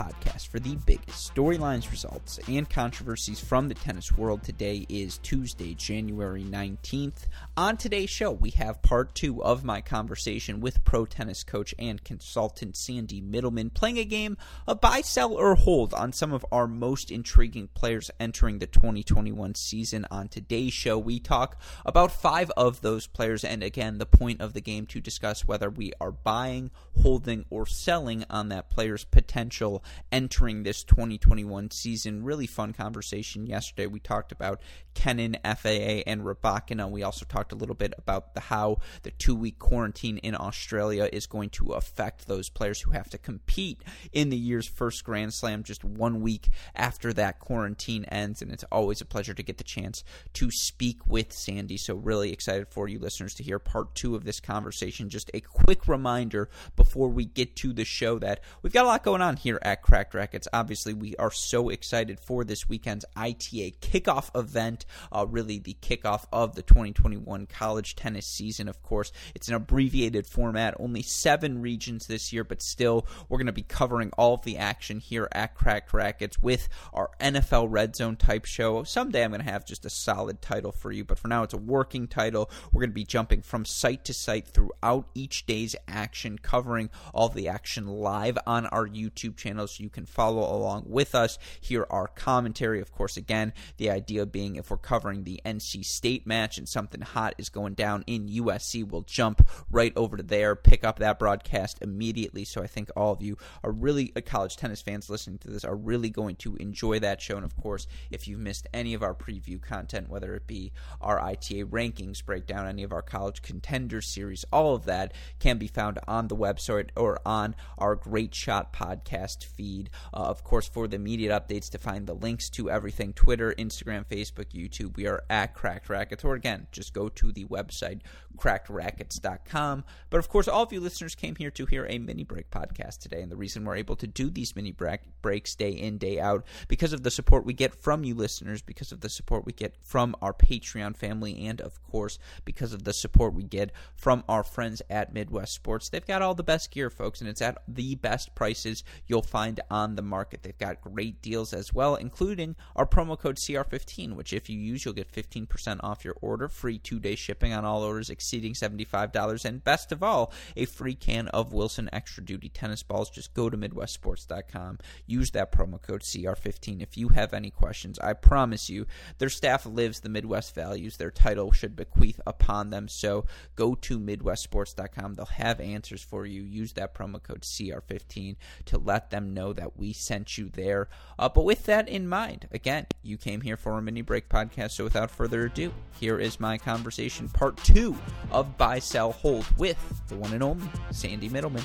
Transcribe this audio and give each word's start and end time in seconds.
podcast 0.00 0.48
for 0.48 0.58
the 0.58 0.76
biggest 0.86 1.34
storylines, 1.34 1.90
results, 1.90 2.40
and 2.48 2.68
controversies 2.70 3.38
from 3.38 3.68
the 3.68 3.74
tennis 3.74 4.10
world. 4.16 4.42
Today 4.42 4.86
is 4.88 5.18
Tuesday, 5.18 5.74
January 5.74 6.42
19th. 6.42 7.26
On 7.56 7.76
today's 7.76 8.08
show, 8.08 8.30
we 8.32 8.50
have 8.50 8.80
part 8.80 9.14
two 9.14 9.44
of 9.44 9.62
my 9.62 9.82
conversation 9.82 10.60
with 10.60 10.82
pro 10.84 11.04
tennis 11.04 11.44
coach 11.44 11.74
and 11.78 12.02
consultant 12.02 12.76
Sandy 12.76 13.20
Mittleman, 13.20 13.74
playing 13.74 13.98
a 13.98 14.04
game 14.04 14.38
of 14.66 14.80
buy, 14.80 15.02
sell, 15.02 15.34
or 15.34 15.54
hold 15.54 15.92
on 15.92 16.14
some 16.14 16.32
of 16.32 16.46
our 16.50 16.66
most 16.66 17.10
intriguing 17.10 17.68
players 17.74 18.10
entering 18.18 18.58
the 18.58 18.66
2021 18.66 19.54
season. 19.54 20.06
On 20.10 20.28
today's 20.28 20.72
show, 20.72 20.98
we 20.98 21.20
talk 21.20 21.60
about 21.84 22.10
five 22.10 22.50
of 22.56 22.80
those 22.80 23.06
players, 23.06 23.44
and 23.44 23.62
again, 23.62 23.98
the 23.98 24.06
point 24.06 24.40
of 24.40 24.54
the 24.54 24.62
game 24.62 24.86
to 24.86 25.00
discuss 25.00 25.46
whether 25.46 25.68
we 25.68 25.92
are 26.00 26.12
buying, 26.12 26.70
holding, 27.02 27.44
or 27.50 27.66
selling 27.66 28.24
on 28.30 28.48
that 28.48 28.70
player's 28.70 29.04
potential 29.04 29.84
entering 30.12 30.62
this 30.62 30.84
2021 30.84 31.70
season. 31.70 32.24
Really 32.24 32.46
fun 32.46 32.72
conversation 32.72 33.46
yesterday. 33.46 33.86
We 33.86 34.00
talked 34.00 34.32
about 34.32 34.60
Kenin, 34.94 35.36
FAA, 35.44 36.02
and 36.06 36.22
Rybakina. 36.22 36.90
We 36.90 37.02
also 37.02 37.24
talked 37.24 37.52
a 37.52 37.56
little 37.56 37.74
bit 37.74 37.94
about 37.98 38.34
the, 38.34 38.40
how 38.40 38.78
the 39.02 39.10
two 39.10 39.34
week 39.34 39.58
quarantine 39.58 40.18
in 40.18 40.34
Australia 40.34 41.08
is 41.12 41.26
going 41.26 41.50
to 41.50 41.72
affect 41.72 42.26
those 42.26 42.48
players 42.48 42.80
who 42.80 42.90
have 42.90 43.08
to 43.10 43.18
compete 43.18 43.82
in 44.12 44.30
the 44.30 44.36
year's 44.36 44.66
first 44.66 45.04
Grand 45.04 45.32
Slam 45.32 45.62
just 45.62 45.84
one 45.84 46.20
week 46.20 46.48
after 46.74 47.12
that 47.12 47.38
quarantine 47.38 48.04
ends. 48.06 48.42
And 48.42 48.52
it's 48.52 48.64
always 48.72 49.00
a 49.00 49.06
pleasure 49.06 49.34
to 49.34 49.42
get 49.42 49.58
the 49.58 49.64
chance 49.64 50.02
to 50.34 50.50
speak 50.50 51.06
with 51.06 51.32
Sandy. 51.32 51.76
So, 51.76 51.94
really 51.94 52.32
excited 52.32 52.68
for 52.68 52.88
you 52.88 52.98
listeners 52.98 53.34
to 53.34 53.42
hear 53.42 53.58
part 53.58 53.94
two 53.94 54.14
of 54.14 54.24
this 54.24 54.40
conversation. 54.40 55.08
Just 55.08 55.30
a 55.34 55.40
quick 55.40 55.88
reminder 55.88 56.48
before 56.76 57.08
we 57.08 57.24
get 57.24 57.56
to 57.56 57.72
the 57.72 57.84
show 57.84 58.18
that 58.18 58.40
we've 58.62 58.72
got 58.72 58.84
a 58.84 58.88
lot 58.88 59.02
going 59.02 59.22
on 59.22 59.36
here 59.36 59.58
at 59.62 59.79
Cracked 59.82 60.14
Racquets. 60.14 60.48
Obviously, 60.52 60.94
we 60.94 61.16
are 61.16 61.30
so 61.30 61.68
excited 61.68 62.20
for 62.20 62.44
this 62.44 62.68
weekend's 62.68 63.04
ITA 63.16 63.74
kickoff 63.80 64.30
event, 64.38 64.86
uh, 65.12 65.26
really 65.28 65.58
the 65.58 65.76
kickoff 65.80 66.24
of 66.32 66.54
the 66.54 66.62
2021 66.62 67.46
college 67.46 67.96
tennis 67.96 68.26
season, 68.26 68.68
of 68.68 68.82
course. 68.82 69.12
It's 69.34 69.48
an 69.48 69.54
abbreviated 69.54 70.26
format, 70.26 70.74
only 70.78 71.02
seven 71.02 71.60
regions 71.60 72.06
this 72.06 72.32
year, 72.32 72.44
but 72.44 72.62
still, 72.62 73.06
we're 73.28 73.38
going 73.38 73.46
to 73.46 73.52
be 73.52 73.62
covering 73.62 74.10
all 74.16 74.34
of 74.34 74.42
the 74.42 74.58
action 74.58 75.00
here 75.00 75.28
at 75.32 75.54
Cracked 75.54 75.92
Racquets 75.92 76.42
with 76.42 76.68
our 76.92 77.10
NFL 77.20 77.68
Red 77.70 77.96
Zone 77.96 78.16
type 78.16 78.44
show. 78.44 78.84
Someday 78.84 79.24
I'm 79.24 79.30
going 79.30 79.44
to 79.44 79.50
have 79.50 79.64
just 79.64 79.84
a 79.84 79.90
solid 79.90 80.42
title 80.42 80.72
for 80.72 80.92
you, 80.92 81.04
but 81.04 81.18
for 81.18 81.28
now, 81.28 81.42
it's 81.42 81.54
a 81.54 81.58
working 81.58 82.06
title. 82.06 82.50
We're 82.72 82.80
going 82.80 82.90
to 82.90 82.94
be 82.94 83.04
jumping 83.04 83.42
from 83.42 83.64
site 83.64 84.04
to 84.06 84.14
site 84.14 84.48
throughout 84.48 85.06
each 85.14 85.46
day's 85.46 85.76
action, 85.88 86.38
covering 86.38 86.90
all 87.14 87.28
the 87.28 87.48
action 87.48 87.86
live 87.86 88.38
on 88.46 88.66
our 88.66 88.86
YouTube 88.86 89.36
channel 89.36 89.66
so 89.70 89.82
you 89.82 89.90
can 89.90 90.06
follow 90.06 90.42
along 90.42 90.84
with 90.86 91.14
us. 91.14 91.38
Hear 91.60 91.86
our 91.90 92.08
commentary, 92.08 92.80
of 92.80 92.92
course, 92.92 93.16
again, 93.16 93.52
the 93.76 93.90
idea 93.90 94.26
being 94.26 94.56
if 94.56 94.70
we're 94.70 94.76
covering 94.76 95.24
the 95.24 95.40
NC 95.44 95.84
State 95.84 96.26
match 96.26 96.58
and 96.58 96.68
something 96.68 97.00
hot 97.00 97.34
is 97.38 97.48
going 97.48 97.74
down 97.74 98.04
in 98.06 98.28
USC, 98.28 98.86
we'll 98.86 99.02
jump 99.02 99.46
right 99.70 99.92
over 99.96 100.16
to 100.16 100.22
there, 100.22 100.56
pick 100.56 100.84
up 100.84 100.98
that 100.98 101.18
broadcast 101.18 101.78
immediately. 101.80 102.44
So 102.44 102.62
I 102.62 102.66
think 102.66 102.90
all 102.96 103.12
of 103.12 103.22
you 103.22 103.36
are 103.62 103.72
really 103.72 104.12
uh, 104.16 104.20
college 104.20 104.56
tennis 104.56 104.82
fans 104.82 105.10
listening 105.10 105.38
to 105.38 105.50
this 105.50 105.64
are 105.64 105.76
really 105.76 106.10
going 106.10 106.36
to 106.36 106.56
enjoy 106.56 106.98
that 107.00 107.20
show. 107.20 107.36
And 107.36 107.44
of 107.44 107.56
course, 107.56 107.86
if 108.10 108.26
you've 108.26 108.40
missed 108.40 108.66
any 108.72 108.94
of 108.94 109.02
our 109.02 109.14
preview 109.14 109.60
content, 109.60 110.08
whether 110.08 110.34
it 110.34 110.46
be 110.46 110.72
our 111.00 111.20
ITA 111.20 111.64
rankings 111.66 112.24
breakdown, 112.24 112.66
any 112.66 112.82
of 112.82 112.92
our 112.92 113.02
college 113.02 113.42
contender 113.42 114.00
series, 114.00 114.44
all 114.52 114.74
of 114.74 114.84
that 114.84 115.12
can 115.38 115.58
be 115.58 115.66
found 115.66 115.98
on 116.06 116.28
the 116.28 116.36
website 116.36 116.90
or 116.96 117.20
on 117.24 117.54
our 117.78 117.94
Great 117.94 118.34
Shot 118.34 118.72
podcast 118.72 119.44
feed. 119.44 119.59
Uh, 119.62 120.16
of 120.16 120.44
course, 120.44 120.68
for 120.68 120.88
the 120.88 120.96
immediate 120.96 121.30
updates 121.30 121.70
to 121.70 121.78
find 121.78 122.06
the 122.06 122.14
links 122.14 122.48
to 122.50 122.70
everything 122.70 123.12
Twitter, 123.12 123.54
Instagram, 123.58 124.04
Facebook, 124.06 124.52
YouTube, 124.52 124.96
we 124.96 125.06
are 125.06 125.22
at 125.30 125.54
Cracked 125.54 125.88
Racquets. 125.88 126.24
Or 126.24 126.34
again, 126.34 126.66
just 126.72 126.92
go 126.92 127.08
to 127.08 127.32
the 127.32 127.44
website, 127.46 128.00
crackedracquets.com. 128.36 129.84
But 130.08 130.18
of 130.18 130.28
course, 130.28 130.48
all 130.48 130.62
of 130.62 130.72
you 130.72 130.80
listeners 130.80 131.14
came 131.14 131.36
here 131.36 131.50
to 131.50 131.66
hear 131.66 131.86
a 131.86 131.98
mini 131.98 132.24
break 132.24 132.50
podcast 132.50 132.98
today. 132.98 133.22
And 133.22 133.30
the 133.30 133.36
reason 133.36 133.64
we're 133.64 133.76
able 133.76 133.96
to 133.96 134.06
do 134.06 134.30
these 134.30 134.56
mini 134.56 134.74
breaks 135.22 135.54
day 135.54 135.70
in, 135.70 135.98
day 135.98 136.18
out, 136.18 136.44
because 136.68 136.92
of 136.92 137.02
the 137.02 137.10
support 137.10 137.44
we 137.44 137.52
get 137.52 137.74
from 137.74 138.04
you 138.04 138.14
listeners, 138.14 138.62
because 138.62 138.92
of 138.92 139.00
the 139.00 139.08
support 139.08 139.44
we 139.44 139.52
get 139.52 139.76
from 139.82 140.16
our 140.22 140.32
Patreon 140.32 140.96
family, 140.96 141.46
and 141.46 141.60
of 141.60 141.82
course, 141.82 142.18
because 142.44 142.72
of 142.72 142.84
the 142.84 142.92
support 142.92 143.34
we 143.34 143.42
get 143.42 143.72
from 143.94 144.24
our 144.28 144.42
friends 144.42 144.82
at 144.88 145.12
Midwest 145.12 145.54
Sports. 145.54 145.88
They've 145.88 146.06
got 146.06 146.22
all 146.22 146.34
the 146.34 146.42
best 146.42 146.70
gear, 146.70 146.90
folks, 146.90 147.20
and 147.20 147.28
it's 147.28 147.42
at 147.42 147.62
the 147.66 147.94
best 147.96 148.34
prices 148.34 148.84
you'll 149.06 149.22
find 149.22 149.49
on 149.70 149.96
the 149.96 150.02
market. 150.02 150.42
They've 150.42 150.56
got 150.56 150.80
great 150.80 151.20
deals 151.22 151.52
as 151.52 151.72
well, 151.72 151.96
including 151.96 152.54
our 152.76 152.86
promo 152.86 153.18
code 153.18 153.38
CR15, 153.38 154.14
which 154.14 154.32
if 154.32 154.48
you 154.48 154.58
use, 154.58 154.84
you'll 154.84 154.94
get 154.94 155.12
15% 155.12 155.80
off 155.82 156.04
your 156.04 156.16
order, 156.20 156.48
free 156.48 156.78
two 156.78 157.00
day 157.00 157.16
shipping 157.16 157.52
on 157.52 157.64
all 157.64 157.82
orders 157.82 158.10
exceeding 158.10 158.54
$75, 158.54 159.44
and 159.44 159.64
best 159.64 159.92
of 159.92 160.02
all, 160.02 160.32
a 160.56 160.66
free 160.66 160.94
can 160.94 161.28
of 161.28 161.52
Wilson 161.52 161.88
Extra 161.92 162.24
Duty 162.24 162.48
tennis 162.48 162.82
balls. 162.82 163.10
Just 163.10 163.34
go 163.34 163.48
to 163.48 163.56
MidwestSports.com, 163.56 164.78
use 165.06 165.30
that 165.30 165.52
promo 165.52 165.80
code 165.80 166.02
CR15 166.02 166.82
if 166.82 166.96
you 166.96 167.08
have 167.08 167.32
any 167.32 167.50
questions. 167.50 167.98
I 167.98 168.12
promise 168.12 168.68
you, 168.68 168.86
their 169.18 169.28
staff 169.28 169.66
lives 169.66 170.00
the 170.00 170.08
Midwest 170.08 170.54
values. 170.54 170.96
Their 170.96 171.10
title 171.10 171.52
should 171.52 171.76
bequeath 171.76 172.20
upon 172.26 172.70
them. 172.70 172.88
So 172.88 173.24
go 173.56 173.74
to 173.76 173.98
MidwestSports.com. 173.98 175.14
They'll 175.14 175.26
have 175.26 175.60
answers 175.60 176.02
for 176.02 176.26
you. 176.26 176.42
Use 176.42 176.72
that 176.74 176.94
promo 176.94 177.22
code 177.22 177.42
CR15 177.42 178.36
to 178.66 178.78
let 178.78 179.10
them 179.10 179.32
know 179.34 179.39
that 179.52 179.76
we 179.76 179.92
sent 179.92 180.38
you 180.38 180.48
there. 180.48 180.88
Uh, 181.18 181.28
but 181.28 181.44
with 181.44 181.64
that 181.64 181.88
in 181.88 182.08
mind, 182.08 182.48
again, 182.52 182.86
you 183.02 183.16
came 183.16 183.40
here 183.40 183.56
for 183.56 183.76
a 183.78 183.82
mini 183.82 184.02
break 184.02 184.28
podcast. 184.28 184.72
So 184.72 184.84
without 184.84 185.10
further 185.10 185.46
ado, 185.46 185.72
here 185.98 186.18
is 186.18 186.38
my 186.38 186.58
conversation, 186.58 187.28
part 187.28 187.56
two 187.58 187.96
of 188.30 188.56
Buy, 188.56 188.78
Sell, 188.78 189.12
Hold 189.12 189.46
with 189.58 189.78
the 190.08 190.16
one 190.16 190.32
and 190.32 190.42
only 190.42 190.68
Sandy 190.90 191.28
Mittleman. 191.28 191.64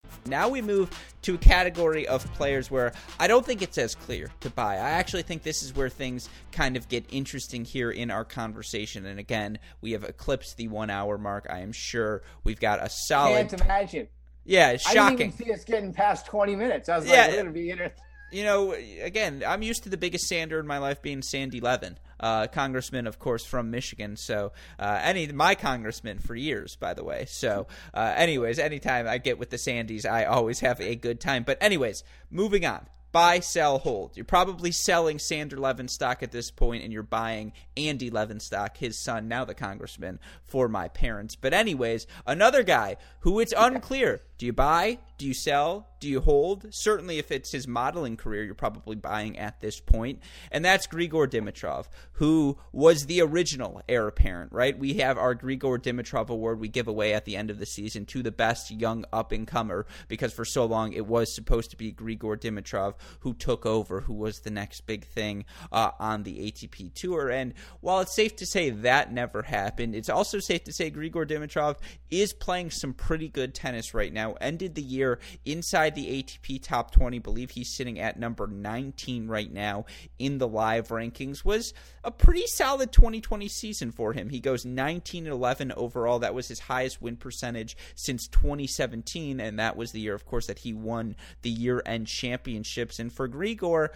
Now 0.25 0.49
we 0.49 0.61
move 0.61 0.89
to 1.23 1.35
a 1.35 1.37
category 1.37 2.07
of 2.07 2.25
players 2.33 2.69
where 2.69 2.93
I 3.19 3.27
don't 3.27 3.45
think 3.45 3.61
it's 3.61 3.77
as 3.77 3.95
clear 3.95 4.29
to 4.41 4.49
buy. 4.49 4.75
I 4.75 4.91
actually 4.91 5.23
think 5.23 5.43
this 5.43 5.63
is 5.63 5.75
where 5.75 5.89
things 5.89 6.29
kind 6.51 6.77
of 6.77 6.87
get 6.89 7.05
interesting 7.11 7.65
here 7.65 7.91
in 7.91 8.11
our 8.11 8.25
conversation. 8.25 9.05
And 9.05 9.19
again, 9.19 9.59
we 9.81 9.91
have 9.91 10.03
eclipsed 10.03 10.57
the 10.57 10.67
one 10.67 10.89
hour 10.89 11.17
mark. 11.17 11.47
I 11.49 11.59
am 11.59 11.71
sure 11.71 12.23
we've 12.43 12.59
got 12.59 12.83
a 12.83 12.89
solid. 12.89 13.49
Can't 13.49 13.61
imagine. 13.61 14.07
Yeah, 14.43 14.71
it's 14.71 14.83
shocking. 14.83 14.99
I 14.99 15.09
didn't 15.09 15.21
even 15.21 15.45
see 15.45 15.53
us 15.53 15.63
getting 15.63 15.93
past 15.93 16.25
20 16.25 16.55
minutes. 16.55 16.89
I 16.89 16.97
was 16.97 17.07
yeah, 17.07 17.21
like, 17.21 17.27
we're 17.29 17.35
going 17.35 17.45
to 17.47 17.51
be 17.51 17.69
interesting 17.69 18.03
you 18.31 18.45
know, 18.45 18.73
again, 19.01 19.43
I'm 19.45 19.61
used 19.61 19.83
to 19.83 19.89
the 19.89 19.97
biggest 19.97 20.27
sander 20.27 20.59
in 20.59 20.65
my 20.65 20.77
life 20.77 21.01
being 21.01 21.21
Sandy 21.21 21.59
Levin. 21.59 21.97
Uh, 22.21 22.47
congressman, 22.47 23.07
of 23.07 23.19
course, 23.19 23.43
from 23.43 23.71
Michigan. 23.71 24.15
So 24.15 24.53
uh, 24.79 24.99
any 25.01 25.27
my 25.27 25.55
congressman 25.55 26.19
for 26.19 26.35
years, 26.35 26.77
by 26.77 26.93
the 26.93 27.03
way. 27.03 27.25
So, 27.27 27.67
uh, 27.93 28.13
anyways, 28.15 28.59
anytime 28.59 29.07
I 29.07 29.17
get 29.17 29.39
with 29.39 29.49
the 29.49 29.57
Sandys, 29.57 30.05
I 30.05 30.25
always 30.25 30.59
have 30.61 30.79
a 30.79 30.95
good 30.95 31.19
time. 31.19 31.43
But 31.43 31.57
anyways, 31.61 32.03
moving 32.29 32.65
on 32.65 32.85
buy, 33.11 33.39
sell, 33.39 33.77
hold. 33.79 34.15
You're 34.15 34.25
probably 34.25 34.71
selling 34.71 35.19
Sander 35.19 35.57
Levin 35.57 35.87
stock 35.87 36.23
at 36.23 36.31
this 36.31 36.51
point, 36.51 36.83
and 36.83 36.93
you're 36.93 37.03
buying 37.03 37.53
Andy 37.75 38.09
Levin 38.09 38.39
stock, 38.39 38.77
his 38.77 38.97
son, 38.97 39.27
now 39.27 39.45
the 39.45 39.53
congressman, 39.53 40.19
for 40.45 40.67
my 40.67 40.87
parents. 40.87 41.35
But, 41.35 41.53
anyways, 41.53 42.07
another 42.25 42.63
guy 42.63 42.97
who 43.21 43.39
it's 43.39 43.53
unclear 43.57 44.21
do 44.41 44.47
you 44.47 44.53
buy? 44.53 44.97
Do 45.19 45.27
you 45.27 45.35
sell? 45.35 45.87
Do 45.99 46.09
you 46.09 46.19
hold? 46.19 46.65
Certainly, 46.71 47.19
if 47.19 47.31
it's 47.31 47.51
his 47.51 47.67
modeling 47.67 48.17
career, 48.17 48.43
you're 48.43 48.55
probably 48.55 48.95
buying 48.95 49.37
at 49.37 49.61
this 49.61 49.79
point. 49.79 50.19
And 50.51 50.65
that's 50.65 50.87
Grigor 50.87 51.27
Dimitrov, 51.27 51.85
who 52.13 52.57
was 52.71 53.05
the 53.05 53.21
original 53.21 53.83
heir 53.87 54.07
apparent, 54.07 54.51
right? 54.51 54.75
We 54.75 54.95
have 54.95 55.19
our 55.19 55.35
Grigor 55.35 55.77
Dimitrov 55.77 56.29
award 56.29 56.59
we 56.59 56.69
give 56.69 56.87
away 56.87 57.13
at 57.13 57.25
the 57.25 57.35
end 57.35 57.51
of 57.51 57.59
the 57.59 57.67
season 57.67 58.07
to 58.07 58.23
the 58.23 58.31
best 58.31 58.71
young 58.71 59.05
up 59.13 59.31
and 59.31 59.45
comer 59.45 59.85
because 60.07 60.33
for 60.33 60.43
so 60.43 60.65
long 60.65 60.91
it 60.93 61.05
was 61.05 61.35
supposed 61.35 61.69
to 61.69 61.77
be 61.77 61.93
Grigor 61.93 62.35
Dimitrov 62.35 62.95
who 63.19 63.35
took 63.35 63.67
over, 63.67 64.01
who 64.01 64.15
was 64.15 64.39
the 64.39 64.49
next 64.49 64.87
big 64.87 65.05
thing 65.05 65.45
uh, 65.71 65.91
on 65.99 66.23
the 66.23 66.51
ATP 66.51 66.95
Tour. 66.95 67.29
And 67.29 67.53
while 67.81 67.99
it's 67.99 68.15
safe 68.15 68.35
to 68.37 68.47
say 68.47 68.71
that 68.71 69.13
never 69.13 69.43
happened, 69.43 69.93
it's 69.93 70.09
also 70.09 70.39
safe 70.39 70.63
to 70.63 70.73
say 70.73 70.89
Grigor 70.89 71.27
Dimitrov 71.27 71.75
is 72.09 72.33
playing 72.33 72.71
some 72.71 72.95
pretty 72.95 73.29
good 73.29 73.53
tennis 73.53 73.93
right 73.93 74.11
now 74.11 74.30
ended 74.39 74.75
the 74.75 74.81
year 74.81 75.19
inside 75.45 75.95
the 75.95 76.23
ATP 76.23 76.61
top 76.63 76.91
20. 76.91 77.19
believe 77.19 77.51
he's 77.51 77.75
sitting 77.75 77.99
at 77.99 78.19
number 78.19 78.47
19 78.47 79.27
right 79.27 79.51
now 79.51 79.85
in 80.19 80.37
the 80.37 80.47
live 80.47 80.89
rankings. 80.89 81.43
Was 81.43 81.73
a 82.03 82.11
pretty 82.11 82.47
solid 82.47 82.91
2020 82.91 83.47
season 83.47 83.91
for 83.91 84.13
him. 84.13 84.29
He 84.29 84.39
goes 84.39 84.65
19 84.65 85.25
and 85.25 85.33
11 85.33 85.71
overall. 85.75 86.19
That 86.19 86.33
was 86.33 86.47
his 86.47 86.59
highest 86.59 87.01
win 87.01 87.17
percentage 87.17 87.75
since 87.95 88.27
2017, 88.27 89.39
and 89.39 89.59
that 89.59 89.75
was 89.75 89.91
the 89.91 89.99
year, 89.99 90.15
of 90.15 90.25
course, 90.25 90.47
that 90.47 90.59
he 90.59 90.73
won 90.73 91.15
the 91.41 91.49
year 91.49 91.81
end 91.85 92.07
championships. 92.07 92.99
And 92.99 93.11
for 93.11 93.27
Grigor, 93.27 93.89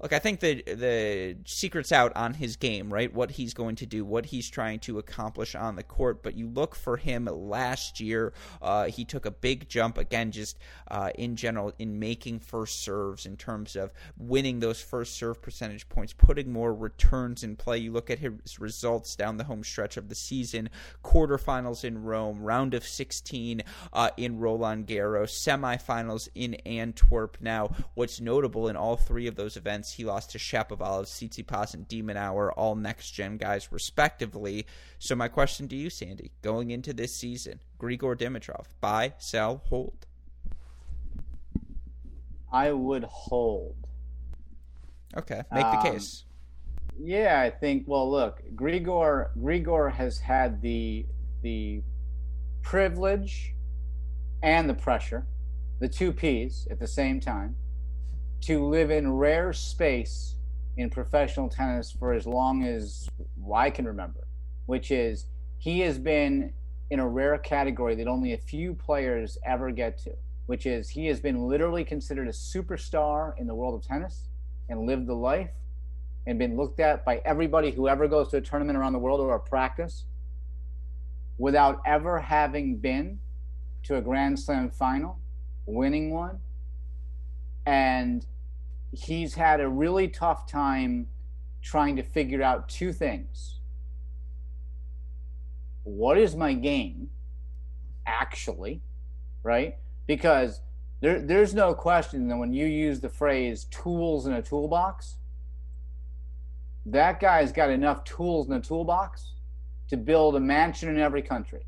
look, 0.00 0.12
I 0.12 0.18
think 0.18 0.40
the 0.40 0.62
the 0.62 1.36
secret's 1.44 1.92
out 1.92 2.16
on 2.16 2.34
his 2.34 2.56
game, 2.56 2.92
right? 2.92 3.12
What 3.12 3.32
he's 3.32 3.54
going 3.54 3.76
to 3.76 3.86
do, 3.86 4.04
what 4.04 4.26
he's 4.26 4.48
trying 4.48 4.78
to 4.80 4.98
accomplish 4.98 5.54
on 5.54 5.76
the 5.76 5.82
court. 5.82 6.22
But 6.22 6.36
you 6.36 6.48
look 6.48 6.74
for 6.74 6.96
him 6.96 7.26
last 7.26 8.00
year, 8.00 8.32
uh, 8.62 8.86
he 8.86 9.04
took 9.04 9.26
a 9.26 9.30
big 9.30 9.68
jump 9.68 9.98
again, 9.98 10.30
just 10.30 10.58
uh, 10.90 11.10
in 11.14 11.36
general 11.36 11.72
in 11.78 11.98
making 11.98 12.40
first 12.40 12.82
serves 12.82 13.26
in 13.26 13.36
terms 13.36 13.76
of 13.76 13.92
winning 14.16 14.60
those 14.60 14.80
first 14.80 15.16
serve 15.16 15.42
percentage 15.42 15.88
points, 15.88 16.12
putting 16.12 16.52
more 16.52 16.74
returns 16.74 17.42
in 17.42 17.56
play. 17.56 17.78
You 17.78 17.92
look 17.92 18.10
at 18.10 18.18
his 18.18 18.58
results 18.58 19.16
down 19.16 19.36
the 19.36 19.44
home 19.44 19.64
stretch 19.64 19.96
of 19.96 20.08
the 20.08 20.14
season: 20.14 20.70
quarterfinals 21.02 21.84
in 21.84 22.02
Rome, 22.02 22.42
round 22.42 22.74
of 22.74 22.86
16 22.86 23.62
uh, 23.92 24.10
in 24.16 24.38
Roland 24.38 24.86
Garros, 24.86 25.30
semifinals 25.30 26.28
in 26.34 26.54
Antwerp. 26.66 27.38
Now, 27.40 27.70
what's 27.94 28.20
notable 28.20 28.68
in 28.68 28.76
all 28.76 28.96
three 28.96 29.26
of 29.26 29.36
those 29.36 29.56
events 29.56 29.87
he 29.92 30.04
lost 30.04 30.30
to 30.30 30.38
Shapovalov, 30.38 31.04
Tsitsipas, 31.04 31.74
and 31.74 31.86
de 31.88 32.02
Minaur, 32.02 32.52
all 32.56 32.74
next 32.74 33.10
gen 33.10 33.36
guys, 33.36 33.72
respectively. 33.72 34.66
So, 34.98 35.14
my 35.14 35.28
question 35.28 35.68
to 35.68 35.76
you, 35.76 35.90
Sandy, 35.90 36.32
going 36.42 36.70
into 36.70 36.92
this 36.92 37.14
season, 37.14 37.60
Grigor 37.78 38.16
Dimitrov, 38.16 38.66
buy, 38.80 39.14
sell, 39.18 39.62
hold? 39.68 40.06
I 42.52 42.72
would 42.72 43.04
hold. 43.04 43.76
Okay, 45.16 45.42
make 45.52 45.64
the 45.64 45.78
um, 45.78 45.82
case. 45.82 46.24
Yeah, 46.98 47.40
I 47.40 47.50
think. 47.50 47.84
Well, 47.86 48.10
look, 48.10 48.42
Grigor 48.54 49.30
Grigor 49.38 49.92
has 49.92 50.18
had 50.18 50.60
the 50.62 51.06
the 51.42 51.82
privilege 52.62 53.54
and 54.42 54.68
the 54.68 54.74
pressure, 54.74 55.26
the 55.78 55.88
two 55.88 56.12
P's 56.12 56.66
at 56.70 56.78
the 56.78 56.86
same 56.86 57.20
time 57.20 57.56
to 58.42 58.64
live 58.64 58.90
in 58.90 59.12
rare 59.12 59.52
space 59.52 60.36
in 60.76 60.90
professional 60.90 61.48
tennis 61.48 61.90
for 61.90 62.12
as 62.12 62.26
long 62.26 62.64
as 62.64 63.08
I 63.54 63.70
can 63.70 63.86
remember, 63.86 64.26
which 64.66 64.90
is 64.90 65.26
he 65.58 65.80
has 65.80 65.98
been 65.98 66.52
in 66.90 67.00
a 67.00 67.08
rare 67.08 67.36
category 67.38 67.94
that 67.96 68.06
only 68.06 68.32
a 68.32 68.38
few 68.38 68.74
players 68.74 69.36
ever 69.44 69.70
get 69.70 69.98
to, 69.98 70.12
which 70.46 70.66
is 70.66 70.88
he 70.88 71.06
has 71.06 71.20
been 71.20 71.42
literally 71.48 71.84
considered 71.84 72.28
a 72.28 72.32
superstar 72.32 73.38
in 73.38 73.46
the 73.46 73.54
world 73.54 73.74
of 73.74 73.86
tennis 73.86 74.28
and 74.68 74.86
lived 74.86 75.06
the 75.06 75.14
life 75.14 75.50
and 76.26 76.38
been 76.38 76.56
looked 76.56 76.80
at 76.80 77.04
by 77.04 77.20
everybody 77.24 77.70
who 77.70 77.88
ever 77.88 78.06
goes 78.06 78.28
to 78.28 78.36
a 78.36 78.40
tournament 78.40 78.78
around 78.78 78.92
the 78.92 78.98
world 78.98 79.20
or 79.20 79.34
a 79.34 79.40
practice 79.40 80.04
without 81.38 81.80
ever 81.86 82.18
having 82.18 82.76
been 82.76 83.18
to 83.84 83.96
a 83.96 84.00
Grand 84.00 84.38
Slam 84.38 84.70
final, 84.70 85.18
winning 85.66 86.10
one, 86.10 86.38
and 87.68 88.24
he's 88.92 89.34
had 89.34 89.60
a 89.60 89.68
really 89.68 90.08
tough 90.08 90.50
time 90.50 91.06
trying 91.60 91.96
to 91.96 92.02
figure 92.02 92.42
out 92.42 92.66
two 92.66 92.94
things. 92.94 93.60
What 95.84 96.16
is 96.16 96.34
my 96.34 96.54
game 96.54 97.10
actually, 98.06 98.80
right? 99.42 99.76
Because 100.06 100.62
there, 101.02 101.20
there's 101.20 101.52
no 101.52 101.74
question 101.74 102.26
that 102.28 102.38
when 102.38 102.54
you 102.54 102.64
use 102.64 103.00
the 103.00 103.10
phrase 103.10 103.64
tools 103.64 104.26
in 104.26 104.32
a 104.32 104.40
toolbox, 104.40 105.16
that 106.86 107.20
guy's 107.20 107.52
got 107.52 107.68
enough 107.68 108.02
tools 108.04 108.48
in 108.48 108.54
a 108.54 108.60
toolbox 108.60 109.34
to 109.88 109.98
build 109.98 110.36
a 110.36 110.40
mansion 110.40 110.88
in 110.88 110.98
every 110.98 111.20
country. 111.20 111.66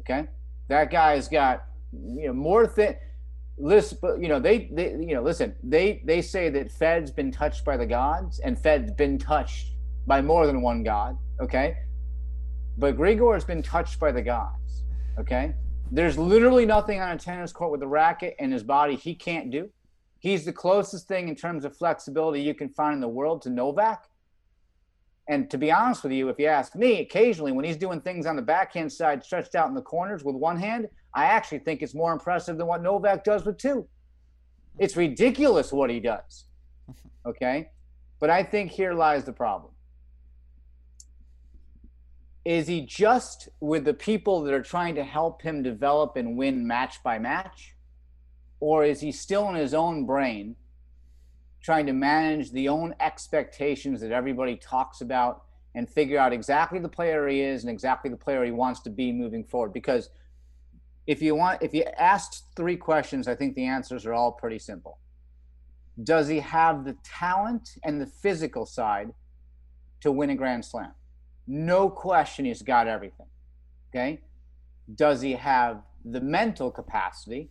Okay? 0.00 0.26
That 0.66 0.90
guy's 0.90 1.28
got 1.28 1.66
you 1.92 2.26
know 2.26 2.32
more 2.32 2.66
thing 2.66 2.96
listen, 3.58 3.98
you 4.20 4.28
know 4.28 4.40
they, 4.40 4.70
they 4.72 4.92
you 4.92 5.14
know 5.14 5.22
listen 5.22 5.54
they 5.62 6.02
they 6.04 6.22
say 6.22 6.48
that 6.50 6.70
Fed's 6.72 7.10
been 7.10 7.30
touched 7.30 7.64
by 7.64 7.76
the 7.76 7.86
gods 7.86 8.40
and 8.40 8.58
Fed's 8.58 8.92
been 8.92 9.18
touched 9.18 9.74
by 10.06 10.20
more 10.22 10.46
than 10.46 10.62
one 10.62 10.82
god. 10.82 11.16
Okay, 11.40 11.76
but 12.78 12.96
Grigor's 12.96 13.44
been 13.44 13.62
touched 13.62 13.98
by 13.98 14.12
the 14.12 14.22
gods. 14.22 14.84
Okay, 15.18 15.54
there's 15.90 16.18
literally 16.18 16.66
nothing 16.66 17.00
on 17.00 17.10
a 17.10 17.18
tennis 17.18 17.52
court 17.52 17.72
with 17.72 17.82
a 17.82 17.88
racket 17.88 18.36
and 18.38 18.52
his 18.52 18.62
body 18.62 18.96
he 18.96 19.14
can't 19.14 19.50
do. 19.50 19.68
He's 20.20 20.44
the 20.44 20.52
closest 20.52 21.08
thing 21.08 21.28
in 21.28 21.34
terms 21.34 21.64
of 21.64 21.76
flexibility 21.76 22.42
you 22.42 22.54
can 22.54 22.68
find 22.68 22.94
in 22.94 23.00
the 23.00 23.08
world 23.08 23.42
to 23.42 23.50
Novak. 23.50 24.04
And 25.28 25.50
to 25.50 25.58
be 25.58 25.72
honest 25.72 26.02
with 26.02 26.12
you, 26.12 26.28
if 26.28 26.38
you 26.38 26.46
ask 26.46 26.74
me, 26.76 27.00
occasionally 27.00 27.52
when 27.52 27.64
he's 27.64 27.76
doing 27.76 28.00
things 28.00 28.26
on 28.26 28.36
the 28.36 28.42
backhand 28.42 28.92
side, 28.92 29.24
stretched 29.24 29.54
out 29.54 29.68
in 29.68 29.74
the 29.74 29.82
corners 29.82 30.24
with 30.24 30.34
one 30.34 30.58
hand, 30.58 30.88
I 31.14 31.24
actually 31.24 31.58
think 31.60 31.82
it's 31.82 31.94
more 31.94 32.12
impressive 32.12 32.56
than 32.56 32.66
what 32.66 32.82
Novak 32.82 33.24
does 33.24 33.44
with 33.44 33.58
two. 33.58 33.86
It's 34.78 34.96
ridiculous 34.96 35.72
what 35.72 35.90
he 35.90 36.00
does. 36.00 36.46
Okay. 37.26 37.68
But 38.18 38.30
I 38.30 38.42
think 38.42 38.70
here 38.70 38.94
lies 38.94 39.24
the 39.24 39.32
problem. 39.34 39.72
Is 42.46 42.66
he 42.66 42.80
just 42.80 43.50
with 43.60 43.84
the 43.84 43.92
people 43.92 44.40
that 44.42 44.54
are 44.54 44.62
trying 44.62 44.94
to 44.94 45.04
help 45.04 45.42
him 45.42 45.62
develop 45.62 46.16
and 46.16 46.34
win 46.34 46.66
match 46.66 47.02
by 47.02 47.18
match? 47.18 47.76
Or 48.58 48.84
is 48.84 49.00
he 49.00 49.12
still 49.12 49.50
in 49.50 49.54
his 49.54 49.74
own 49.74 50.06
brain 50.06 50.56
trying 51.62 51.86
to 51.86 51.92
manage 51.92 52.52
the 52.52 52.68
own 52.68 52.94
expectations 53.00 54.00
that 54.00 54.12
everybody 54.12 54.56
talks 54.56 55.02
about 55.02 55.44
and 55.74 55.88
figure 55.88 56.18
out 56.18 56.32
exactly 56.32 56.78
the 56.78 56.88
player 56.88 57.28
he 57.28 57.42
is 57.42 57.62
and 57.62 57.70
exactly 57.70 58.10
the 58.10 58.16
player 58.16 58.44
he 58.44 58.50
wants 58.50 58.80
to 58.80 58.90
be 58.90 59.12
moving 59.12 59.44
forward 59.44 59.72
because 59.72 60.10
if 61.10 61.20
you 61.20 61.34
want 61.34 61.62
if 61.62 61.72
you 61.74 61.84
asked 61.98 62.44
three 62.54 62.76
questions 62.76 63.26
i 63.26 63.34
think 63.34 63.54
the 63.54 63.64
answers 63.64 64.06
are 64.06 64.14
all 64.14 64.32
pretty 64.32 64.58
simple. 64.58 64.98
Does 66.02 66.28
he 66.28 66.38
have 66.40 66.84
the 66.84 66.96
talent 67.04 67.68
and 67.84 68.00
the 68.00 68.06
physical 68.06 68.64
side 68.64 69.10
to 70.00 70.10
win 70.10 70.30
a 70.30 70.34
grand 70.34 70.64
slam? 70.64 70.92
No 71.46 71.90
question 71.90 72.44
he's 72.46 72.62
got 72.62 72.86
everything 72.86 73.26
okay? 73.90 74.20
Does 74.94 75.20
he 75.20 75.32
have 75.32 75.82
the 76.04 76.20
mental 76.20 76.70
capacity 76.70 77.50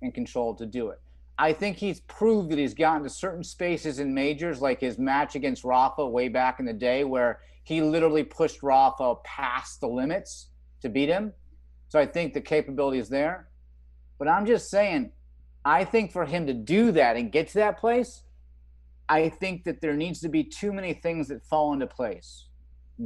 and 0.00 0.14
control 0.14 0.54
to 0.56 0.66
do 0.66 0.88
it? 0.90 1.00
I 1.38 1.52
think 1.52 1.76
he's 1.78 2.00
proved 2.00 2.50
that 2.50 2.58
he's 2.58 2.74
gotten 2.74 3.02
to 3.02 3.10
certain 3.10 3.42
spaces 3.42 3.98
in 3.98 4.14
majors, 4.14 4.60
like 4.60 4.80
his 4.80 4.98
match 4.98 5.34
against 5.34 5.64
Rafa 5.64 6.06
way 6.06 6.28
back 6.28 6.60
in 6.60 6.66
the 6.66 6.72
day, 6.72 7.04
where 7.04 7.40
he 7.64 7.80
literally 7.80 8.22
pushed 8.22 8.62
Rafa 8.62 9.14
past 9.24 9.80
the 9.80 9.88
limits 9.88 10.50
to 10.82 10.88
beat 10.88 11.08
him. 11.08 11.32
So 11.92 11.98
I 11.98 12.06
think 12.06 12.32
the 12.32 12.40
capability 12.40 12.98
is 12.98 13.10
there. 13.10 13.48
But 14.18 14.26
I'm 14.26 14.46
just 14.46 14.70
saying, 14.70 15.12
I 15.62 15.84
think 15.84 16.10
for 16.10 16.24
him 16.24 16.46
to 16.46 16.54
do 16.54 16.90
that 16.92 17.16
and 17.16 17.30
get 17.30 17.48
to 17.48 17.54
that 17.58 17.78
place, 17.78 18.22
I 19.10 19.28
think 19.28 19.64
that 19.64 19.82
there 19.82 19.92
needs 19.92 20.18
to 20.20 20.30
be 20.30 20.42
too 20.42 20.72
many 20.72 20.94
things 20.94 21.28
that 21.28 21.44
fall 21.44 21.74
into 21.74 21.86
place 21.86 22.46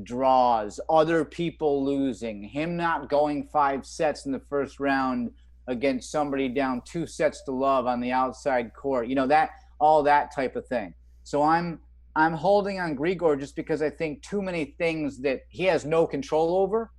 draws, 0.05 0.79
other 0.89 1.25
people 1.25 1.85
losing, 1.85 2.45
him 2.45 2.77
not 2.77 3.09
going 3.09 3.49
five 3.53 3.85
sets 3.85 4.25
in 4.25 4.31
the 4.31 4.43
first 4.49 4.79
round 4.79 5.33
against 5.67 6.13
somebody 6.13 6.49
down 6.49 6.81
two 6.85 7.09
sets 7.09 7.43
to 7.43 7.51
love 7.51 7.89
on 7.89 8.01
the 8.01 8.13
outside 8.13 8.73
court. 8.73 9.09
You 9.09 9.17
know 9.17 9.27
that 9.27 9.51
all 9.81 10.05
that 10.05 10.33
type 10.33 10.55
of 10.55 10.65
thing. 10.69 10.95
So 11.25 11.43
I'm 11.43 11.81
I'm 12.15 12.35
holding 12.35 12.79
on 12.79 12.97
Grigor 12.97 13.37
just 13.37 13.57
because 13.57 13.83
I 13.83 13.91
think 13.91 14.23
too 14.23 14.43
many 14.43 14.77
things 14.79 15.19
that 15.23 15.41
he 15.49 15.65
has 15.65 15.85
no 15.85 16.07
control 16.07 16.59
over 16.59 16.93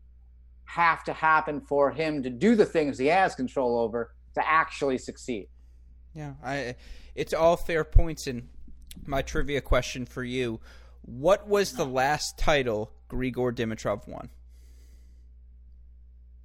have 0.67 1.03
to 1.05 1.13
happen 1.13 1.62
for 1.62 1.91
him 1.91 2.24
to 2.24 2.29
do 2.29 2.55
the 2.55 2.65
things 2.65 2.97
he 2.97 3.07
has 3.07 3.36
control 3.36 3.79
over 3.79 4.13
to 4.36 4.47
actually 4.47 4.97
succeed. 4.97 5.47
Yeah, 6.13 6.33
I 6.43 6.75
it's 7.15 7.33
all 7.33 7.57
fair 7.57 7.83
points 7.83 8.27
and 8.27 8.50
my 9.05 9.21
trivia 9.21 9.62
question 9.62 10.05
for 10.05 10.24
you. 10.24 10.59
What 11.01 11.47
was 11.47 11.74
the 11.74 11.86
last 11.86 12.38
title 12.38 12.91
Grigor 13.09 13.53
Dimitrov 13.53 14.07
won? 14.07 14.29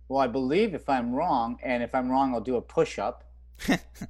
Well, 0.09 0.21
I 0.21 0.29
believe 0.29 0.75
if 0.75 0.89
I'm 0.89 1.15
wrong, 1.15 1.59
and 1.63 1.83
if 1.83 1.95
I'm 1.95 2.11
wrong, 2.11 2.35
I'll 2.35 2.41
do 2.41 2.57
a 2.57 2.63
push 2.63 2.99
up. 2.99 3.25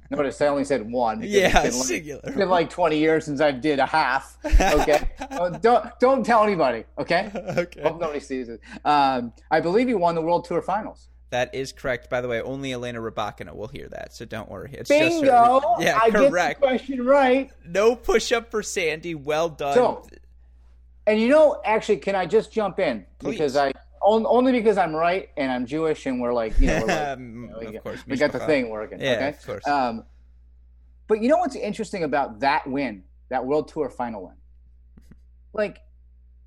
Notice 0.09 0.41
I 0.41 0.47
only 0.47 0.63
said 0.63 0.89
one. 0.89 1.21
Yeah, 1.23 1.63
it's 1.63 1.77
been, 1.77 1.85
singular. 1.85 2.21
Like, 2.23 2.27
it's 2.27 2.37
been 2.37 2.49
like 2.49 2.69
20 2.69 2.97
years 2.97 3.25
since 3.25 3.41
I 3.41 3.51
did 3.51 3.79
a 3.79 3.85
half. 3.85 4.37
Okay, 4.45 5.09
uh, 5.19 5.49
don't 5.49 5.99
don't 5.99 6.25
tell 6.25 6.43
anybody. 6.43 6.85
Okay. 6.97 7.31
okay. 7.57 7.81
Hope 7.81 7.99
nobody 7.99 8.19
sees 8.19 8.49
it. 8.49 8.61
Um, 8.85 9.33
I 9.51 9.59
believe 9.59 9.87
he 9.87 9.93
won 9.93 10.15
the 10.15 10.21
World 10.21 10.45
Tour 10.45 10.61
Finals. 10.61 11.09
That 11.29 11.55
is 11.55 11.71
correct. 11.71 12.09
By 12.11 12.21
the 12.21 12.27
way, 12.27 12.41
only 12.41 12.73
Elena 12.73 12.99
Rybakina 12.99 13.55
will 13.55 13.67
hear 13.67 13.89
that, 13.89 14.13
so 14.13 14.23
don't 14.23 14.49
worry. 14.49 14.69
It's 14.73 14.87
Bingo! 14.87 15.25
Just 15.25 15.81
yeah, 15.81 15.99
I 16.01 16.11
correct. 16.11 16.61
get 16.61 16.67
the 16.67 16.67
question 16.67 17.05
right. 17.05 17.51
No 17.65 17.95
push 17.95 18.31
up 18.31 18.51
for 18.51 18.61
Sandy. 18.61 19.15
Well 19.15 19.49
done. 19.49 19.73
So, 19.73 20.07
and 21.07 21.19
you 21.19 21.29
know, 21.29 21.59
actually, 21.65 21.97
can 21.97 22.15
I 22.15 22.27
just 22.27 22.51
jump 22.51 22.79
in 22.79 23.05
Please. 23.17 23.31
because 23.31 23.57
I 23.57 23.71
only 24.03 24.51
because 24.51 24.77
I'm 24.77 24.95
right 24.95 25.29
and 25.37 25.51
I'm 25.51 25.65
Jewish 25.65 26.05
and 26.05 26.19
we're 26.19 26.33
like, 26.33 26.59
you 26.59 26.67
know, 26.67 26.81
we're 26.81 26.87
like, 26.87 27.07
Um, 27.07 27.21
you 27.43 27.47
know, 27.47 27.71
we, 27.71 27.77
of 27.77 27.83
course, 27.83 28.07
we 28.07 28.17
got 28.17 28.31
the 28.31 28.39
thing 28.39 28.69
working. 28.69 28.99
Yeah, 28.99 29.13
okay? 29.13 29.27
of 29.29 29.45
course. 29.45 29.67
Um, 29.67 30.03
but 31.07 31.21
you 31.21 31.29
know 31.29 31.37
what's 31.37 31.55
interesting 31.55 32.03
about 32.03 32.39
that 32.39 32.65
win, 32.67 33.03
that 33.29 33.45
World 33.45 33.67
Tour 33.67 33.89
final 33.89 34.23
win? 34.23 34.35
Like, 35.53 35.79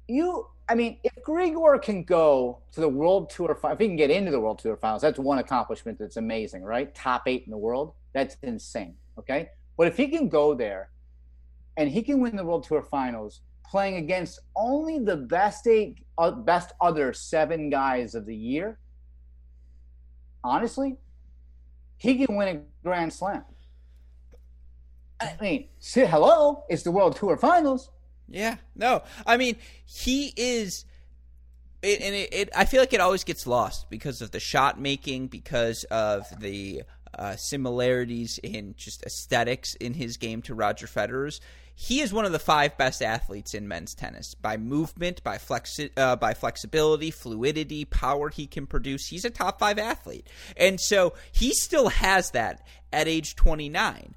you, 0.08 0.48
I 0.68 0.74
mean, 0.74 0.98
if 1.04 1.12
Grigor 1.24 1.80
can 1.80 2.02
go 2.04 2.60
to 2.72 2.80
the 2.80 2.88
World 2.88 3.30
Tour, 3.30 3.58
if 3.62 3.78
he 3.78 3.86
can 3.86 3.96
get 3.96 4.10
into 4.10 4.30
the 4.30 4.40
World 4.40 4.58
Tour 4.58 4.76
finals, 4.76 5.02
that's 5.02 5.18
one 5.18 5.38
accomplishment 5.38 5.98
that's 5.98 6.16
amazing, 6.16 6.62
right? 6.62 6.94
Top 6.94 7.22
eight 7.26 7.44
in 7.44 7.50
the 7.50 7.58
world, 7.58 7.94
that's 8.12 8.36
insane. 8.42 8.96
Okay, 9.18 9.50
but 9.76 9.86
if 9.86 9.96
he 9.96 10.08
can 10.08 10.28
go 10.28 10.54
there 10.54 10.90
and 11.76 11.90
he 11.90 12.02
can 12.02 12.20
win 12.20 12.36
the 12.36 12.44
World 12.44 12.64
Tour 12.64 12.82
finals, 12.82 13.40
playing 13.70 13.96
against 13.96 14.40
only 14.54 14.98
the 14.98 15.16
best 15.16 15.66
eight, 15.66 15.98
uh, 16.18 16.30
best 16.30 16.72
other 16.80 17.12
seven 17.12 17.70
guys 17.70 18.14
of 18.14 18.26
the 18.26 18.34
year, 18.34 18.78
honestly, 20.42 20.96
he 21.96 22.24
can 22.24 22.36
win 22.36 22.56
a 22.56 22.60
Grand 22.82 23.12
Slam. 23.12 23.44
I 25.20 25.34
mean, 25.40 25.68
say 25.78 26.06
hello, 26.06 26.64
it's 26.68 26.82
the 26.82 26.90
World 26.90 27.16
Tour 27.16 27.36
Finals. 27.36 27.90
Yeah, 28.28 28.56
no, 28.74 29.02
I 29.26 29.36
mean 29.36 29.56
he 29.84 30.32
is, 30.36 30.84
it, 31.82 32.00
and 32.00 32.14
it, 32.14 32.34
it. 32.34 32.48
I 32.54 32.64
feel 32.64 32.80
like 32.80 32.92
it 32.92 33.00
always 33.00 33.24
gets 33.24 33.46
lost 33.46 33.88
because 33.88 34.20
of 34.20 34.32
the 34.32 34.40
shot 34.40 34.80
making, 34.80 35.28
because 35.28 35.84
of 35.84 36.26
the 36.40 36.82
uh, 37.14 37.36
similarities 37.36 38.38
in 38.42 38.74
just 38.76 39.02
aesthetics 39.04 39.74
in 39.76 39.94
his 39.94 40.16
game 40.16 40.42
to 40.42 40.54
Roger 40.54 40.86
Federer's. 40.86 41.40
He 41.78 42.00
is 42.00 42.10
one 42.12 42.24
of 42.24 42.32
the 42.32 42.38
five 42.38 42.78
best 42.78 43.02
athletes 43.02 43.52
in 43.52 43.68
men's 43.68 43.94
tennis 43.94 44.34
by 44.34 44.56
movement, 44.56 45.22
by 45.22 45.36
flexi- 45.36 45.90
uh, 45.96 46.16
by 46.16 46.32
flexibility, 46.32 47.10
fluidity, 47.10 47.84
power 47.84 48.30
he 48.30 48.46
can 48.46 48.66
produce. 48.66 49.08
He's 49.08 49.26
a 49.26 49.30
top 49.30 49.58
five 49.58 49.78
athlete, 49.78 50.26
and 50.56 50.80
so 50.80 51.12
he 51.32 51.52
still 51.52 51.88
has 51.88 52.30
that 52.30 52.66
at 52.92 53.08
age 53.08 53.36
twenty 53.36 53.68
nine 53.68 54.14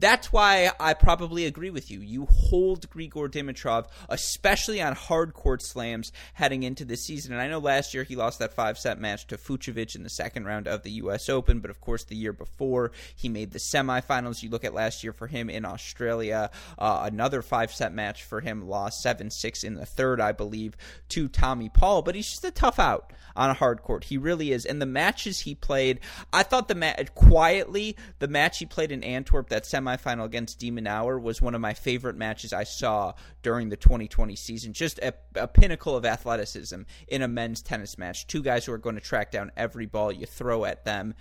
that's 0.00 0.32
why 0.32 0.70
I 0.78 0.94
probably 0.94 1.46
agree 1.46 1.70
with 1.70 1.90
you. 1.90 2.00
You 2.00 2.26
hold 2.26 2.88
Grigor 2.90 3.28
Dimitrov, 3.28 3.86
especially 4.08 4.80
on 4.80 4.94
hard 4.94 5.34
court 5.34 5.62
slams 5.62 6.12
heading 6.34 6.62
into 6.62 6.84
the 6.84 6.96
season. 6.96 7.32
And 7.32 7.40
I 7.40 7.48
know 7.48 7.58
last 7.58 7.94
year 7.94 8.04
he 8.04 8.16
lost 8.16 8.38
that 8.38 8.52
five 8.52 8.78
set 8.78 9.00
match 9.00 9.26
to 9.28 9.36
Fucsovics 9.36 9.94
in 9.94 10.02
the 10.02 10.10
second 10.10 10.44
round 10.44 10.68
of 10.68 10.82
the 10.82 10.90
U.S. 10.92 11.28
Open, 11.28 11.60
but 11.60 11.70
of 11.70 11.80
course 11.80 12.04
the 12.04 12.16
year 12.16 12.32
before 12.32 12.92
he 13.14 13.28
made 13.28 13.52
the 13.52 13.58
semifinals. 13.58 14.42
You 14.42 14.50
look 14.50 14.64
at 14.64 14.74
last 14.74 15.02
year 15.02 15.12
for 15.12 15.26
him 15.26 15.50
in 15.50 15.64
Australia, 15.64 16.50
uh, 16.78 17.00
another 17.04 17.42
five 17.42 17.72
set 17.72 17.92
match 17.92 18.24
for 18.24 18.40
him, 18.40 18.68
lost 18.68 19.02
7 19.02 19.30
6 19.30 19.64
in 19.64 19.74
the 19.74 19.86
third, 19.86 20.20
I 20.20 20.32
believe, 20.32 20.76
to 21.10 21.28
Tommy 21.28 21.68
Paul. 21.68 22.02
But 22.02 22.14
he's 22.14 22.28
just 22.28 22.44
a 22.44 22.50
tough 22.50 22.78
out 22.78 23.12
on 23.36 23.50
a 23.50 23.54
hard 23.54 23.82
court. 23.82 24.04
He 24.04 24.18
really 24.18 24.52
is. 24.52 24.66
And 24.66 24.82
the 24.82 24.86
matches 24.86 25.40
he 25.40 25.54
played, 25.54 26.00
I 26.32 26.42
thought 26.42 26.68
the 26.68 26.74
match, 26.74 27.14
quietly, 27.14 27.96
the 28.18 28.28
match 28.28 28.58
he 28.58 28.66
played 28.66 28.92
in 28.92 29.04
Antwerp, 29.04 29.48
that 29.48 29.66
semifinal 29.96 30.24
against 30.24 30.58
de 30.58 30.70
Minaur, 30.70 31.20
was 31.20 31.40
one 31.40 31.54
of 31.54 31.60
my 31.60 31.74
favorite 31.74 32.16
matches 32.16 32.52
I 32.52 32.64
saw 32.64 33.14
during 33.42 33.68
the 33.68 33.76
2020 33.76 34.36
season. 34.36 34.72
Just 34.72 34.98
a, 34.98 35.14
a 35.34 35.48
pinnacle 35.48 35.96
of 35.96 36.04
athleticism 36.04 36.82
in 37.08 37.22
a 37.22 37.28
men's 37.28 37.62
tennis 37.62 37.98
match. 37.98 38.26
Two 38.26 38.42
guys 38.42 38.64
who 38.64 38.72
are 38.72 38.78
going 38.78 38.96
to 38.96 39.00
track 39.00 39.30
down 39.30 39.52
every 39.56 39.86
ball 39.86 40.12
you 40.12 40.26
throw 40.26 40.64
at 40.64 40.84
them. 40.84 41.14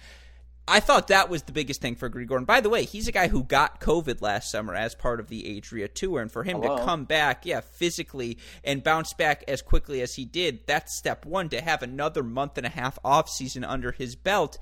I 0.70 0.82
thought 0.82 1.08
that 1.08 1.30
was 1.30 1.44
the 1.44 1.54
biggest 1.54 1.80
thing 1.80 1.96
for 1.96 2.10
Grigor. 2.10 2.36
And 2.36 2.46
by 2.46 2.60
the 2.60 2.70
way, 2.70 2.84
he's 2.84 3.08
a 3.08 3.14
guy 3.14 3.30
who 3.30 3.42
got 3.42 3.80
COVID 3.80 4.22
last 4.22 4.52
summer 4.52 4.76
as 4.76 4.96
part 4.96 5.22
of 5.22 5.30
the 5.30 5.58
Adria 5.58 5.88
Tour. 5.88 6.20
And 6.20 6.30
for 6.30 6.44
him 6.44 6.62
Hello. 6.62 6.78
to 6.78 6.84
come 6.84 7.06
back, 7.06 7.46
yeah, 7.46 7.62
physically 7.62 8.38
and 8.66 8.84
bounce 8.84 9.14
back 9.14 9.46
as 9.48 9.62
quickly 9.62 10.02
as 10.02 10.16
he 10.16 10.26
did, 10.26 10.68
that's 10.68 10.98
step 10.98 11.26
one 11.26 11.48
to 11.50 11.62
have 11.62 11.84
another 11.84 12.22
month 12.22 12.58
and 12.58 12.68
a 12.68 12.70
half 12.70 13.00
off 13.06 13.30
season 13.30 13.64
under 13.64 13.94
his 13.94 14.18
belt. 14.18 14.58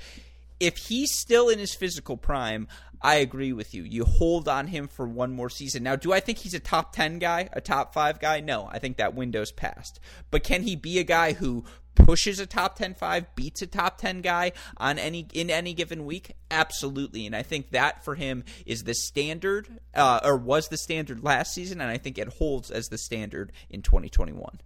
If 0.59 0.77
he's 0.77 1.11
still 1.19 1.49
in 1.49 1.59
his 1.59 1.75
physical 1.75 2.17
prime, 2.17 2.67
I 3.01 3.15
agree 3.15 3.53
with 3.53 3.73
you. 3.73 3.83
You 3.83 4.05
hold 4.05 4.47
on 4.47 4.67
him 4.67 4.87
for 4.87 5.07
one 5.07 5.33
more 5.33 5.49
season. 5.49 5.83
Now, 5.83 5.95
do 5.95 6.13
I 6.13 6.19
think 6.19 6.39
he's 6.39 6.53
a 6.53 6.59
top 6.59 6.93
10 6.95 7.19
guy, 7.19 7.49
a 7.53 7.61
top 7.61 7.93
5 7.93 8.19
guy? 8.19 8.39
No, 8.39 8.67
I 8.71 8.79
think 8.79 8.97
that 8.97 9.13
window's 9.13 9.51
passed. 9.51 9.99
But 10.31 10.43
can 10.43 10.63
he 10.63 10.75
be 10.75 10.97
a 10.97 11.03
guy 11.03 11.33
who 11.33 11.65
pushes 11.95 12.39
a 12.39 12.45
top 12.45 12.75
10 12.75 12.95
5 12.95 13.35
beats 13.35 13.61
a 13.61 13.67
top 13.67 13.97
10 13.97 14.21
guy 14.21 14.51
on 14.77 14.99
any 14.99 15.27
in 15.33 15.49
any 15.49 15.73
given 15.73 16.05
week 16.05 16.33
absolutely 16.51 17.25
and 17.25 17.33
i 17.33 17.41
think 17.41 17.69
that 17.69 18.03
for 18.03 18.15
him 18.15 18.43
is 18.65 18.83
the 18.83 18.93
standard 18.93 19.79
uh, 19.93 20.19
or 20.21 20.35
was 20.35 20.67
the 20.67 20.77
standard 20.77 21.23
last 21.23 21.53
season 21.53 21.79
and 21.79 21.89
i 21.89 21.97
think 21.97 22.17
it 22.17 22.27
holds 22.37 22.69
as 22.69 22.87
the 22.87 22.97
standard 22.97 23.51
in 23.69 23.81
2021 23.81 24.59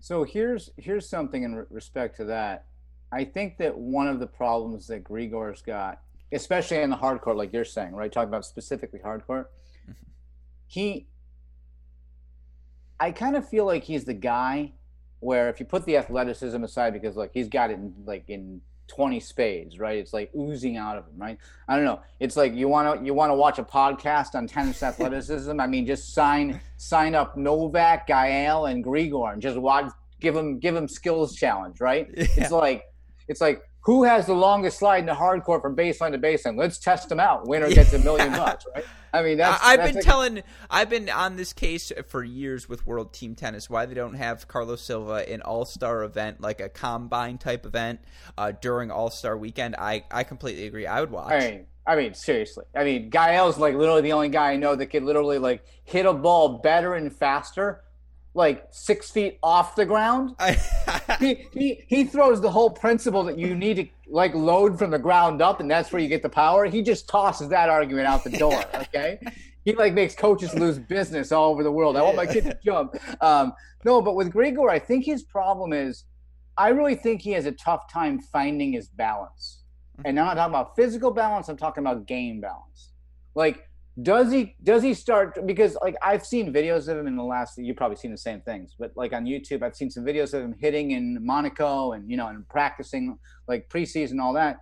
So 0.00 0.24
here's 0.24 0.70
here's 0.78 1.10
something 1.10 1.42
in 1.42 1.54
re- 1.54 1.64
respect 1.70 2.16
to 2.16 2.24
that. 2.24 2.64
I 3.10 3.24
think 3.24 3.58
that 3.58 3.76
one 3.76 4.08
of 4.08 4.20
the 4.20 4.26
problems 4.26 4.86
that 4.88 5.04
Grigor's 5.04 5.62
got, 5.62 6.00
especially 6.32 6.78
in 6.78 6.90
the 6.90 6.96
hardcore, 6.96 7.36
like 7.36 7.52
you're 7.52 7.64
saying, 7.64 7.94
right? 7.94 8.12
Talking 8.12 8.28
about 8.28 8.44
specifically 8.44 9.00
hard 9.00 9.26
court, 9.26 9.50
he. 10.66 11.06
I 13.00 13.12
kind 13.12 13.36
of 13.36 13.48
feel 13.48 13.64
like 13.64 13.84
he's 13.84 14.04
the 14.04 14.14
guy 14.14 14.72
where 15.20 15.48
if 15.48 15.60
you 15.60 15.66
put 15.66 15.84
the 15.84 15.96
athleticism 15.96 16.62
aside, 16.64 16.92
because 16.92 17.16
like 17.16 17.30
he's 17.32 17.48
got 17.48 17.70
it 17.70 17.74
in, 17.74 17.94
like 18.04 18.28
in 18.28 18.60
20 18.88 19.20
spades, 19.20 19.78
right? 19.78 19.98
It's 19.98 20.12
like 20.12 20.30
oozing 20.34 20.76
out 20.76 20.96
of 20.96 21.06
him, 21.06 21.14
right? 21.16 21.38
I 21.68 21.76
don't 21.76 21.84
know. 21.84 22.00
It's 22.18 22.36
like 22.36 22.54
you 22.54 22.68
want 22.68 22.98
to 22.98 23.06
you 23.06 23.14
want 23.14 23.30
to 23.30 23.34
watch 23.34 23.58
a 23.58 23.64
podcast 23.64 24.34
on 24.34 24.46
tennis 24.46 24.82
athleticism. 24.82 25.60
I 25.60 25.66
mean, 25.66 25.86
just 25.86 26.12
sign 26.12 26.60
sign 26.76 27.14
up 27.14 27.36
Novak, 27.36 28.06
Gael, 28.06 28.66
and 28.66 28.84
Grigor, 28.84 29.32
and 29.32 29.40
just 29.40 29.56
watch 29.56 29.90
give 30.20 30.34
him 30.36 30.58
give 30.58 30.74
him 30.74 30.88
skills 30.88 31.36
challenge, 31.36 31.80
right? 31.80 32.08
It's 32.12 32.50
like 32.50 32.84
it's 33.28 33.40
like 33.40 33.62
who 33.82 34.04
has 34.04 34.26
the 34.26 34.34
longest 34.34 34.78
slide 34.78 34.98
in 34.98 35.06
the 35.06 35.14
hardcore 35.14 35.62
from 35.62 35.74
baseline 35.74 36.12
to 36.12 36.18
baseline? 36.18 36.58
Let's 36.58 36.78
test 36.78 37.08
them 37.08 37.20
out. 37.20 37.48
Winner 37.48 37.70
gets 37.70 37.92
a 37.92 37.98
million 38.00 38.32
bucks, 38.32 38.66
right? 38.74 38.84
I 39.12 39.22
mean, 39.22 39.38
that's 39.38 39.62
I, 39.64 39.70
have 39.70 39.78
that's 39.78 39.88
been 39.88 39.96
like- 39.96 40.04
telling, 40.04 40.42
I've 40.68 40.90
been 40.90 41.08
on 41.08 41.36
this 41.36 41.54
case 41.54 41.90
for 42.08 42.22
years 42.22 42.68
with 42.68 42.86
World 42.86 43.14
Team 43.14 43.34
Tennis. 43.34 43.70
Why 43.70 43.86
they 43.86 43.94
don't 43.94 44.14
have 44.14 44.46
Carlos 44.48 44.82
Silva 44.82 45.30
an 45.32 45.40
All 45.42 45.64
Star 45.64 46.02
event, 46.02 46.40
like 46.40 46.60
a 46.60 46.68
combine 46.68 47.38
type 47.38 47.64
event 47.64 48.00
uh, 48.36 48.52
during 48.60 48.90
All 48.90 49.10
Star 49.10 49.36
Weekend? 49.38 49.76
I 49.78 50.04
I 50.10 50.24
completely 50.24 50.66
agree. 50.66 50.86
I 50.86 51.00
would 51.00 51.10
watch. 51.10 51.32
I 51.32 51.38
mean, 51.38 51.66
I 51.86 51.96
mean, 51.96 52.12
seriously. 52.12 52.66
I 52.76 52.84
mean, 52.84 53.08
Gael's 53.08 53.56
like 53.58 53.74
literally 53.74 54.02
the 54.02 54.12
only 54.12 54.28
guy 54.28 54.52
I 54.52 54.56
know 54.56 54.76
that 54.76 54.86
could 54.88 55.04
literally 55.04 55.38
like 55.38 55.64
hit 55.84 56.04
a 56.04 56.12
ball 56.12 56.58
better 56.58 56.92
and 56.94 57.10
faster, 57.10 57.82
like 58.38 58.68
six 58.70 59.10
feet 59.10 59.36
off 59.42 59.74
the 59.74 59.84
ground. 59.84 60.36
He 61.18 61.48
he 61.52 61.84
he 61.88 62.04
throws 62.04 62.40
the 62.40 62.50
whole 62.50 62.70
principle 62.70 63.24
that 63.24 63.38
you 63.38 63.56
need 63.56 63.74
to 63.74 63.86
like 64.06 64.34
load 64.34 64.78
from 64.78 64.92
the 64.92 64.98
ground 64.98 65.42
up, 65.42 65.58
and 65.58 65.68
that's 65.68 65.90
where 65.90 66.00
you 66.00 66.06
get 66.06 66.22
the 66.22 66.28
power. 66.28 66.66
He 66.66 66.80
just 66.80 67.08
tosses 67.08 67.48
that 67.48 67.68
argument 67.68 68.06
out 68.06 68.22
the 68.24 68.30
door. 68.30 68.64
Okay. 68.74 69.18
He 69.64 69.74
like 69.74 69.92
makes 69.94 70.14
coaches 70.14 70.54
lose 70.54 70.78
business 70.78 71.32
all 71.32 71.50
over 71.50 71.62
the 71.64 71.72
world. 71.72 71.96
I 71.96 72.02
want 72.02 72.16
my 72.16 72.26
kid 72.26 72.44
to 72.44 72.58
jump. 72.64 72.94
Um, 73.20 73.52
no, 73.84 74.00
but 74.00 74.14
with 74.14 74.32
Grigor, 74.32 74.70
I 74.70 74.78
think 74.78 75.04
his 75.04 75.24
problem 75.24 75.72
is, 75.72 76.04
I 76.56 76.68
really 76.68 76.94
think 76.94 77.20
he 77.22 77.32
has 77.32 77.46
a 77.46 77.52
tough 77.52 77.92
time 77.92 78.20
finding 78.20 78.72
his 78.72 78.88
balance. 78.88 79.62
And 80.04 80.18
I'm 80.18 80.26
not 80.26 80.34
talking 80.34 80.54
about 80.54 80.76
physical 80.76 81.10
balance. 81.10 81.48
I'm 81.48 81.56
talking 81.56 81.82
about 81.82 82.06
game 82.06 82.40
balance. 82.40 82.92
Like, 83.34 83.67
does 84.02 84.30
he 84.30 84.54
does 84.62 84.82
he 84.82 84.94
start 84.94 85.46
because 85.46 85.76
like 85.82 85.96
I've 86.02 86.24
seen 86.24 86.52
videos 86.52 86.88
of 86.88 86.98
him 86.98 87.06
in 87.06 87.16
the 87.16 87.22
last 87.22 87.58
you've 87.58 87.76
probably 87.76 87.96
seen 87.96 88.10
the 88.10 88.18
same 88.18 88.40
things, 88.40 88.74
but 88.78 88.92
like 88.96 89.12
on 89.12 89.24
YouTube 89.24 89.62
I've 89.62 89.74
seen 89.74 89.90
some 89.90 90.04
videos 90.04 90.34
of 90.34 90.42
him 90.42 90.54
hitting 90.58 90.92
in 90.92 91.18
Monaco 91.24 91.92
and 91.92 92.08
you 92.08 92.16
know 92.16 92.28
and 92.28 92.48
practicing 92.48 93.18
like 93.48 93.68
preseason 93.68 94.20
all 94.20 94.32
that. 94.34 94.58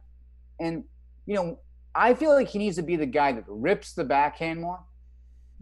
And 0.61 0.85
you 1.27 1.35
know, 1.35 1.61
I 1.95 2.15
feel 2.15 2.33
like 2.33 2.49
he 2.49 2.59
needs 2.59 2.77
to 2.77 2.83
be 2.83 2.97
the 2.97 3.07
guy 3.07 3.33
that 3.33 3.45
rips 3.47 3.93
the 3.93 4.05
backhand 4.05 4.61
more 4.61 4.81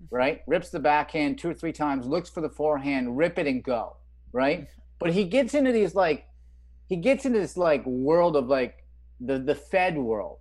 mm-hmm. 0.00 0.14
right? 0.14 0.40
Rips 0.46 0.70
the 0.70 0.80
backhand 0.80 1.38
two 1.38 1.50
or 1.50 1.54
three 1.54 1.72
times, 1.72 2.06
looks 2.06 2.30
for 2.30 2.40
the 2.40 2.48
forehand, 2.48 3.16
rip 3.16 3.38
it 3.38 3.46
and 3.46 3.62
go, 3.62 3.96
right? 4.32 4.60
Mm-hmm. 4.60 4.80
But 4.98 5.12
he 5.12 5.24
gets 5.24 5.54
into 5.54 5.72
these 5.72 5.94
like, 5.94 6.26
he 6.86 6.96
gets 6.96 7.24
into 7.24 7.38
this 7.38 7.56
like 7.56 7.84
world 7.86 8.36
of 8.36 8.46
like 8.46 8.84
the 9.20 9.38
the 9.38 9.54
Fed 9.54 9.96
world, 9.96 10.38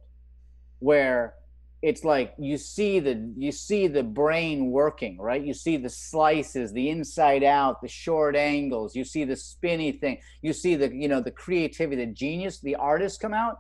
where 0.79 1.35
it's 1.83 2.05
like 2.05 2.33
you 2.39 2.57
see 2.57 3.01
the 3.01 3.33
you 3.35 3.51
see 3.51 3.87
the 3.87 4.03
brain 4.03 4.71
working 4.71 5.17
right? 5.19 5.43
You 5.43 5.53
see 5.53 5.75
the 5.75 5.89
slices 5.89 6.71
the 6.71 6.89
inside 6.89 7.43
out 7.43 7.81
the 7.81 7.89
short 7.89 8.37
angles. 8.37 8.95
You 8.95 9.03
see 9.03 9.25
the 9.25 9.35
spinny 9.35 9.91
thing. 9.91 10.19
You 10.41 10.53
see 10.53 10.75
the 10.75 10.95
you 10.95 11.09
know 11.09 11.19
the 11.19 11.29
creativity 11.29 12.05
the 12.05 12.13
genius 12.13 12.61
the 12.61 12.75
artist 12.77 13.19
come 13.19 13.33
out. 13.33 13.59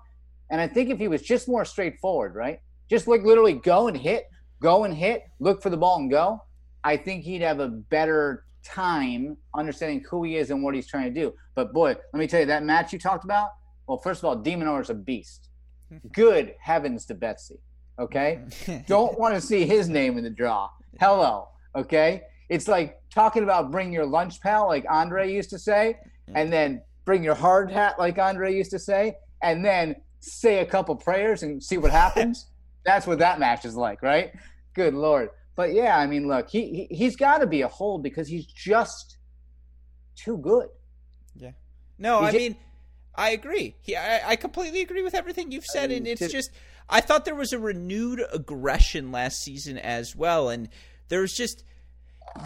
And 0.49 0.61
i 0.61 0.67
think 0.67 0.89
if 0.89 0.99
he 0.99 1.09
was 1.09 1.21
just 1.21 1.49
more 1.49 1.65
straightforward 1.65 2.33
right? 2.33 2.59
Just 2.89 3.07
like 3.07 3.23
literally 3.23 3.53
go 3.53 3.89
and 3.89 3.97
hit 3.97 4.23
go 4.61 4.85
and 4.85 4.93
hit 4.93 5.23
look 5.41 5.61
for 5.61 5.69
the 5.69 5.75
ball 5.75 5.97
and 5.97 6.09
go 6.09 6.41
i 6.85 6.95
think 6.95 7.25
he'd 7.25 7.41
have 7.41 7.59
a 7.59 7.67
better 7.67 8.45
time 8.63 9.35
understanding 9.57 10.01
who 10.09 10.23
he 10.23 10.37
is 10.37 10.49
and 10.51 10.63
what 10.63 10.73
he's 10.73 10.87
trying 10.87 11.13
to 11.13 11.19
do. 11.21 11.33
But 11.55 11.73
boy 11.73 11.89
let 12.13 12.19
me 12.19 12.27
tell 12.27 12.39
you 12.39 12.45
that 12.45 12.63
match 12.63 12.93
you 12.93 12.99
talked 12.99 13.25
about 13.25 13.49
well 13.85 13.97
first 13.97 14.21
of 14.21 14.25
all 14.25 14.37
de 14.37 14.55
Minaur 14.55 14.81
is 14.81 14.89
a 14.89 14.93
beast. 14.93 15.49
Good 16.13 16.55
heavens 16.61 17.05
to 17.07 17.15
betsy 17.15 17.59
Okay. 17.99 18.41
Don't 18.87 19.17
want 19.19 19.35
to 19.35 19.41
see 19.41 19.65
his 19.65 19.89
name 19.89 20.17
in 20.17 20.23
the 20.23 20.29
draw. 20.29 20.69
Hello. 20.99 21.49
Okay. 21.75 22.23
It's 22.49 22.67
like 22.67 22.99
talking 23.09 23.43
about 23.43 23.71
bring 23.71 23.91
your 23.91 24.05
lunch 24.05 24.41
pal, 24.41 24.67
like 24.67 24.85
Andre 24.89 25.31
used 25.31 25.49
to 25.51 25.59
say, 25.59 25.97
and 26.35 26.51
then 26.51 26.81
bring 27.05 27.23
your 27.23 27.35
hard 27.35 27.71
hat, 27.71 27.99
like 27.99 28.17
Andre 28.17 28.53
used 28.55 28.71
to 28.71 28.79
say, 28.79 29.15
and 29.41 29.63
then 29.63 29.95
say 30.19 30.59
a 30.59 30.65
couple 30.65 30.95
prayers 30.95 31.43
and 31.43 31.63
see 31.63 31.77
what 31.77 31.91
happens. 31.91 32.47
That's 32.85 33.07
what 33.07 33.19
that 33.19 33.39
match 33.39 33.65
is 33.65 33.75
like, 33.75 34.01
right? 34.01 34.33
Good 34.73 34.93
Lord. 34.93 35.29
But 35.55 35.73
yeah, 35.73 35.97
I 35.97 36.07
mean, 36.07 36.27
look, 36.27 36.49
he, 36.49 36.87
he 36.89 37.03
has 37.05 37.15
got 37.15 37.39
to 37.39 37.47
be 37.47 37.61
a 37.61 37.67
hold 37.67 38.03
because 38.03 38.27
he's 38.27 38.45
just 38.45 39.17
too 40.15 40.37
good. 40.37 40.67
Yeah. 41.35 41.51
No, 41.97 42.19
he's 42.19 42.27
I 42.27 42.31
just, 42.31 42.41
mean, 42.41 42.55
I 43.15 43.29
agree. 43.31 43.75
He, 43.81 43.95
I, 43.95 44.31
I 44.31 44.35
completely 44.35 44.81
agree 44.81 45.03
with 45.03 45.13
everything 45.13 45.51
you've 45.51 45.65
said, 45.65 45.85
I 45.85 45.87
mean, 45.87 45.97
and 45.99 46.07
it's 46.07 46.21
to, 46.21 46.27
just 46.27 46.51
I 46.89 47.01
thought 47.01 47.25
there 47.25 47.35
was 47.35 47.53
a 47.53 47.59
renewed 47.59 48.23
aggression 48.31 49.11
last 49.11 49.41
season 49.41 49.77
as 49.77 50.15
well, 50.15 50.49
and 50.49 50.69
there's 51.09 51.33
just 51.33 51.63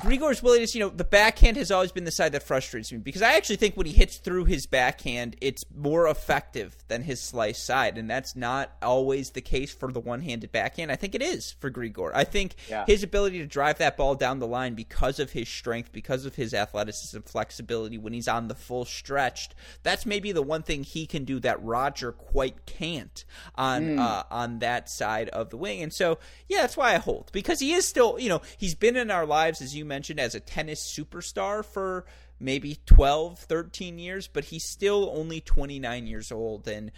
Grigor's 0.02 0.44
willingness, 0.44 0.76
you 0.76 0.82
know, 0.82 0.90
the 0.90 1.04
backhand 1.06 1.56
has 1.58 1.72
always 1.72 1.92
been 1.92 2.04
the 2.04 2.12
side 2.12 2.34
that 2.34 2.44
frustrates 2.44 2.92
me 2.92 2.98
because 2.98 3.22
I 3.22 3.36
actually 3.36 3.56
think 3.56 3.78
when 3.78 3.86
he 3.86 3.94
hits 3.94 4.18
through 4.18 4.46
his 4.46 4.66
backhand, 4.66 5.38
it's 5.42 5.64
more 5.74 6.08
effective 6.08 6.76
than 6.90 7.04
his 7.04 7.22
slice 7.22 7.62
side, 7.62 7.98
and 7.98 8.10
that's 8.10 8.36
not 8.36 8.72
always 8.82 9.32
the 9.32 9.42
case 9.42 9.74
for 9.74 9.92
the 9.92 10.00
one-handed 10.00 10.52
backhand. 10.52 10.92
I 10.92 10.98
think 10.98 11.16
it 11.16 11.22
is 11.22 11.54
for 11.60 11.72
Grigor. 11.72 12.12
I 12.14 12.26
think 12.26 12.56
yeah. 12.70 12.86
his 12.86 13.02
ability 13.02 13.40
to 13.40 13.46
drive 13.46 13.78
that 13.78 13.96
ball 13.96 14.16
down 14.16 14.40
the 14.40 14.48
line 14.48 14.74
because 14.76 15.20
of 15.20 15.32
his 15.32 15.48
strength, 15.48 15.92
because 15.94 16.26
of 16.26 16.36
his 16.36 16.54
athleticism, 16.54 17.22
flexibility 17.22 17.98
when 17.98 18.14
he's 18.14 18.28
on 18.28 18.50
the 18.50 18.56
full 18.56 18.84
stretched, 18.84 19.56
that's 19.84 20.06
maybe 20.06 20.34
the 20.34 20.42
one 20.42 20.64
thing 20.64 20.84
he 20.84 21.06
can 21.06 21.24
do 21.24 21.40
that 21.40 21.64
Roger 21.64 22.12
quite 22.12 22.66
can't 22.66 23.24
on 23.56 23.84
mm. 23.84 24.00
uh, 24.00 24.24
on 24.30 24.60
that 24.60 24.90
side 24.90 25.30
of 25.30 25.50
the 25.50 25.58
wing. 25.58 25.82
And 25.82 25.94
so, 25.94 26.20
yeah, 26.50 26.62
that's 26.62 26.76
why 26.76 26.94
I 26.94 26.98
hold 26.98 27.30
because 27.32 27.62
he 27.62 27.72
is 27.72 27.88
still, 27.88 28.20
you 28.20 28.28
know, 28.28 28.42
he's 28.58 28.76
been 28.76 28.98
in 28.98 29.10
our 29.10 29.26
lives 29.26 29.62
as 29.62 29.77
you 29.78 29.86
mentioned, 29.86 30.20
as 30.20 30.36
a 30.36 30.40
tennis 30.40 30.82
superstar 30.82 31.64
for 31.64 32.06
maybe 32.40 32.78
12, 32.86 33.40
13 33.40 34.00
years, 34.00 34.28
but 34.28 34.46
he's 34.46 34.64
still 34.64 35.12
only 35.16 35.42
29 35.42 36.08
years 36.08 36.32
old. 36.32 36.68
And 36.68 36.92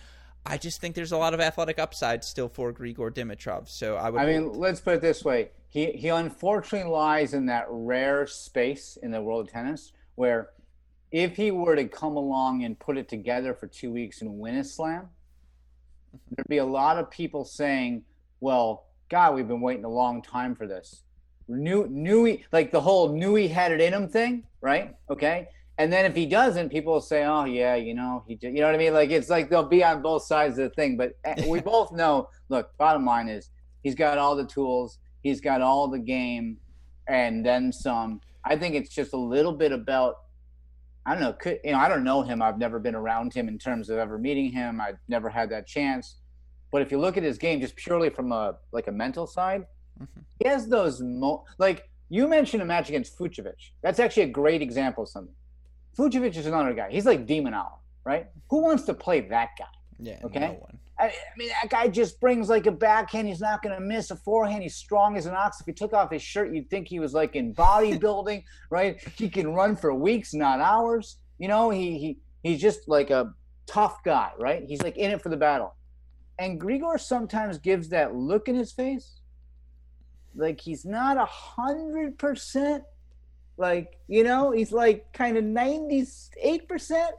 I 0.45 0.57
just 0.57 0.81
think 0.81 0.95
there's 0.95 1.11
a 1.11 1.17
lot 1.17 1.33
of 1.33 1.39
athletic 1.39 1.79
upside 1.79 2.23
still 2.23 2.49
for 2.49 2.73
Grigor 2.73 3.11
Dimitrov. 3.11 3.69
So 3.69 3.95
I 3.95 4.09
would. 4.09 4.21
I 4.21 4.25
mean, 4.25 4.53
let's 4.53 4.81
put 4.81 4.95
it 4.95 5.01
this 5.01 5.23
way: 5.23 5.51
he 5.69 5.91
he 5.91 6.07
unfortunately 6.09 6.89
lies 6.89 7.33
in 7.33 7.45
that 7.47 7.65
rare 7.69 8.25
space 8.25 8.97
in 9.01 9.11
the 9.11 9.21
world 9.21 9.47
of 9.47 9.53
tennis 9.53 9.91
where, 10.15 10.49
if 11.11 11.35
he 11.35 11.51
were 11.51 11.75
to 11.75 11.87
come 11.87 12.17
along 12.17 12.63
and 12.63 12.77
put 12.77 12.97
it 12.97 13.07
together 13.07 13.53
for 13.53 13.67
two 13.67 13.91
weeks 13.91 14.21
and 14.21 14.39
win 14.39 14.55
a 14.55 14.63
slam, 14.63 15.01
mm-hmm. 15.01 16.17
there'd 16.35 16.47
be 16.47 16.57
a 16.57 16.65
lot 16.65 16.97
of 16.97 17.11
people 17.11 17.45
saying, 17.45 18.03
"Well, 18.39 18.87
God, 19.09 19.35
we've 19.35 19.47
been 19.47 19.61
waiting 19.61 19.85
a 19.85 19.89
long 19.89 20.21
time 20.21 20.55
for 20.55 20.67
this." 20.67 21.03
Knew 21.49 22.25
he 22.25 22.43
like 22.51 22.71
the 22.71 22.81
whole 22.81 23.13
knew 23.13 23.35
he 23.35 23.47
had 23.47 23.71
it 23.71 23.81
in 23.81 23.93
him 23.93 24.07
thing, 24.07 24.43
right? 24.61 24.95
Okay. 25.09 25.49
And 25.77 25.93
then 25.93 26.05
if 26.05 26.13
he 26.13 26.25
doesn't, 26.25 26.69
people 26.69 26.93
will 26.93 27.01
say, 27.01 27.23
"Oh 27.23 27.45
yeah, 27.45 27.75
you 27.75 27.93
know, 27.93 28.23
he 28.27 28.35
did. 28.35 28.53
you 28.53 28.59
know 28.59 28.67
what 28.67 28.75
I 28.75 28.77
mean?" 28.77 28.93
Like 28.93 29.11
it's 29.11 29.29
like 29.29 29.49
they'll 29.49 29.63
be 29.63 29.83
on 29.83 30.01
both 30.01 30.23
sides 30.23 30.57
of 30.57 30.69
the 30.69 30.75
thing, 30.75 30.97
but 30.97 31.17
eh, 31.23 31.47
we 31.47 31.59
both 31.75 31.91
know. 31.91 32.29
Look, 32.49 32.75
bottom 32.77 33.05
line 33.05 33.29
is 33.29 33.49
he's 33.81 33.95
got 33.95 34.17
all 34.17 34.35
the 34.35 34.45
tools, 34.45 34.99
he's 35.21 35.39
got 35.39 35.61
all 35.61 35.87
the 35.87 35.99
game, 35.99 36.57
and 37.07 37.45
then 37.45 37.71
some. 37.71 38.21
I 38.43 38.55
think 38.55 38.75
it's 38.75 38.93
just 38.93 39.13
a 39.13 39.17
little 39.17 39.53
bit 39.53 39.71
about 39.71 40.15
I 41.05 41.13
don't 41.13 41.21
know. 41.21 41.33
Could, 41.33 41.59
you 41.63 41.71
know, 41.71 41.79
I 41.79 41.87
don't 41.87 42.03
know 42.03 42.21
him. 42.21 42.41
I've 42.41 42.57
never 42.57 42.77
been 42.77 42.95
around 42.95 43.33
him 43.33 43.47
in 43.47 43.57
terms 43.57 43.89
of 43.89 43.97
ever 43.97 44.17
meeting 44.17 44.51
him. 44.51 44.79
I've 44.79 44.97
never 45.07 45.29
had 45.29 45.49
that 45.49 45.65
chance. 45.65 46.17
But 46.71 46.81
if 46.81 46.91
you 46.91 46.99
look 46.99 47.17
at 47.17 47.23
his 47.23 47.37
game 47.37 47.61
just 47.61 47.75
purely 47.75 48.09
from 48.09 48.31
a 48.31 48.57
like 48.71 48.87
a 48.87 48.91
mental 48.91 49.25
side, 49.25 49.65
Mm-hmm. 50.01 50.21
He 50.39 50.47
has 50.47 50.67
those 50.67 51.01
mo- 51.01 51.45
like 51.57 51.89
you 52.09 52.27
mentioned 52.27 52.61
a 52.61 52.65
match 52.65 52.89
against 52.89 53.17
Fucsovics. 53.17 53.71
That's 53.81 53.99
actually 53.99 54.23
a 54.23 54.29
great 54.29 54.61
example 54.61 55.03
of 55.03 55.09
something. 55.09 55.35
Fucsovics 55.97 56.37
is 56.37 56.45
another 56.45 56.73
guy. 56.73 56.89
He's 56.89 57.05
like 57.05 57.25
de 57.25 57.39
Minaur, 57.41 57.71
right? 58.03 58.27
Who 58.49 58.61
wants 58.61 58.83
to 58.83 58.93
play 58.93 59.21
that 59.21 59.49
guy? 59.57 59.65
Yeah, 59.99 60.19
okay. 60.23 60.39
No 60.39 60.53
one. 60.53 60.79
I, 60.99 61.05
I 61.05 61.11
mean, 61.37 61.49
that 61.49 61.69
guy 61.69 61.87
just 61.87 62.19
brings 62.19 62.49
like 62.49 62.67
a 62.67 62.71
backhand. 62.71 63.27
He's 63.27 63.39
not 63.39 63.61
going 63.61 63.75
to 63.75 63.81
miss 63.81 64.11
a 64.11 64.15
forehand. 64.15 64.63
He's 64.63 64.75
strong 64.75 65.15
as 65.17 65.25
an 65.25 65.33
ox. 65.33 65.59
If 65.61 65.65
he 65.65 65.73
took 65.73 65.93
off 65.93 66.11
his 66.11 66.21
shirt, 66.21 66.53
you'd 66.53 66.69
think 66.69 66.87
he 66.87 66.99
was 66.99 67.13
like 67.13 67.35
in 67.35 67.53
bodybuilding, 67.53 68.43
right? 68.69 68.99
He 69.15 69.29
can 69.29 69.53
run 69.53 69.75
for 69.75 69.93
weeks, 69.93 70.33
not 70.33 70.59
hours. 70.59 71.17
You 71.37 71.47
know, 71.47 71.69
he 71.69 71.97
he 71.97 72.17
he's 72.43 72.61
just 72.61 72.87
like 72.87 73.11
a 73.11 73.33
tough 73.65 74.03
guy, 74.03 74.31
right? 74.39 74.63
He's 74.67 74.81
like 74.81 74.97
in 74.97 75.11
it 75.11 75.21
for 75.21 75.29
the 75.29 75.37
battle. 75.37 75.75
And 76.37 76.59
Grigor 76.59 76.99
sometimes 76.99 77.57
gives 77.57 77.89
that 77.89 78.15
look 78.15 78.47
in 78.47 78.55
his 78.55 78.71
face 78.71 79.18
like 80.35 80.59
he's 80.59 80.85
not 80.85 81.17
a 81.17 81.25
hundred 81.25 82.17
percent 82.17 82.83
like 83.57 83.97
you 84.07 84.23
know 84.23 84.51
he's 84.51 84.71
like 84.71 85.11
kind 85.13 85.37
of 85.37 85.43
98 85.43 86.67
percent 86.67 87.11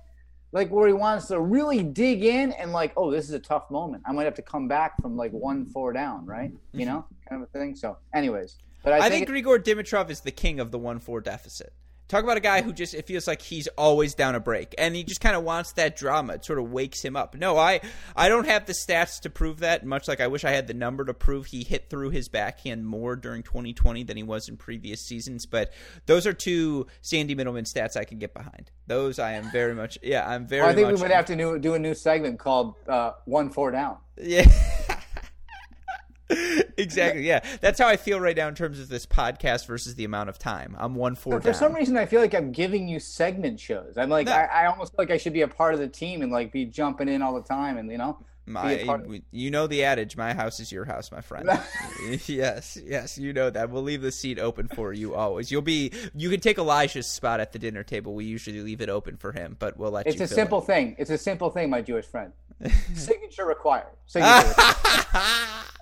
like 0.53 0.71
where 0.71 0.89
he 0.89 0.93
wants 0.93 1.27
to 1.27 1.41
really 1.41 1.83
dig 1.83 2.25
in 2.25 2.53
and 2.53 2.73
like 2.73 2.93
oh 2.97 3.11
this 3.11 3.27
is 3.27 3.33
a 3.33 3.39
tough 3.39 3.71
moment. 3.71 4.03
I 4.07 4.13
might 4.13 4.25
have 4.25 4.35
to 4.35 4.43
come 4.43 4.69
back 4.69 5.01
from 5.01 5.17
like 5.17 5.33
one 5.33 5.67
four 5.67 5.93
down 5.93 6.27
right? 6.27 6.53
You 6.73 6.81
mm-hmm. 6.81 6.95
know 6.95 7.05
kind 7.29 7.43
of 7.43 7.49
a 7.49 7.59
thing. 7.59 7.77
So 7.77 7.97
anyways 8.15 8.59
but 8.83 8.93
i, 8.93 9.07
I 9.07 9.09
think, 9.09 9.29
think 9.29 9.47
grigor 9.47 9.59
dimitrov 9.59 10.11
is 10.11 10.21
the 10.21 10.31
king 10.31 10.61
of 10.61 10.71
the 10.71 10.79
one 10.79 10.99
four 10.99 11.21
deficit 11.21 11.73
Talk 12.11 12.25
about 12.25 12.37
a 12.37 12.41
guy 12.41 12.61
who 12.61 12.73
just 12.73 12.93
it 12.93 13.07
feels 13.07 13.29
like 13.29 13.41
he's 13.41 13.69
always 13.79 14.17
down 14.17 14.35
a 14.35 14.41
break, 14.41 14.75
and 14.77 14.97
he 14.97 15.05
just 15.05 15.21
kind 15.21 15.37
of 15.37 15.45
wants 15.45 15.75
that 15.75 15.95
drama. 15.95 16.33
It 16.33 16.45
sort 16.45 16.59
of 16.59 16.73
wakes 16.73 17.05
him 17.05 17.15
up. 17.15 17.37
No, 17.37 17.57
I 17.57 17.81
I 18.17 18.29
don't 18.29 18.47
have 18.47 18.67
the 18.67 18.73
stats 18.73 19.21
to 19.21 19.31
prove 19.31 19.61
that. 19.61 19.87
Much 19.87 20.09
like 20.09 20.21
I 20.21 20.27
wish 20.27 20.45
I 20.45 20.51
had 20.51 20.67
the 20.67 20.75
number 20.75 21.05
to 21.05 21.15
prove 21.15 21.47
he 21.47 21.63
hit 21.63 21.89
through 21.89 22.11
his 22.11 22.29
backhand 22.29 22.85
more 22.85 23.15
during 23.15 23.45
2020 23.45 24.03
than 24.03 24.17
he 24.17 24.25
was 24.25 24.49
in 24.49 24.57
previous 24.57 25.03
seasons. 25.03 25.47
But 25.47 25.73
those 26.07 26.27
are 26.27 26.33
two 26.33 26.89
Sandy 27.01 27.37
Mittleman 27.37 27.63
stats 27.63 27.97
I 27.97 28.03
can 28.03 28.19
get 28.19 28.35
behind. 28.35 28.73
Those 28.89 29.21
I 29.21 29.35
am 29.35 29.49
very 29.53 29.77
much. 29.77 29.97
Yeah, 30.03 30.29
I'm 30.29 30.49
very. 30.49 30.63
Well, 30.63 30.71
I 30.71 30.75
think 30.75 30.89
we 30.89 30.95
would 30.95 31.13
have 31.13 31.27
to 31.27 31.37
do, 31.37 31.61
do 31.61 31.75
a 31.75 31.79
new 31.79 31.95
segment 31.95 32.41
called 32.41 32.75
uh, 32.89 33.13
"One 33.25 33.51
Four 33.51 33.71
Down." 33.71 33.99
Yeah. 34.21 34.51
exactly. 36.83 37.27
Yeah, 37.27 37.41
that's 37.61 37.79
how 37.79 37.89
I 37.89 37.97
feel 37.97 38.21
right 38.21 38.37
now 38.37 38.49
in 38.49 38.55
terms 38.55 38.81
of 38.81 38.89
this 38.89 39.07
podcast 39.07 39.67
versus 39.67 39.95
the 39.95 40.05
amount 40.05 40.29
of 40.29 40.39
time. 40.39 40.77
I'm 40.79 40.95
one 40.95 41.15
four. 41.15 41.41
For 41.41 41.53
some 41.53 41.75
reason, 41.75 41.97
I 41.97 42.07
feel 42.07 42.21
like 42.21 42.35
I'm 42.35 42.53
giving 42.53 42.89
you 42.89 43.01
segment 43.01 43.61
shows. 43.61 43.97
I'm 43.97 44.11
like, 44.11 44.27
no. 44.27 44.33
I, 44.33 44.45
I, 44.45 44.67
almost 44.67 44.93
feel 44.93 45.05
like 45.05 45.11
I 45.11 45.17
should 45.17 45.33
be 45.33 45.43
a 45.43 45.49
part 45.49 45.75
of 45.75 45.81
the 45.81 45.89
team 45.89 46.23
and 46.23 46.33
like 46.33 46.53
be 46.53 46.65
jumping 46.65 47.09
in 47.09 47.23
all 47.23 47.35
the 47.35 47.47
time, 47.47 47.77
and 47.77 47.91
you 47.91 47.99
know. 47.99 48.19
My, 48.47 49.23
you 49.31 49.51
know 49.51 49.69
the 49.69 49.85
adage, 49.85 50.17
"My 50.17 50.35
house 50.35 50.59
is 50.59 50.73
your 50.73 50.85
house, 50.85 51.13
my 51.13 51.21
friend." 51.21 51.49
yes, 52.27 52.77
yes, 52.85 53.17
you 53.17 53.33
know 53.33 53.49
that. 53.49 53.71
We'll 53.71 53.83
leave 53.83 54.03
the 54.03 54.11
seat 54.11 54.41
open 54.41 54.67
for 54.67 54.93
you 54.93 55.15
always. 55.15 55.53
You'll 55.53 55.63
be, 55.63 55.93
you 56.17 56.31
can 56.31 56.41
take 56.41 56.59
Elijah's 56.59 57.07
spot 57.07 57.39
at 57.39 57.53
the 57.53 57.61
dinner 57.61 57.85
table. 57.85 58.15
We 58.15 58.25
usually 58.25 58.61
leave 58.61 58.81
it 58.81 58.89
open 58.89 59.19
for 59.19 59.31
him, 59.31 59.55
but 59.59 59.79
we'll 59.79 59.93
let 59.93 60.09
it's 60.09 60.17
you. 60.17 60.23
It's 60.25 60.33
a 60.33 60.35
simple 60.35 60.61
it. 60.63 60.67
thing. 60.67 60.97
It's 60.99 61.11
a 61.11 61.19
simple 61.19 61.51
thing, 61.51 61.71
my 61.71 61.81
Jewish 61.81 62.07
friend. 62.07 62.33
Signature 62.95 63.47
required. 63.47 63.87
Signature. 64.07 64.49
required. 64.49 65.65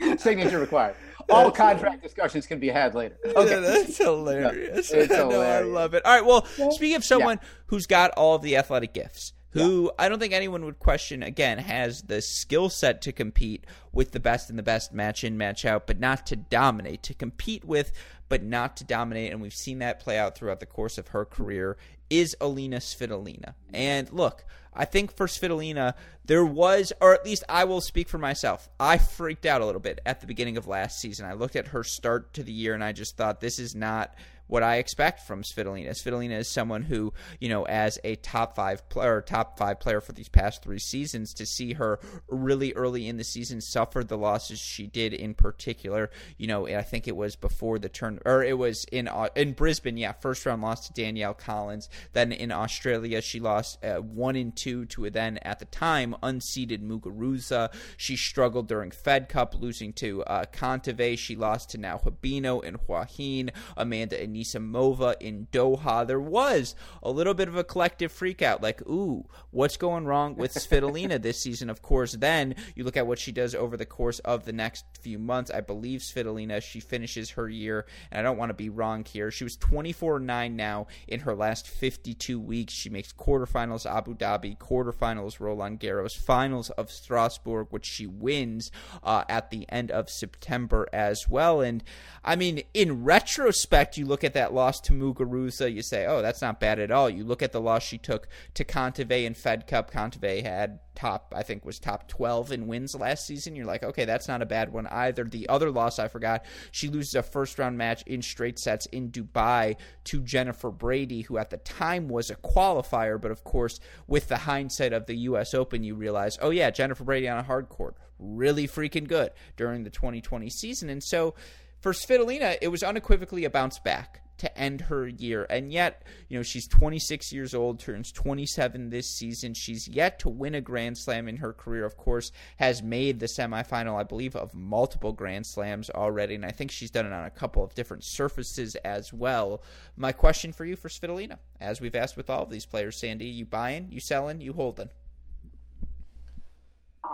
Signature 0.18 0.58
required. 0.58 0.96
All 1.28 1.50
contract 1.50 2.02
discussions 2.02 2.46
can 2.46 2.58
be 2.58 2.68
had 2.68 2.94
later. 2.94 3.16
Okay, 3.24 3.50
yeah, 3.50 3.60
that's 3.60 3.98
hilarious. 3.98 4.90
Yeah, 4.90 4.98
it's 4.98 5.14
hilarious. 5.14 5.32
no, 5.32 5.40
I 5.40 5.60
love 5.60 5.94
it. 5.94 6.04
All 6.04 6.12
right, 6.12 6.24
well, 6.24 6.44
speaking 6.72 6.96
of 6.96 7.04
someone 7.04 7.38
yeah. 7.40 7.48
who's 7.66 7.86
got 7.86 8.10
all 8.16 8.34
of 8.34 8.42
the 8.42 8.56
athletic 8.56 8.94
gifts, 8.94 9.32
who. 9.50 9.92
I 9.96 10.08
don't 10.08 10.18
think 10.18 10.32
anyone 10.32 10.64
would 10.64 10.80
question 10.80 11.22
again 11.22 11.58
has 11.58 12.02
the 12.02 12.20
skill 12.20 12.68
set 12.68 13.02
to 13.02 13.12
compete 13.12 13.64
with 13.92 14.10
the 14.10 14.18
best 14.18 14.50
and 14.50 14.58
the 14.58 14.62
best 14.64 14.92
match 14.92 15.22
in 15.22 15.36
match 15.36 15.64
out 15.64 15.86
but 15.86 15.98
not 16.00 16.26
to 16.28 16.36
dominate 16.36 17.02
to 17.04 17.14
compete 17.14 17.64
with 17.64 17.92
but 18.28 18.44
not 18.44 18.76
to 18.76 18.84
dominate 18.84 19.32
and 19.32 19.40
we've 19.40 19.52
seen 19.52 19.80
that 19.80 19.98
play 19.98 20.16
out 20.16 20.36
throughout 20.36 20.60
the 20.60 20.66
course 20.66 20.98
of 20.98 21.08
her 21.08 21.24
career 21.24 21.76
is 22.10 22.36
Alina 22.40 22.78
Svitolina. 22.78 23.54
And 23.72 24.12
look, 24.12 24.44
I 24.72 24.84
think 24.84 25.16
for 25.16 25.26
Svitolina, 25.26 25.94
there 26.24 26.44
was, 26.44 26.92
or 27.00 27.12
at 27.12 27.24
least 27.24 27.44
I 27.48 27.64
will 27.64 27.80
speak 27.80 28.08
for 28.08 28.18
myself. 28.18 28.68
I 28.78 28.98
freaked 28.98 29.46
out 29.46 29.60
a 29.60 29.66
little 29.66 29.80
bit 29.80 30.00
at 30.06 30.20
the 30.20 30.26
beginning 30.26 30.56
of 30.56 30.66
last 30.66 31.00
season. 31.00 31.26
I 31.26 31.32
looked 31.32 31.56
at 31.56 31.68
her 31.68 31.82
start 31.82 32.32
to 32.34 32.42
the 32.42 32.52
year 32.52 32.74
and 32.74 32.84
I 32.84 32.92
just 32.92 33.16
thought 33.16 33.40
this 33.40 33.58
is 33.58 33.74
not 33.74 34.14
what 34.50 34.62
I 34.62 34.76
expect 34.76 35.20
from 35.26 35.42
Svitolina. 35.42 35.90
Svitolina 35.90 36.38
is 36.38 36.48
someone 36.48 36.82
who, 36.82 37.12
you 37.38 37.48
know, 37.48 37.64
as 37.64 37.98
a 38.02 38.16
top 38.16 38.56
five 38.56 38.88
player, 38.88 39.22
top 39.22 39.56
five 39.56 39.78
player 39.78 40.00
for 40.00 40.12
these 40.12 40.28
past 40.28 40.62
three 40.62 40.80
seasons, 40.80 41.32
to 41.34 41.46
see 41.46 41.74
her 41.74 42.00
really 42.28 42.72
early 42.74 43.06
in 43.06 43.16
the 43.16 43.24
season 43.24 43.60
suffer 43.60 44.02
the 44.02 44.18
losses 44.18 44.58
she 44.58 44.86
did 44.86 45.14
in 45.14 45.34
particular. 45.34 46.10
You 46.36 46.48
know, 46.48 46.66
I 46.66 46.82
think 46.82 47.06
it 47.06 47.16
was 47.16 47.36
before 47.36 47.78
the 47.78 47.88
turn, 47.88 48.18
or 48.26 48.42
it 48.42 48.58
was 48.58 48.84
in 48.90 49.06
uh, 49.06 49.28
in 49.36 49.52
Brisbane. 49.52 49.96
Yeah, 49.96 50.12
first 50.12 50.44
round 50.44 50.62
loss 50.62 50.88
to 50.88 50.92
Danielle 50.92 51.34
Collins. 51.34 51.88
Then 52.12 52.32
in 52.32 52.50
Australia, 52.50 53.22
she 53.22 53.38
lost 53.38 53.84
uh, 53.84 53.96
one 53.98 54.36
and 54.36 54.54
two 54.54 54.84
to 54.86 55.04
a 55.04 55.10
then 55.10 55.38
at 55.38 55.60
the 55.60 55.64
time 55.66 56.16
unseeded 56.22 56.82
Muguruza. 56.82 57.72
She 57.96 58.16
struggled 58.16 58.66
during 58.66 58.90
Fed 58.90 59.28
Cup, 59.28 59.54
losing 59.54 59.92
to 59.94 60.24
uh, 60.24 60.44
Kontaveit. 60.52 61.18
She 61.18 61.36
lost 61.36 61.70
to 61.70 61.78
now 61.78 61.98
Habino 61.98 62.64
and 62.64 62.78
Joaquin, 62.86 63.52
Amanda 63.76 64.20
and 64.20 64.39
Anisimova 64.40 65.14
in 65.20 65.48
Doha, 65.52 66.06
there 66.06 66.20
was 66.20 66.74
a 67.02 67.10
little 67.10 67.34
bit 67.34 67.48
of 67.48 67.56
a 67.56 67.64
collective 67.64 68.12
freakout 68.12 68.62
like, 68.62 68.80
ooh, 68.88 69.26
what's 69.50 69.76
going 69.76 70.04
wrong 70.04 70.36
with 70.36 70.54
Svitolina 70.54 71.20
this 71.20 71.40
season? 71.40 71.70
Of 71.70 71.82
course, 71.82 72.12
then 72.12 72.54
you 72.74 72.84
look 72.84 72.96
at 72.96 73.06
what 73.06 73.18
she 73.18 73.32
does 73.32 73.54
over 73.54 73.76
the 73.76 73.86
course 73.86 74.18
of 74.20 74.44
the 74.44 74.52
next 74.52 74.84
few 75.00 75.18
months. 75.18 75.50
I 75.50 75.60
believe 75.60 76.00
Svitolina, 76.00 76.62
she 76.62 76.80
finishes 76.80 77.30
her 77.30 77.48
year, 77.48 77.86
and 78.10 78.20
I 78.20 78.22
don't 78.22 78.38
want 78.38 78.50
to 78.50 78.54
be 78.54 78.68
wrong 78.68 79.04
here. 79.04 79.30
She 79.30 79.44
was 79.44 79.56
24 79.56 80.20
9 80.20 80.56
now 80.56 80.86
in 81.08 81.20
her 81.20 81.34
last 81.34 81.68
52 81.68 82.40
weeks. 82.40 82.72
She 82.72 82.90
makes 82.90 83.12
quarterfinals 83.12 83.90
Abu 83.90 84.14
Dhabi, 84.14 84.56
quarterfinals 84.58 85.40
Roland 85.40 85.80
Garros, 85.80 86.16
finals 86.16 86.70
of 86.70 86.90
Strasbourg, 86.90 87.68
which 87.70 87.86
she 87.86 88.06
wins 88.06 88.70
uh, 89.02 89.24
at 89.28 89.50
the 89.50 89.66
end 89.68 89.90
of 89.90 90.10
September 90.10 90.88
as 90.92 91.28
well. 91.28 91.60
And 91.60 91.82
I 92.24 92.36
mean, 92.36 92.62
in 92.74 93.04
retrospect, 93.04 93.96
you 93.96 94.06
look 94.06 94.24
at 94.24 94.29
that 94.34 94.54
loss 94.54 94.80
to 94.82 94.92
Muguruza, 94.92 95.72
you 95.72 95.82
say, 95.82 96.06
oh, 96.06 96.22
that's 96.22 96.42
not 96.42 96.60
bad 96.60 96.78
at 96.78 96.90
all. 96.90 97.08
You 97.08 97.24
look 97.24 97.42
at 97.42 97.52
the 97.52 97.60
loss 97.60 97.82
she 97.82 97.98
took 97.98 98.28
to 98.54 98.64
Kontaveit 98.64 99.24
in 99.24 99.34
Fed 99.34 99.66
Cup. 99.66 99.90
Kontaveit 99.90 100.42
had 100.42 100.80
top, 100.94 101.32
I 101.36 101.42
think 101.42 101.64
was 101.64 101.78
top 101.78 102.08
12 102.08 102.52
in 102.52 102.66
wins 102.66 102.94
last 102.94 103.26
season. 103.26 103.56
You're 103.56 103.66
like, 103.66 103.82
okay, 103.82 104.04
that's 104.04 104.28
not 104.28 104.42
a 104.42 104.46
bad 104.46 104.72
one 104.72 104.86
either. 104.88 105.24
The 105.24 105.48
other 105.48 105.70
loss 105.70 105.98
I 105.98 106.08
forgot, 106.08 106.44
she 106.72 106.88
loses 106.88 107.14
a 107.14 107.22
first 107.22 107.58
round 107.58 107.78
match 107.78 108.02
in 108.06 108.22
straight 108.22 108.58
sets 108.58 108.86
in 108.86 109.10
Dubai 109.10 109.76
to 110.04 110.20
Jennifer 110.20 110.70
Brady, 110.70 111.22
who 111.22 111.38
at 111.38 111.50
the 111.50 111.56
time 111.58 112.08
was 112.08 112.30
a 112.30 112.36
qualifier, 112.36 113.20
but 113.20 113.30
of 113.30 113.44
course, 113.44 113.80
with 114.06 114.28
the 114.28 114.38
hindsight 114.38 114.92
of 114.92 115.06
the 115.06 115.16
U.S. 115.16 115.54
Open, 115.54 115.82
you 115.82 115.94
realize, 115.94 116.38
oh 116.42 116.50
yeah, 116.50 116.70
Jennifer 116.70 117.04
Brady 117.04 117.28
on 117.28 117.38
a 117.38 117.42
hard 117.42 117.68
court, 117.68 117.96
really 118.18 118.68
freaking 118.68 119.08
good 119.08 119.30
during 119.56 119.84
the 119.84 119.90
2020 119.90 120.50
season. 120.50 120.90
And 120.90 121.02
so 121.02 121.34
for 121.80 121.92
Svitolina, 121.92 122.58
it 122.60 122.68
was 122.68 122.82
unequivocally 122.82 123.44
a 123.44 123.50
bounce 123.50 123.78
back 123.78 124.22
to 124.40 124.58
end 124.58 124.80
her 124.82 125.06
year. 125.06 125.46
And 125.50 125.70
yet, 125.70 126.02
you 126.28 126.38
know, 126.38 126.42
she's 126.42 126.66
26 126.66 127.30
years 127.32 127.54
old, 127.54 127.78
turns 127.78 128.10
27 128.10 128.88
this 128.88 129.06
season. 129.06 129.52
She's 129.52 129.86
yet 129.86 130.18
to 130.20 130.30
win 130.30 130.54
a 130.54 130.62
Grand 130.62 130.96
Slam 130.96 131.28
in 131.28 131.36
her 131.36 131.52
career, 131.52 131.84
of 131.84 131.96
course, 131.98 132.32
has 132.56 132.82
made 132.82 133.20
the 133.20 133.26
semifinal, 133.26 134.00
I 134.00 134.02
believe, 134.02 134.34
of 134.34 134.54
multiple 134.54 135.12
Grand 135.12 135.46
Slams 135.46 135.90
already. 135.90 136.34
And 136.34 136.44
I 136.44 136.52
think 136.52 136.70
she's 136.70 136.90
done 136.90 137.06
it 137.06 137.12
on 137.12 137.26
a 137.26 137.30
couple 137.30 137.62
of 137.62 137.74
different 137.74 138.04
surfaces 138.04 138.76
as 138.76 139.12
well. 139.12 139.62
My 139.96 140.12
question 140.12 140.52
for 140.52 140.64
you 140.64 140.74
for 140.74 140.88
Svitolina, 140.88 141.38
as 141.60 141.80
we've 141.82 141.94
asked 141.94 142.16
with 142.16 142.30
all 142.30 142.42
of 142.42 142.50
these 142.50 142.66
players, 142.66 142.98
Sandy, 142.98 143.26
you 143.26 143.44
buying, 143.44 143.88
you 143.90 144.00
selling, 144.00 144.40
you 144.40 144.54
holding? 144.54 144.88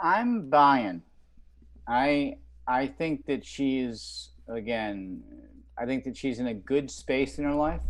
I'm 0.03 0.49
buying. 0.49 1.03
I 1.89 2.37
I 2.69 2.87
think 2.87 3.27
that 3.27 3.45
she's 3.45 4.31
again, 4.49 5.23
I 5.79 5.87
think 5.87 6.05
that 6.05 6.17
she's 6.17 6.39
in 6.39 6.47
a 6.47 6.55
good 6.55 6.91
space 6.91 7.39
in 7.39 7.45
her 7.45 7.55
life. 7.55 7.81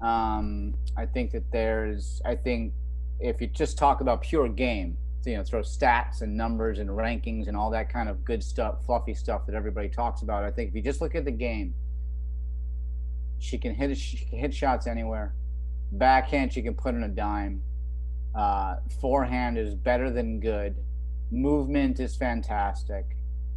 Um, 0.00 0.74
I 0.96 1.06
think 1.06 1.32
that 1.32 1.50
there's, 1.50 2.22
I 2.24 2.36
think 2.36 2.72
if 3.18 3.40
you 3.40 3.46
just 3.48 3.76
talk 3.76 4.00
about 4.00 4.22
pure 4.22 4.48
game, 4.48 4.96
you 5.26 5.36
know, 5.36 5.44
throw 5.44 5.60
stats 5.60 6.22
and 6.22 6.34
numbers 6.36 6.78
and 6.78 6.88
rankings 6.88 7.48
and 7.48 7.56
all 7.56 7.70
that 7.70 7.92
kind 7.92 8.08
of 8.08 8.24
good 8.24 8.42
stuff, 8.42 8.84
fluffy 8.86 9.12
stuff 9.12 9.44
that 9.46 9.54
everybody 9.54 9.88
talks 9.88 10.22
about. 10.22 10.44
I 10.44 10.50
think 10.50 10.70
if 10.70 10.74
you 10.74 10.82
just 10.82 11.00
look 11.00 11.14
at 11.14 11.24
the 11.24 11.30
game, 11.30 11.74
she 13.38 13.58
can 13.58 13.74
hit 13.74 13.96
she 13.96 14.24
can 14.24 14.38
hit 14.38 14.54
shots 14.54 14.86
anywhere. 14.86 15.34
Backhand, 15.92 16.52
she 16.52 16.62
can 16.62 16.74
put 16.74 16.94
in 16.94 17.02
a 17.02 17.08
dime. 17.08 17.62
Uh, 18.34 18.76
forehand 19.00 19.58
is 19.58 19.74
better 19.74 20.10
than 20.10 20.40
good. 20.40 20.76
Movement 21.30 22.00
is 22.00 22.16
fantastic. 22.16 23.04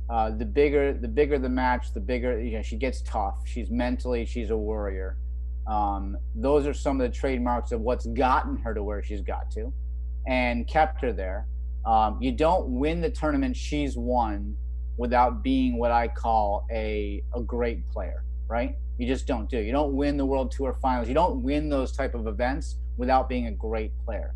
Uh, 0.09 0.31
the 0.31 0.45
bigger 0.45 0.93
the 0.93 1.07
bigger 1.07 1.39
the 1.39 1.49
match, 1.49 1.93
the 1.93 1.99
bigger 1.99 2.41
you 2.41 2.57
know 2.57 2.61
she 2.61 2.75
gets 2.75 3.01
tough. 3.01 3.41
She's 3.45 3.69
mentally 3.69 4.25
she's 4.25 4.49
a 4.49 4.57
warrior. 4.57 5.17
Um, 5.65 6.17
those 6.35 6.67
are 6.67 6.73
some 6.73 6.99
of 6.99 7.09
the 7.09 7.15
trademarks 7.15 7.71
of 7.71 7.79
what's 7.81 8.05
gotten 8.07 8.57
her 8.57 8.73
to 8.73 8.83
where 8.83 9.01
she's 9.01 9.21
got 9.21 9.49
to, 9.51 9.73
and 10.27 10.67
kept 10.67 11.01
her 11.01 11.13
there. 11.13 11.47
Um, 11.85 12.17
you 12.21 12.31
don't 12.31 12.67
win 12.69 13.01
the 13.01 13.09
tournament 13.09 13.55
she's 13.55 13.95
won 13.95 14.55
without 14.97 15.41
being 15.41 15.77
what 15.77 15.91
I 15.91 16.09
call 16.09 16.65
a 16.71 17.23
a 17.33 17.41
great 17.41 17.87
player, 17.87 18.25
right? 18.47 18.75
You 18.97 19.07
just 19.07 19.25
don't 19.25 19.49
do. 19.49 19.59
You 19.59 19.71
don't 19.71 19.93
win 19.93 20.17
the 20.17 20.25
World 20.25 20.51
Tour 20.51 20.77
Finals. 20.81 21.07
You 21.07 21.13
don't 21.13 21.41
win 21.41 21.69
those 21.69 21.93
type 21.93 22.13
of 22.13 22.27
events 22.27 22.77
without 22.97 23.27
being 23.27 23.47
a 23.47 23.51
great 23.51 23.91
player. 24.05 24.35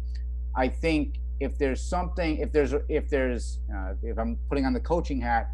I 0.56 0.68
think 0.70 1.20
if 1.40 1.58
there's 1.58 1.82
something, 1.82 2.38
if 2.38 2.52
there's 2.52 2.74
if 2.90 3.10
there's 3.10 3.60
uh, 3.74 3.94
if 4.04 4.18
I'm 4.18 4.38
putting 4.50 4.66
on 4.66 4.74
the 4.74 4.80
coaching 4.80 5.22
hat, 5.22 5.50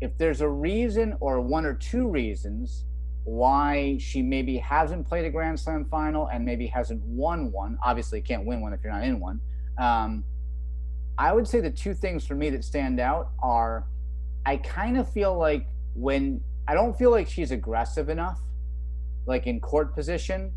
if 0.00 0.16
there's 0.18 0.40
a 0.40 0.48
reason 0.48 1.16
or 1.20 1.40
one 1.40 1.66
or 1.66 1.74
two 1.74 2.08
reasons 2.08 2.84
why 3.24 3.98
she 3.98 4.22
maybe 4.22 4.56
hasn't 4.56 5.06
played 5.06 5.24
a 5.24 5.30
Grand 5.30 5.58
Slam 5.58 5.84
final 5.90 6.28
and 6.28 6.44
maybe 6.44 6.66
hasn't 6.66 7.02
won 7.04 7.52
one, 7.52 7.78
obviously 7.84 8.20
can't 8.20 8.46
win 8.46 8.60
one 8.60 8.72
if 8.72 8.82
you're 8.82 8.92
not 8.92 9.04
in 9.04 9.20
one. 9.20 9.40
Um, 9.78 10.24
I 11.18 11.32
would 11.32 11.46
say 11.46 11.60
the 11.60 11.70
two 11.70 11.92
things 11.92 12.26
for 12.26 12.34
me 12.34 12.48
that 12.50 12.64
stand 12.64 12.98
out 12.98 13.30
are 13.42 13.86
I 14.46 14.56
kind 14.56 14.96
of 14.96 15.10
feel 15.12 15.36
like 15.36 15.66
when 15.94 16.40
I 16.66 16.74
don't 16.74 16.96
feel 16.96 17.10
like 17.10 17.28
she's 17.28 17.50
aggressive 17.50 18.08
enough, 18.08 18.40
like 19.26 19.46
in 19.46 19.60
court 19.60 19.94
position, 19.94 20.52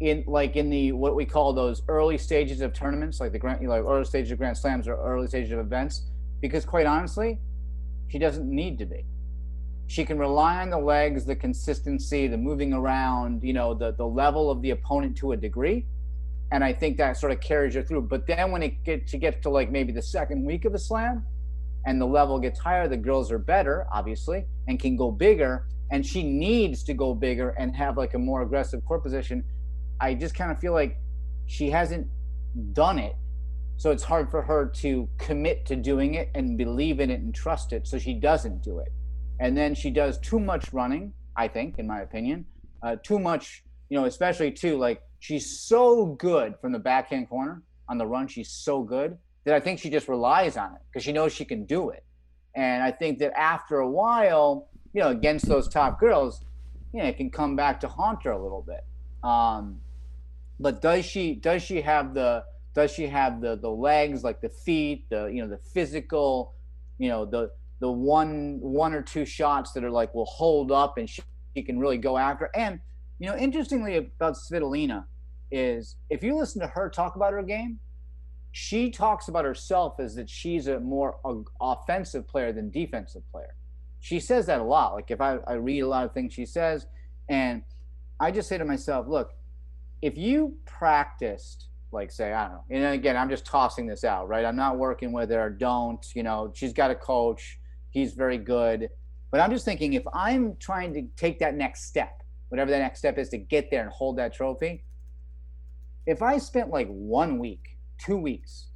in 0.00 0.24
like 0.26 0.56
in 0.56 0.68
the 0.68 0.92
what 0.92 1.16
we 1.16 1.24
call 1.24 1.52
those 1.52 1.82
early 1.88 2.18
stages 2.18 2.60
of 2.60 2.72
tournaments, 2.72 3.20
like 3.20 3.32
the 3.32 3.38
grand, 3.38 3.66
like 3.66 3.82
early 3.82 4.04
stages 4.04 4.30
of 4.30 4.38
Grand 4.38 4.56
Slams 4.56 4.86
or 4.86 4.96
early 4.96 5.26
stages 5.26 5.52
of 5.52 5.58
events 5.58 6.02
because 6.40 6.64
quite 6.64 6.86
honestly, 6.86 7.38
she 8.08 8.18
doesn't 8.18 8.48
need 8.48 8.78
to 8.78 8.86
be. 8.86 9.04
She 9.86 10.04
can 10.04 10.18
rely 10.18 10.60
on 10.60 10.68
the 10.68 10.78
legs, 10.78 11.24
the 11.24 11.34
consistency, 11.34 12.26
the 12.26 12.36
moving 12.36 12.74
around, 12.74 13.42
you 13.42 13.54
know, 13.54 13.72
the 13.72 13.92
the 13.92 14.06
level 14.06 14.50
of 14.50 14.60
the 14.60 14.70
opponent 14.70 15.16
to 15.18 15.32
a 15.32 15.36
degree. 15.36 15.86
And 16.50 16.62
I 16.64 16.72
think 16.72 16.96
that 16.98 17.16
sort 17.16 17.32
of 17.32 17.40
carries 17.40 17.74
her 17.74 17.82
through. 17.82 18.02
But 18.02 18.26
then 18.26 18.50
when 18.50 18.62
it 18.62 18.84
gets 18.84 19.10
she 19.10 19.18
gets 19.18 19.42
to 19.42 19.50
like 19.50 19.70
maybe 19.70 19.92
the 19.92 20.02
second 20.02 20.44
week 20.44 20.66
of 20.66 20.74
a 20.74 20.78
slam 20.78 21.24
and 21.86 21.98
the 21.98 22.06
level 22.06 22.38
gets 22.38 22.58
higher, 22.58 22.86
the 22.86 22.96
girls 22.98 23.32
are 23.32 23.38
better, 23.38 23.86
obviously, 23.90 24.44
and 24.66 24.78
can 24.78 24.96
go 24.96 25.10
bigger. 25.10 25.66
And 25.90 26.04
she 26.04 26.22
needs 26.22 26.84
to 26.84 26.94
go 26.94 27.14
bigger 27.14 27.50
and 27.50 27.74
have 27.74 27.96
like 27.96 28.14
a 28.14 28.18
more 28.18 28.42
aggressive 28.42 28.84
court 28.84 29.02
position. 29.02 29.44
I 30.00 30.14
just 30.14 30.34
kind 30.34 30.52
of 30.52 30.58
feel 30.58 30.72
like 30.72 30.98
she 31.46 31.70
hasn't 31.70 32.06
done 32.72 32.98
it 32.98 33.14
so 33.78 33.92
it's 33.92 34.02
hard 34.02 34.28
for 34.28 34.42
her 34.42 34.66
to 34.66 35.08
commit 35.18 35.64
to 35.66 35.76
doing 35.76 36.14
it 36.14 36.30
and 36.34 36.58
believe 36.58 36.98
in 36.98 37.10
it 37.10 37.20
and 37.20 37.32
trust 37.32 37.72
it. 37.72 37.86
So 37.86 37.96
she 37.96 38.12
doesn't 38.12 38.60
do 38.60 38.80
it. 38.80 38.92
And 39.38 39.56
then 39.56 39.72
she 39.72 39.90
does 39.90 40.18
too 40.18 40.40
much 40.40 40.72
running, 40.72 41.12
I 41.36 41.46
think, 41.46 41.78
in 41.78 41.86
my 41.86 42.00
opinion. 42.00 42.44
Uh, 42.82 42.96
too 43.04 43.20
much, 43.20 43.62
you 43.88 43.96
know, 43.96 44.06
especially 44.06 44.50
too, 44.50 44.78
like 44.78 45.00
she's 45.20 45.60
so 45.60 46.06
good 46.06 46.56
from 46.60 46.72
the 46.72 46.78
backhand 46.80 47.28
corner 47.28 47.62
on 47.88 47.98
the 47.98 48.06
run. 48.06 48.26
She's 48.26 48.50
so 48.50 48.82
good 48.82 49.16
that 49.44 49.54
I 49.54 49.60
think 49.60 49.78
she 49.78 49.90
just 49.90 50.08
relies 50.08 50.56
on 50.56 50.74
it 50.74 50.80
because 50.90 51.04
she 51.04 51.12
knows 51.12 51.32
she 51.32 51.44
can 51.44 51.64
do 51.64 51.90
it. 51.90 52.04
And 52.56 52.82
I 52.82 52.90
think 52.90 53.20
that 53.20 53.32
after 53.38 53.78
a 53.78 53.88
while, 53.88 54.70
you 54.92 55.02
know, 55.02 55.08
against 55.08 55.46
those 55.46 55.68
top 55.68 56.00
girls, 56.00 56.44
you 56.92 57.02
know, 57.02 57.08
it 57.08 57.16
can 57.16 57.30
come 57.30 57.56
back 57.56 57.80
to 57.80 57.88
haunt 57.88 58.22
her 58.24 58.30
a 58.30 58.42
little 58.42 58.62
bit. 58.62 58.84
Um, 59.22 59.80
but 60.60 60.82
does 60.82 61.04
she 61.04 61.34
does 61.34 61.62
she 61.62 61.80
have 61.82 62.14
the 62.14 62.44
does 62.74 62.92
she 62.92 63.06
have 63.06 63.40
the 63.40 63.56
the 63.56 63.70
legs 63.70 64.24
like 64.24 64.40
the 64.40 64.48
feet 64.48 65.04
the 65.10 65.26
you 65.26 65.42
know 65.42 65.48
the 65.48 65.58
physical 65.58 66.54
you 66.98 67.08
know 67.08 67.24
the 67.24 67.50
the 67.80 67.90
one 67.90 68.58
one 68.60 68.92
or 68.92 69.02
two 69.02 69.24
shots 69.24 69.72
that 69.72 69.84
are 69.84 69.90
like 69.90 70.14
will 70.14 70.24
hold 70.24 70.72
up 70.72 70.98
and 70.98 71.08
she, 71.08 71.22
she 71.56 71.62
can 71.62 71.78
really 71.78 71.98
go 71.98 72.16
after 72.16 72.50
and 72.54 72.80
you 73.18 73.28
know 73.28 73.36
interestingly 73.36 73.96
about 73.96 74.34
Svitolina 74.34 75.04
is 75.50 75.96
if 76.10 76.22
you 76.22 76.36
listen 76.36 76.60
to 76.60 76.66
her 76.66 76.90
talk 76.90 77.16
about 77.16 77.32
her 77.32 77.42
game 77.42 77.78
she 78.50 78.90
talks 78.90 79.28
about 79.28 79.44
herself 79.44 80.00
as 80.00 80.14
that 80.16 80.28
she's 80.28 80.66
a 80.66 80.80
more 80.80 81.16
offensive 81.60 82.26
player 82.26 82.52
than 82.52 82.70
defensive 82.70 83.22
player 83.30 83.54
she 84.00 84.20
says 84.20 84.46
that 84.46 84.60
a 84.60 84.64
lot 84.64 84.94
like 84.94 85.10
if 85.10 85.20
I, 85.20 85.38
I 85.46 85.54
read 85.54 85.80
a 85.80 85.88
lot 85.88 86.04
of 86.04 86.12
things 86.12 86.32
she 86.32 86.46
says 86.46 86.86
and 87.28 87.62
i 88.20 88.30
just 88.30 88.48
say 88.48 88.58
to 88.58 88.64
myself 88.64 89.06
look 89.08 89.32
if 90.02 90.16
you 90.16 90.54
practiced 90.64 91.68
like 91.92 92.10
say 92.10 92.32
i 92.32 92.44
don't 92.44 92.52
know 92.52 92.64
and 92.70 92.94
again 92.94 93.16
i'm 93.16 93.28
just 93.28 93.44
tossing 93.44 93.86
this 93.86 94.04
out 94.04 94.28
right? 94.28 94.44
I'm 94.44 94.56
not 94.56 94.78
working 94.78 95.12
with 95.12 95.30
her 95.30 95.50
don't 95.50 96.04
you 96.14 96.22
know 96.22 96.52
she's 96.54 96.72
got 96.72 96.90
a 96.90 96.94
coach 96.94 97.58
he's 97.90 98.12
very 98.12 98.38
good 98.38 98.88
but 99.30 99.40
i'm 99.40 99.50
just 99.50 99.64
thinking 99.64 99.94
if 99.94 100.04
i'm 100.12 100.56
trying 100.56 100.92
to 100.94 101.02
take 101.16 101.38
that 101.40 101.54
next 101.54 101.84
step 101.84 102.22
whatever 102.50 102.70
that 102.70 102.78
next 102.78 103.00
step 103.00 103.18
is 103.18 103.28
to 103.30 103.38
get 103.38 103.70
there 103.70 103.82
and 103.82 103.90
hold 103.90 104.18
that 104.18 104.32
trophy 104.32 104.84
if 106.06 106.22
i 106.22 106.38
spent 106.38 106.70
like 106.70 106.88
one 106.88 107.38
week 107.38 107.76
two 107.98 108.16
weeks 108.16 108.68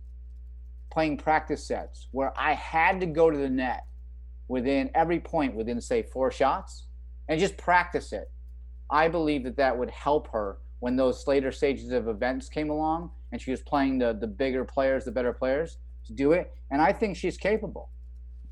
playing 0.90 1.16
practice 1.16 1.66
sets 1.66 2.08
where 2.12 2.32
i 2.38 2.54
had 2.54 3.00
to 3.00 3.06
go 3.06 3.30
to 3.30 3.38
the 3.38 3.48
net 3.48 3.84
within 4.52 4.90
every 4.94 5.18
point 5.18 5.54
within 5.54 5.80
say 5.80 6.02
four 6.02 6.30
shots 6.30 6.86
and 7.28 7.40
just 7.40 7.56
practice 7.56 8.12
it 8.12 8.30
i 8.90 9.08
believe 9.08 9.42
that 9.44 9.56
that 9.56 9.76
would 9.76 9.90
help 9.90 10.28
her 10.28 10.58
when 10.82 10.96
those 10.96 11.28
later 11.28 11.52
stages 11.52 11.92
of 11.92 12.08
events 12.08 12.48
came 12.48 12.68
along 12.68 13.08
and 13.30 13.40
she 13.40 13.52
was 13.52 13.60
playing 13.62 13.98
the 13.98 14.12
the 14.12 14.26
bigger 14.26 14.64
players, 14.64 15.04
the 15.04 15.12
better 15.12 15.32
players 15.32 15.78
to 16.06 16.12
do 16.12 16.32
it. 16.32 16.52
And 16.72 16.82
I 16.82 16.92
think 16.92 17.16
she's 17.16 17.36
capable. 17.36 17.88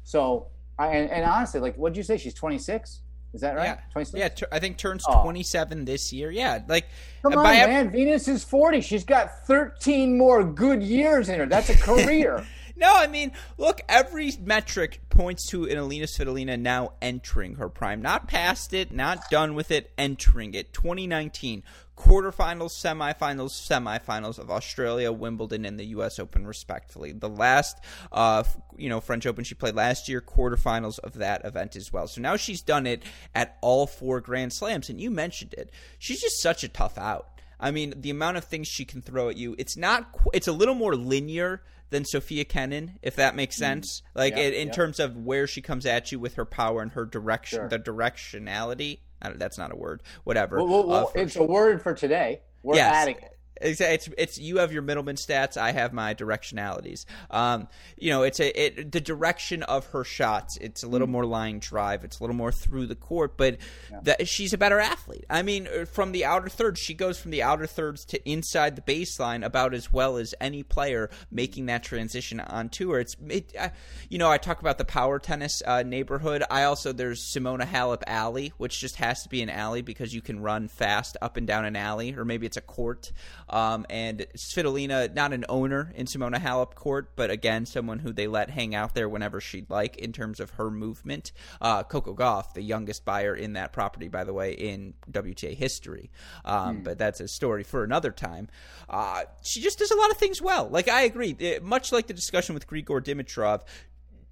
So 0.05 0.47
I 0.79 0.89
and, 0.95 1.11
and 1.11 1.25
honestly, 1.25 1.59
like 1.59 1.75
what'd 1.75 1.97
you 1.97 2.05
say? 2.05 2.17
She's 2.17 2.35
26. 2.35 3.01
Is 3.33 3.41
that 3.41 3.57
right? 3.57 3.65
Yeah, 3.65 3.81
26? 3.93 4.19
yeah. 4.19 4.29
T- 4.29 4.47
I 4.53 4.61
think 4.61 4.77
turns 4.77 5.05
oh. 5.09 5.23
27 5.25 5.85
this 5.85 6.13
year. 6.13 6.31
Yeah, 6.31 6.61
like 6.69 6.87
come 7.23 7.37
on, 7.37 7.43
man. 7.45 7.91
Venus 7.91 8.29
is 8.29 8.45
40. 8.45 8.81
She's 8.81 9.05
got 9.05 9.47
13 9.49 10.17
more 10.17 10.45
good 10.45 10.85
years 10.85 11.29
in 11.29 11.41
her. 11.41 11.47
That's 11.47 11.69
a 11.69 11.77
career. 11.77 12.47
No, 12.77 12.93
I 12.95 13.07
mean, 13.07 13.33
look, 13.59 13.81
every 13.89 14.33
metric 14.43 15.01
points 15.09 15.47
to 15.49 15.65
an 15.65 15.79
Alina 15.79 16.07
Svitolina 16.07 16.59
now 16.59 16.93
entering 17.03 17.57
her 17.57 17.69
prime. 17.69 18.03
Not 18.03 18.29
past 18.29 18.73
it, 18.73 18.93
not 18.93 19.31
done 19.31 19.55
with 19.55 19.71
it, 19.71 19.93
entering 19.99 20.55
it. 20.55 20.73
2019, 20.73 21.63
quarterfinals, 22.01 22.73
semifinals, 22.73 23.51
semifinals 23.51 24.39
of 24.39 24.51
Australia, 24.51 25.13
Wimbledon, 25.13 25.65
and 25.65 25.79
the 25.79 25.87
U.S. 25.87 26.19
Open, 26.19 26.47
respectively. 26.47 27.13
The 27.13 27.29
last, 27.29 27.77
uh, 28.11 28.45
you 28.77 28.89
know, 28.89 29.01
French 29.01 29.27
Open 29.27 29.45
she 29.45 29.55
played 29.55 29.75
last 29.75 30.09
year, 30.09 30.21
quarterfinals 30.21 30.99
of 31.01 31.15
that 31.15 31.45
event 31.45 31.77
as 31.77 31.93
well. 31.93 32.07
So 32.09 32.21
now 32.21 32.37
she's 32.37 32.63
done 32.63 32.87
it 32.87 33.03
at 33.35 33.59
all 33.61 33.87
four 33.87 34.21
Grand 34.21 34.53
Slams, 34.53 34.89
and 34.89 35.01
you 35.01 35.11
mentioned 35.11 35.55
it. 35.55 35.71
She's 35.99 36.21
just 36.21 36.41
such 36.41 36.65
a 36.65 36.69
tough 36.69 36.97
out. 36.97 37.29
I 37.61 37.71
mean, 37.71 37.93
the 37.95 38.11
amount 38.11 38.39
of 38.39 38.45
things 38.45 38.67
she 38.67 38.87
can 38.87 39.03
throw 39.03 39.29
at 39.29 39.37
you, 39.37 39.55
it's 39.59 39.77
not, 39.77 40.17
it's 40.33 40.49
a 40.49 40.53
little 40.53 40.75
more 40.75 40.97
linear 40.97 41.63
than 41.91 42.05
Sofia 42.05 42.45
Kenin, 42.45 42.99
if 43.03 43.17
that 43.17 43.37
makes 43.37 43.57
mm-hmm. 43.57 43.65
sense. 43.65 44.01
Mm. 44.01 44.19
Like 44.19 44.37
in, 44.37 44.53
in 44.55 44.71
terms 44.71 44.99
of 44.99 45.17
where 45.17 45.47
she 45.47 45.61
comes 45.61 45.87
at 45.87 46.11
you 46.11 46.19
with 46.19 46.35
her 46.35 46.45
power 46.45 46.83
and 46.83 46.93
her 46.93 47.05
direction, 47.05 47.59
sure. 47.59 47.69
the 47.69 47.79
directionality. 47.79 49.01
that's 49.37 49.59
not 49.59 49.73
a 49.73 49.77
word. 49.77 50.03
Whatever. 50.25 50.57
Well, 50.59 50.69
well, 50.69 50.87
well 50.87 51.13
uh, 51.15 51.21
it's 51.21 51.37
a 51.37 51.45
word 51.45 51.83
for 51.83 51.95
today. 51.95 52.41
We're 52.63 52.77
yes. 52.77 52.95
adding 52.95 53.17
it. 53.17 53.37
It's, 53.61 53.81
it's, 53.81 54.09
it's 54.17 54.39
you 54.39 54.59
have 54.59 54.73
your 54.73 54.83
Mittleman 54.83 55.17
stats. 55.17 55.57
I 55.57 55.73
have 55.73 55.93
my 55.93 56.15
directionalities. 56.15 57.05
Um, 57.31 57.69
you 57.97 58.11
know, 58.11 58.23
it's 58.23 58.41
a 58.41 58.49
it 58.65 58.93
the 58.93 59.01
direction 59.01 59.63
of 59.63 59.87
her 59.89 60.05
shots. 60.05 60.57
It's 60.61 60.83
a 60.83 60.89
little 60.89 61.07
mm. 61.07 61.13
more 61.13 61.27
line 61.27 61.59
drive. 61.59 62.05
It's 62.05 62.21
a 62.21 62.23
little 62.23 62.37
more 62.37 62.53
through 62.53 62.87
the 62.87 62.95
court. 62.95 63.37
But 63.37 63.59
yeah. 63.91 64.01
that, 64.03 64.29
she's 64.29 64.53
a 64.53 64.59
better 64.59 64.79
athlete. 64.79 65.25
I 65.29 65.43
mean, 65.43 65.69
uh, 65.69 65.85
from 65.85 66.13
the 66.13 66.25
outer 66.25 66.49
thirds, 66.49 66.81
she 66.81 66.95
goes 66.95 67.19
from 67.19 67.31
the 67.31 67.43
outer 67.43 67.67
thirds 67.67 68.05
to 68.07 68.29
inside 68.29 68.77
the 68.77 68.83
baseline 68.83 69.45
about 69.45 69.75
as 69.75 69.93
well 69.93 70.17
as 70.17 70.35
any 70.41 70.63
player 70.63 71.11
making 71.31 71.67
that 71.67 71.83
transition 71.83 72.41
on 72.41 72.69
tour. 72.69 73.01
It's 73.01 73.17
it, 73.29 73.55
uh, 73.59 73.71
you 74.09 74.19
know, 74.19 74.31
I 74.31 74.39
talk 74.39 74.61
about 74.61 74.79
the 74.79 74.85
power 74.85 75.19
tennis 75.19 75.63
uh, 75.67 75.83
neighborhood. 75.83 76.43
I 76.51 76.65
also 76.65 76.93
there's 76.93 77.33
Simona 77.35 77.67
Halep 77.67 78.03
Alley, 78.07 78.53
which 78.57 78.81
just 78.81 78.97
has 78.97 79.23
to 79.23 79.29
be 79.29 79.43
an 79.43 79.51
alley 79.51 79.83
because 79.83 80.15
you 80.15 80.23
can 80.23 80.41
run 80.41 80.69
fast 80.69 81.17
up 81.21 81.37
and 81.37 81.47
down 81.47 81.65
an 81.65 81.77
alley, 81.77 82.15
or 82.15 82.25
maybe 82.25 82.47
it's 82.47 82.57
a 82.57 82.63
court. 82.63 83.13
Um, 83.51 83.85
and 83.91 84.27
Svitolina, 84.37 85.13
not 85.15 85.33
an 85.33 85.45
owner 85.49 85.93
in 85.95 86.07
Simona 86.07 86.41
Halep 86.41 86.75
court, 86.75 87.11
but 87.17 87.31
again, 87.31 87.67
someone 87.67 87.99
who 87.99 88.13
they 88.13 88.27
let 88.27 88.51
hang 88.51 88.75
out 88.75 88.95
there 88.95 89.09
whenever 89.09 89.41
she'd 89.41 89.69
like 89.69 89.97
in 89.97 90.13
terms 90.13 90.41
of 90.41 90.51
her 90.51 90.71
movement. 90.71 91.33
Uh, 91.61 91.83
Coco 91.83 92.15
Gauff, 92.15 92.55
the 92.55 92.63
youngest 92.63 93.05
buyer 93.05 93.35
in 93.35 93.55
that 93.55 93.73
property, 93.73 94.09
by 94.09 94.25
the 94.25 94.33
way, 94.33 94.53
in 94.53 94.95
WTA 95.11 95.55
history. 95.55 96.11
Um, 96.45 96.79
mm. 96.79 96.85
But 96.85 96.99
that's 96.99 97.21
a 97.21 97.29
story 97.29 97.65
for 97.65 97.85
another 97.85 98.13
time. 98.13 98.49
Uh, 98.89 99.25
she 99.43 99.61
just 99.61 99.79
does 99.79 99.91
a 99.91 99.97
lot 99.97 100.11
of 100.11 100.17
things 100.17 100.41
well. 100.41 100.69
Like, 100.69 100.89
I 100.89 101.03
agree. 101.03 101.37
It, 101.39 101.63
much 101.63 101.93
like 101.93 102.07
the 102.07 102.15
discussion 102.15 102.55
with 102.55 102.67
Grigor 102.67 103.03
Dimitrov, 103.03 103.63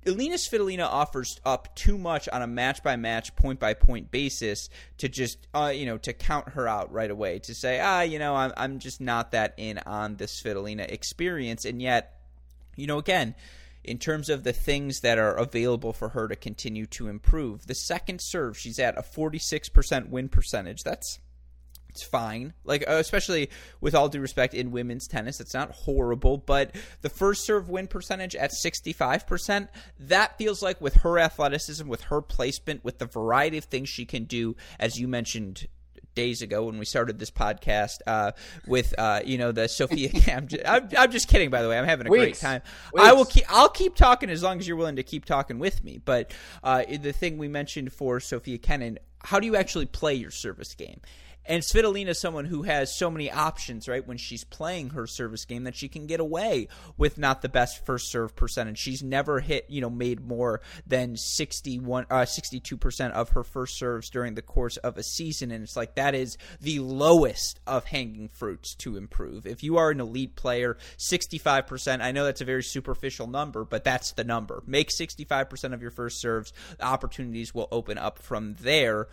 Alina 0.07 0.37
Svitolina 0.37 0.87
offers 0.87 1.41
up 1.45 1.75
too 1.75 1.99
much 1.99 2.29
on 2.29 2.41
a 2.41 2.47
match 2.47 2.83
by 2.83 2.97
match, 2.97 3.35
point 3.37 3.61
by 3.61 3.75
point 3.75 4.11
basis 4.11 4.69
to 4.99 5.09
just, 5.09 5.47
uh, 5.55 5.73
you 5.75 5.87
know, 5.87 5.99
to 5.99 6.13
count 6.13 6.51
her 6.51 6.69
out 6.69 6.93
right 6.93 7.11
away. 7.11 7.41
To 7.41 7.55
say, 7.55 7.81
ah, 7.81 8.03
you 8.03 8.19
know, 8.19 8.35
I'm, 8.35 8.53
I'm 8.57 8.79
just 8.79 9.01
not 9.01 9.33
that 9.33 9.55
in 9.57 9.79
on 9.79 10.17
the 10.17 10.25
Svitolina 10.25 10.91
experience. 10.91 11.65
And 11.65 11.83
yet, 11.83 12.21
you 12.77 12.87
know, 12.87 12.99
again, 12.99 13.35
in 13.85 13.99
terms 13.99 14.29
of 14.29 14.45
the 14.45 14.53
things 14.53 15.01
that 15.01 15.19
are 15.19 15.35
available 15.35 15.93
for 15.93 16.11
her 16.11 16.29
to 16.29 16.37
continue 16.37 16.87
to 16.87 17.09
improve, 17.09 17.67
the 17.67 17.75
second 17.75 18.21
serve, 18.23 18.57
she's 18.57 18.79
at 18.79 18.99
a 18.99 19.03
46% 19.03 20.09
win 20.11 20.29
percentage. 20.29 20.85
That's 20.85 21.19
it's 21.99 22.07
fine. 22.07 22.53
Like 22.65 22.85
uh, 22.89 22.93
especially 22.95 23.51
with 23.81 23.95
all 23.95 24.09
due 24.09 24.21
respect 24.21 24.55
in 24.55 24.71
women's 24.71 25.09
tennis, 25.09 25.41
it's 25.41 25.55
not 25.55 25.73
horrible, 25.73 26.39
but 26.39 26.75
the 27.03 27.09
first 27.09 27.45
serve 27.45 27.69
win 27.69 27.89
percentage 27.89 28.37
at 28.37 28.53
65%, 28.53 29.69
that 30.01 30.39
feels 30.39 30.63
like 30.63 30.81
with 30.81 30.95
her 30.97 31.19
athleticism, 31.19 31.89
with 31.89 32.03
her 32.03 32.23
placement, 32.23 32.85
with 32.85 32.99
the 32.99 33.07
variety 33.07 33.59
of 33.59 33.65
things 33.65 33.89
she 33.89 34.05
can 34.05 34.25
do 34.25 34.55
as 34.79 34.99
you 34.99 35.09
mentioned 35.09 35.67
days 36.15 36.43
ago 36.43 36.65
when 36.65 36.79
we 36.79 36.85
started 36.85 37.19
this 37.19 37.31
podcast 37.31 37.99
uh, 38.07 38.33
with 38.67 38.95
uh, 38.99 39.21
you 39.25 39.39
know 39.39 39.53
the 39.53 39.69
Sofia. 39.69 40.11
I'm, 40.37 40.47
just, 40.47 40.63
I'm, 40.67 40.89
I'm, 40.97 41.11
just 41.11 41.29
kidding, 41.29 41.51
by 41.51 41.63
the 41.63 41.69
way. 41.69 41.79
I'm 41.79 41.85
having 41.85 42.07
a 42.07 42.11
Weeks. 42.11 42.23
great 42.23 42.37
time. 42.37 42.63
Weeks. 42.93 43.07
I 43.09 43.13
will 43.13 43.25
keep. 43.25 43.45
I'll 43.49 43.69
keep 43.69 43.97
talking 43.97 44.31
as 44.31 44.43
long 44.43 44.59
as 44.59 44.69
you're 44.69 44.77
willing 44.77 44.97
to 44.97 45.03
keep 45.03 45.25
talking 45.25 45.59
with 45.59 45.83
me. 45.83 46.01
But 46.05 46.33
uh, 46.63 46.85
the 46.89 47.13
thing 47.13 47.39
we 47.39 47.49
mentioned 47.49 47.93
for 47.93 48.21
Sofia 48.21 48.59
Kenin, 48.59 48.99
how 49.23 49.41
do 49.41 49.47
you 49.47 49.57
actually 49.57 49.87
play 49.87 50.15
your 50.15 50.31
service 50.31 50.75
game? 50.75 51.01
And 51.49 51.63
Svitolina 51.63 52.09
is 52.09 52.21
someone 52.21 52.45
who 52.45 52.65
has 52.65 52.95
so 52.95 53.11
many 53.11 53.31
options, 53.31 53.89
right, 53.89 54.07
when 54.07 54.19
she's 54.19 54.45
playing 54.45 54.91
her 54.91 55.07
service 55.07 55.47
game 55.47 55.65
that 55.65 55.75
she 55.75 55.89
can 55.89 56.07
get 56.07 56.21
away 56.21 56.69
with 56.99 57.17
not 57.17 57.41
the 57.41 57.49
best 57.49 57.87
first 57.87 58.11
serve 58.11 58.37
percentage. 58.37 58.77
She's 58.77 59.03
never 59.03 59.41
hit, 59.41 59.65
you 59.71 59.81
know, 59.81 59.89
made 59.89 60.21
more 60.21 60.61
than 60.87 61.17
61, 61.17 62.05
uh, 62.11 62.27
62% 62.27 63.13
of 63.13 63.31
her 63.31 63.43
first 63.43 63.79
serves 63.79 64.11
during 64.11 64.35
the 64.35 64.43
course 64.43 64.77
of 64.77 64.99
a 64.99 65.03
season. 65.03 65.51
And 65.51 65.65
it's 65.65 65.75
like 65.75 65.95
that 65.95 66.15
is 66.15 66.37
the 66.61 66.81
lowest 66.81 67.61
of 67.67 67.87
hanging 67.87 68.29
fruits 68.29 68.75
to 68.77 68.99
improve. 68.99 69.47
If 69.47 69.63
you 69.63 69.79
are 69.79 69.91
an 69.91 70.01
elite 70.01 70.37
player, 70.37 70.77
65%, 70.99 72.03
I 72.03 72.13
know 72.13 72.27
that's 72.27 72.43
a 72.43 72.45
very 72.45 72.63
superficial 72.63 73.27
number, 73.27 73.65
but 73.65 73.85
that's 73.85 74.13
the 74.13 74.25
number. 74.25 74.63
Make 74.67 74.91
65% 74.91 75.73
of 75.73 75.81
your 75.81 75.91
first 75.93 76.21
serves, 76.21 76.53
opportunities 76.79 77.55
will 77.55 77.69
open 77.73 77.97
up 77.97 78.19
from 78.19 78.55
there. 78.61 79.09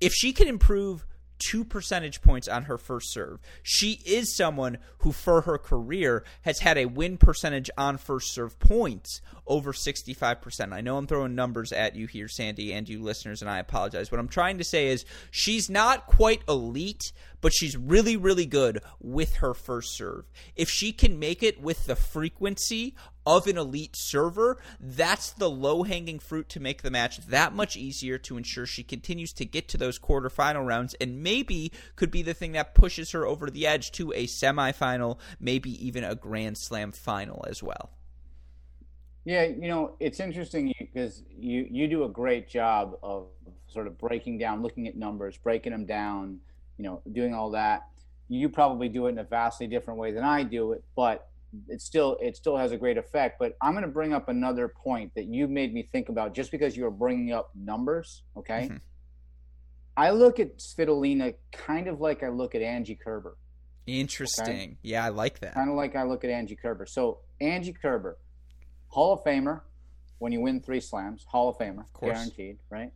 If 0.00 0.12
she 0.12 0.32
can 0.32 0.46
improve 0.46 1.04
two 1.38 1.64
percentage 1.64 2.22
points 2.22 2.48
on 2.48 2.64
her 2.64 2.78
first 2.78 3.12
serve. 3.12 3.40
She 3.62 4.00
is 4.04 4.34
someone 4.34 4.78
who, 4.98 5.12
for 5.12 5.42
her 5.42 5.58
career, 5.58 6.24
has 6.42 6.60
had 6.60 6.78
a 6.78 6.86
win 6.86 7.16
percentage 7.16 7.70
on 7.76 7.98
first 7.98 8.32
serve 8.32 8.58
points 8.58 9.20
over 9.46 9.72
65%. 9.72 10.72
I 10.72 10.80
know 10.80 10.96
I'm 10.96 11.06
throwing 11.06 11.34
numbers 11.34 11.72
at 11.72 11.96
you 11.96 12.06
here, 12.06 12.28
Sandy, 12.28 12.72
and 12.72 12.88
you 12.88 13.02
listeners, 13.02 13.40
and 13.42 13.50
I 13.50 13.58
apologize. 13.58 14.10
What 14.10 14.20
I'm 14.20 14.28
trying 14.28 14.58
to 14.58 14.64
say 14.64 14.88
is 14.88 15.04
she's 15.30 15.70
not 15.70 16.06
quite 16.06 16.42
elite, 16.48 17.12
but 17.40 17.52
she's 17.52 17.76
really, 17.76 18.16
really 18.16 18.46
good 18.46 18.82
with 19.00 19.36
her 19.36 19.54
first 19.54 19.96
serve. 19.96 20.24
If 20.56 20.68
she 20.68 20.92
can 20.92 21.18
make 21.18 21.42
it 21.42 21.60
with 21.60 21.86
the 21.86 21.96
frequency 21.96 22.94
of 23.28 23.46
an 23.46 23.58
elite 23.58 23.94
server, 23.94 24.56
that's 24.80 25.32
the 25.32 25.50
low 25.50 25.82
hanging 25.82 26.18
fruit 26.18 26.48
to 26.48 26.60
make 26.60 26.80
the 26.80 26.90
match 26.90 27.18
that 27.26 27.52
much 27.52 27.76
easier 27.76 28.16
to 28.16 28.38
ensure 28.38 28.64
she 28.64 28.82
continues 28.82 29.34
to 29.34 29.44
get 29.44 29.68
to 29.68 29.76
those 29.76 29.98
quarterfinal 29.98 30.66
rounds 30.66 30.94
and 30.94 31.22
maybe 31.22 31.70
could 31.94 32.10
be 32.10 32.22
the 32.22 32.32
thing 32.32 32.52
that 32.52 32.74
pushes 32.74 33.10
her 33.10 33.26
over 33.26 33.50
the 33.50 33.66
edge 33.66 33.92
to 33.92 34.12
a 34.12 34.26
semifinal, 34.26 35.18
maybe 35.38 35.70
even 35.86 36.04
a 36.04 36.14
Grand 36.14 36.56
Slam 36.56 36.90
final 36.90 37.44
as 37.46 37.62
well. 37.62 37.90
Yeah, 39.26 39.44
you 39.44 39.68
know, 39.68 39.94
it's 40.00 40.20
interesting 40.20 40.72
because 40.80 41.22
you 41.28 41.66
you 41.70 41.86
do 41.86 42.04
a 42.04 42.08
great 42.08 42.48
job 42.48 42.98
of 43.02 43.26
sort 43.66 43.86
of 43.86 43.98
breaking 43.98 44.38
down, 44.38 44.62
looking 44.62 44.88
at 44.88 44.96
numbers, 44.96 45.36
breaking 45.36 45.72
them 45.72 45.84
down, 45.84 46.38
you 46.78 46.84
know, 46.84 47.02
doing 47.12 47.34
all 47.34 47.50
that. 47.50 47.88
You 48.28 48.48
probably 48.48 48.88
do 48.88 49.06
it 49.06 49.10
in 49.10 49.18
a 49.18 49.24
vastly 49.24 49.66
different 49.66 50.00
way 50.00 50.12
than 50.12 50.24
I 50.24 50.44
do 50.44 50.72
it, 50.72 50.82
but 50.96 51.28
it 51.68 51.80
still 51.80 52.16
it 52.20 52.36
still 52.36 52.56
has 52.56 52.72
a 52.72 52.76
great 52.76 52.98
effect. 52.98 53.38
But 53.38 53.56
I'm 53.62 53.72
going 53.72 53.84
to 53.84 53.90
bring 53.90 54.12
up 54.12 54.28
another 54.28 54.68
point 54.68 55.14
that 55.14 55.26
you 55.26 55.48
made 55.48 55.72
me 55.72 55.82
think 55.82 56.08
about 56.08 56.34
just 56.34 56.50
because 56.50 56.76
you 56.76 56.86
are 56.86 56.90
bringing 56.90 57.32
up 57.32 57.50
numbers. 57.54 58.22
Okay, 58.36 58.64
mm-hmm. 58.64 58.76
I 59.96 60.10
look 60.10 60.38
at 60.40 60.58
Svitolina 60.58 61.34
kind 61.52 61.88
of 61.88 62.00
like 62.00 62.22
I 62.22 62.28
look 62.28 62.54
at 62.54 62.62
Angie 62.62 62.94
Kerber. 62.96 63.36
Interesting. 63.86 64.44
Okay? 64.44 64.76
Yeah, 64.82 65.04
I 65.04 65.08
like 65.08 65.40
that. 65.40 65.54
Kind 65.54 65.70
of 65.70 65.76
like 65.76 65.96
I 65.96 66.04
look 66.04 66.22
at 66.24 66.30
Angie 66.30 66.56
Kerber. 66.56 66.86
So 66.86 67.20
Angie 67.40 67.72
Kerber 67.72 68.18
Hall 68.88 69.14
of 69.14 69.24
Famer 69.24 69.62
when 70.18 70.32
you 70.32 70.40
win 70.40 70.60
three 70.60 70.80
slams, 70.80 71.24
Hall 71.24 71.48
of 71.48 71.58
Famer, 71.58 71.84
of 71.94 72.00
guaranteed, 72.00 72.58
right? 72.70 72.92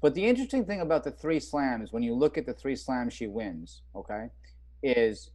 But 0.00 0.14
the 0.14 0.24
interesting 0.24 0.64
thing 0.64 0.80
about 0.80 1.04
the 1.04 1.10
three 1.10 1.40
slams, 1.40 1.92
when 1.92 2.02
you 2.02 2.14
look 2.14 2.38
at 2.38 2.46
the 2.46 2.52
three 2.52 2.76
slams 2.76 3.12
she 3.12 3.26
wins, 3.26 3.82
okay, 3.94 4.28
is 4.82 5.30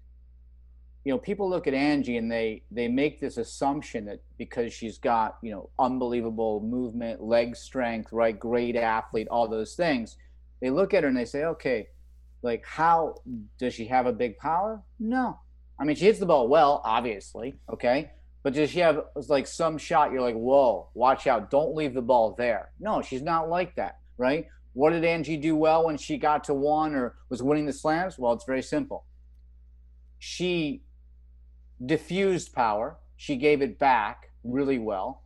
you 1.03 1.11
know 1.11 1.17
people 1.17 1.49
look 1.49 1.67
at 1.67 1.73
angie 1.73 2.17
and 2.17 2.31
they 2.31 2.61
they 2.69 2.87
make 2.87 3.19
this 3.19 3.37
assumption 3.37 4.05
that 4.05 4.21
because 4.37 4.71
she's 4.71 4.97
got 4.97 5.37
you 5.41 5.51
know 5.51 5.69
unbelievable 5.79 6.61
movement 6.61 7.21
leg 7.21 7.55
strength 7.55 8.11
right 8.11 8.39
great 8.39 8.75
athlete 8.75 9.27
all 9.31 9.47
those 9.47 9.73
things 9.75 10.17
they 10.61 10.69
look 10.69 10.93
at 10.93 11.03
her 11.03 11.09
and 11.09 11.17
they 11.17 11.25
say 11.25 11.45
okay 11.45 11.87
like 12.43 12.65
how 12.65 13.15
does 13.59 13.73
she 13.73 13.85
have 13.85 14.05
a 14.07 14.13
big 14.13 14.37
power? 14.37 14.81
No. 14.99 15.39
I 15.79 15.83
mean 15.83 15.95
she 15.95 16.05
hits 16.05 16.19
the 16.19 16.25
ball 16.25 16.47
well 16.47 16.81
obviously 16.85 17.55
okay 17.71 18.11
but 18.43 18.53
does 18.53 18.69
she 18.69 18.79
have 18.79 19.03
like 19.27 19.47
some 19.47 19.77
shot 19.77 20.11
you're 20.11 20.21
like 20.21 20.35
whoa 20.35 20.89
watch 20.93 21.27
out 21.27 21.49
don't 21.49 21.75
leave 21.75 21.93
the 21.93 22.01
ball 22.01 22.35
there. 22.37 22.71
No 22.79 23.01
she's 23.01 23.23
not 23.23 23.49
like 23.49 23.75
that 23.75 23.99
right? 24.17 24.47
What 24.73 24.91
did 24.91 25.03
angie 25.03 25.37
do 25.37 25.55
well 25.55 25.85
when 25.85 25.97
she 25.97 26.17
got 26.17 26.43
to 26.45 26.53
one 26.53 26.95
or 26.95 27.15
was 27.29 27.41
winning 27.41 27.65
the 27.65 27.73
slams? 27.73 28.19
Well 28.19 28.33
it's 28.33 28.45
very 28.45 28.61
simple. 28.61 29.05
She 30.19 30.83
diffused 31.85 32.53
power. 32.53 32.97
She 33.17 33.35
gave 33.35 33.61
it 33.61 33.79
back 33.79 34.31
really 34.43 34.79
well. 34.79 35.23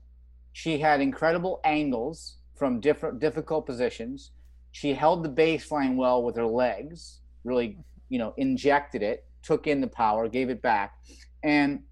She 0.53 0.79
had 0.79 1.01
incredible 1.01 1.59
angles 1.63 2.37
from 2.55 2.79
different 2.79 3.19
difficult 3.19 3.65
positions. 3.65 4.31
She 4.71 4.93
held 4.93 5.23
the 5.23 5.29
baseline 5.29 5.95
well 5.95 6.23
with 6.23 6.35
her 6.35 6.45
legs, 6.45 7.21
really, 7.43 7.77
you 8.09 8.19
know, 8.19 8.33
injected 8.37 9.01
it, 9.01 9.25
took 9.41 9.67
in 9.67 9.81
the 9.81 9.87
power, 9.87 10.27
gave 10.27 10.49
it 10.49 10.61
back. 10.61 10.93
And 11.43 11.83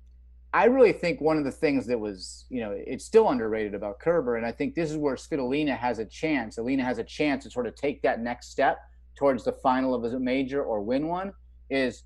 I 0.54 0.66
really 0.66 0.94
think 0.94 1.20
one 1.20 1.38
of 1.38 1.46
the 1.46 1.52
things 1.52 1.88
that 1.88 2.00
was, 2.00 2.46
you 2.50 2.62
know, 2.62 2.72
it's 2.76 3.06
still 3.06 3.30
underrated 3.30 3.74
about 3.74 4.00
Kerber, 4.00 4.36
and 4.36 4.46
I 4.46 4.52
think 4.52 4.76
this 4.76 4.92
is 4.92 4.98
where 4.98 5.16
Svitolina 5.16 5.76
has 5.76 5.98
a 5.98 6.06
chance. 6.06 6.58
Alina 6.58 6.84
has 6.84 7.00
a 7.00 7.04
chance 7.04 7.44
to 7.44 7.50
sort 7.50 7.66
of 7.66 7.76
take 7.76 8.02
that 8.04 8.22
next 8.22 8.52
step 8.52 8.78
towards 9.18 9.44
the 9.44 9.52
final 9.52 9.96
of 9.96 10.04
a 10.04 10.20
major 10.20 10.64
or 10.64 10.82
win 10.82 11.08
one. 11.08 11.34
Is 11.70 12.04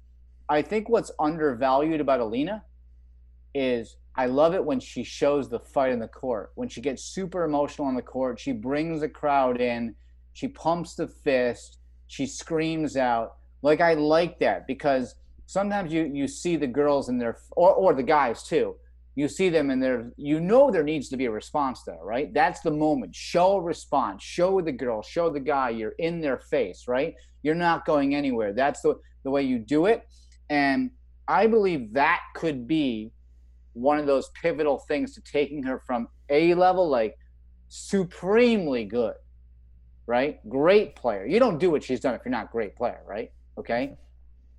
I 0.49 0.61
think 0.61 0.89
what's 0.89 1.11
undervalued 1.19 2.01
about 2.01 2.19
Alina 2.19 2.63
is 3.53 3.97
I 4.15 4.25
love 4.27 4.53
it 4.53 4.63
when 4.63 4.79
she 4.79 5.03
shows 5.03 5.49
the 5.49 5.59
fight 5.59 5.91
in 5.91 5.99
the 5.99 6.07
court. 6.07 6.51
When 6.55 6.69
she 6.69 6.81
gets 6.81 7.03
super 7.03 7.43
emotional 7.43 7.87
on 7.87 7.95
the 7.95 8.01
court, 8.01 8.39
she 8.39 8.51
brings 8.51 9.01
the 9.01 9.09
crowd 9.09 9.59
in, 9.59 9.95
she 10.33 10.47
pumps 10.47 10.95
the 10.95 11.07
fist, 11.07 11.79
she 12.07 12.25
screams 12.25 12.95
out. 12.97 13.35
Like 13.61 13.81
I 13.81 13.95
like 13.95 14.39
that 14.39 14.67
because 14.67 15.15
sometimes 15.45 15.91
you 15.91 16.09
you 16.13 16.27
see 16.27 16.55
the 16.55 16.67
girls 16.67 17.09
in 17.09 17.17
their 17.17 17.37
or 17.51 17.73
or 17.73 17.93
the 17.93 18.03
guys 18.03 18.43
too. 18.43 18.75
You 19.15 19.27
see 19.27 19.49
them 19.49 19.71
and 19.71 19.81
there 19.81 20.11
you 20.15 20.39
know 20.39 20.71
there 20.71 20.83
needs 20.83 21.09
to 21.09 21.17
be 21.17 21.25
a 21.25 21.31
response 21.31 21.83
there, 21.83 22.03
right? 22.03 22.33
That's 22.33 22.61
the 22.61 22.71
moment. 22.71 23.15
Show 23.15 23.57
a 23.57 23.61
response. 23.61 24.23
Show 24.23 24.61
the 24.61 24.71
girl, 24.71 25.01
show 25.01 25.29
the 25.29 25.39
guy 25.39 25.69
you're 25.71 25.95
in 25.97 26.21
their 26.21 26.37
face, 26.37 26.85
right? 26.87 27.15
You're 27.43 27.55
not 27.55 27.85
going 27.85 28.15
anywhere. 28.15 28.53
That's 28.53 28.81
the 28.81 28.95
the 29.23 29.31
way 29.31 29.41
you 29.41 29.59
do 29.59 29.87
it. 29.87 30.07
And 30.49 30.91
I 31.27 31.47
believe 31.47 31.93
that 31.93 32.21
could 32.33 32.67
be 32.67 33.11
one 33.73 33.99
of 33.99 34.05
those 34.05 34.29
pivotal 34.41 34.79
things 34.79 35.13
to 35.15 35.21
taking 35.21 35.63
her 35.63 35.79
from 35.85 36.07
A 36.29 36.53
level, 36.53 36.89
like 36.89 37.17
supremely 37.67 38.85
good, 38.85 39.15
right? 40.05 40.39
Great 40.49 40.95
player. 40.95 41.25
You 41.25 41.39
don't 41.39 41.57
do 41.57 41.69
what 41.69 41.83
she's 41.83 41.99
done 41.99 42.15
if 42.15 42.21
you're 42.25 42.31
not 42.31 42.51
great 42.51 42.75
player, 42.75 43.01
right? 43.05 43.31
Okay. 43.57 43.97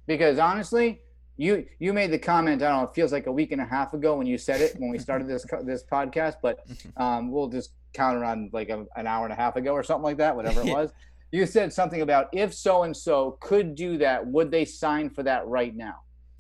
Because 0.07 0.39
honestly, 0.39 1.01
you 1.37 1.67
you 1.79 1.93
made 1.93 2.11
the 2.11 2.19
comment. 2.19 2.63
I 2.63 2.69
don't 2.69 2.83
know. 2.83 2.89
It 2.89 2.95
feels 2.95 3.13
like 3.13 3.27
a 3.27 3.33
week 3.33 3.53
and 3.53 3.61
a 3.61 3.65
half 3.65 3.95
ago 3.95 4.17
when 4.17 4.27
you 4.27 4.39
said 4.39 4.61
it 4.61 4.75
when 4.79 4.91
we 4.91 4.99
started 4.99 5.29
this 5.29 5.47
this 5.65 5.85
podcast, 5.85 6.37
but 6.43 6.67
um, 6.97 7.31
we'll 7.31 7.49
just 7.49 7.73
count 7.93 8.17
around 8.17 8.51
like 8.53 8.69
a, 8.69 8.85
an 8.97 9.07
hour 9.07 9.25
and 9.25 9.33
a 9.33 9.37
half 9.37 9.57
ago 9.57 9.73
or 9.73 9.83
something 9.83 10.05
like 10.05 10.19
that, 10.19 10.35
whatever 10.35 10.61
it 10.61 10.67
was 10.67 10.93
you 11.31 11.47
said 11.47 11.73
something 11.73 12.01
about 12.01 12.29
if 12.33 12.55
so 12.55 12.85
and 12.85 12.97
so 12.97 13.39
could 13.41 13.75
do 13.75 13.99
that, 13.99 14.27
would 14.27 14.51
they 14.51 14.65
sign 14.65 15.11
for 15.11 15.23
that 15.25 15.47
right 15.47 15.75
now? 15.75 15.97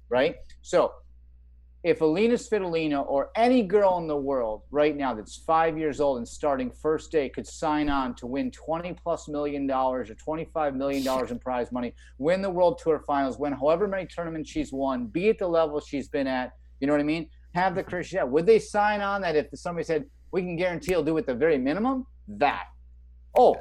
Right? 0.08 0.36
So 0.62 0.92
if 1.84 2.00
Alina 2.00 2.34
Svitolina 2.34 3.06
or 3.06 3.30
any 3.36 3.62
girl 3.62 3.98
in 3.98 4.08
the 4.08 4.16
world 4.16 4.62
right 4.70 4.96
now 4.96 5.14
that's 5.14 5.36
five 5.36 5.78
years 5.78 6.00
old 6.00 6.18
and 6.18 6.26
starting 6.26 6.70
first 6.70 7.12
day 7.12 7.28
could 7.28 7.46
sign 7.46 7.88
on 7.88 8.14
to 8.16 8.26
win 8.26 8.50
20 8.50 8.94
plus 8.94 9.28
million 9.28 9.66
dollars 9.66 10.10
or 10.10 10.14
25 10.14 10.74
million 10.74 11.04
dollars 11.04 11.30
in 11.30 11.38
prize 11.38 11.70
money, 11.70 11.94
win 12.18 12.42
the 12.42 12.50
World 12.50 12.80
Tour 12.82 13.02
finals, 13.06 13.38
win 13.38 13.52
however 13.52 13.86
many 13.86 14.06
tournaments 14.06 14.50
she's 14.50 14.72
won, 14.72 15.06
be 15.06 15.28
at 15.28 15.38
the 15.38 15.46
level 15.46 15.80
she's 15.80 16.08
been 16.08 16.26
at, 16.26 16.52
you 16.80 16.86
know 16.86 16.92
what 16.92 17.00
I 17.00 17.04
mean? 17.04 17.28
Have 17.54 17.74
the 17.74 17.84
career 17.84 18.04
yeah. 18.10 18.24
Would 18.24 18.46
they 18.46 18.58
sign 18.58 19.00
on 19.00 19.22
that 19.22 19.36
if 19.36 19.46
somebody 19.54 19.84
said, 19.84 20.04
we 20.32 20.42
can 20.42 20.56
guarantee 20.56 20.92
he'll 20.92 21.04
do 21.04 21.16
it 21.16 21.26
the 21.26 21.34
very 21.34 21.58
minimum? 21.58 22.06
That. 22.26 22.64
Oh, 23.36 23.56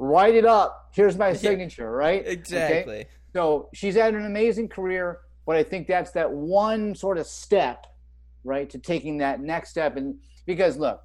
write 0.00 0.34
it 0.34 0.46
up. 0.46 0.90
Here's 0.92 1.16
my 1.16 1.32
signature, 1.34 1.90
right? 1.90 2.26
Exactly. 2.26 3.00
Okay? 3.00 3.08
So 3.32 3.68
she's 3.72 3.94
had 3.94 4.14
an 4.14 4.24
amazing 4.24 4.68
career, 4.68 5.20
but 5.46 5.56
I 5.56 5.62
think 5.62 5.86
that's 5.86 6.10
that 6.12 6.32
one 6.32 6.94
sort 6.96 7.18
of 7.18 7.26
step, 7.26 7.86
right, 8.42 8.68
to 8.70 8.78
taking 8.78 9.18
that 9.18 9.40
next 9.40 9.70
step. 9.70 9.96
And 9.96 10.16
because 10.46 10.78
look, 10.78 11.04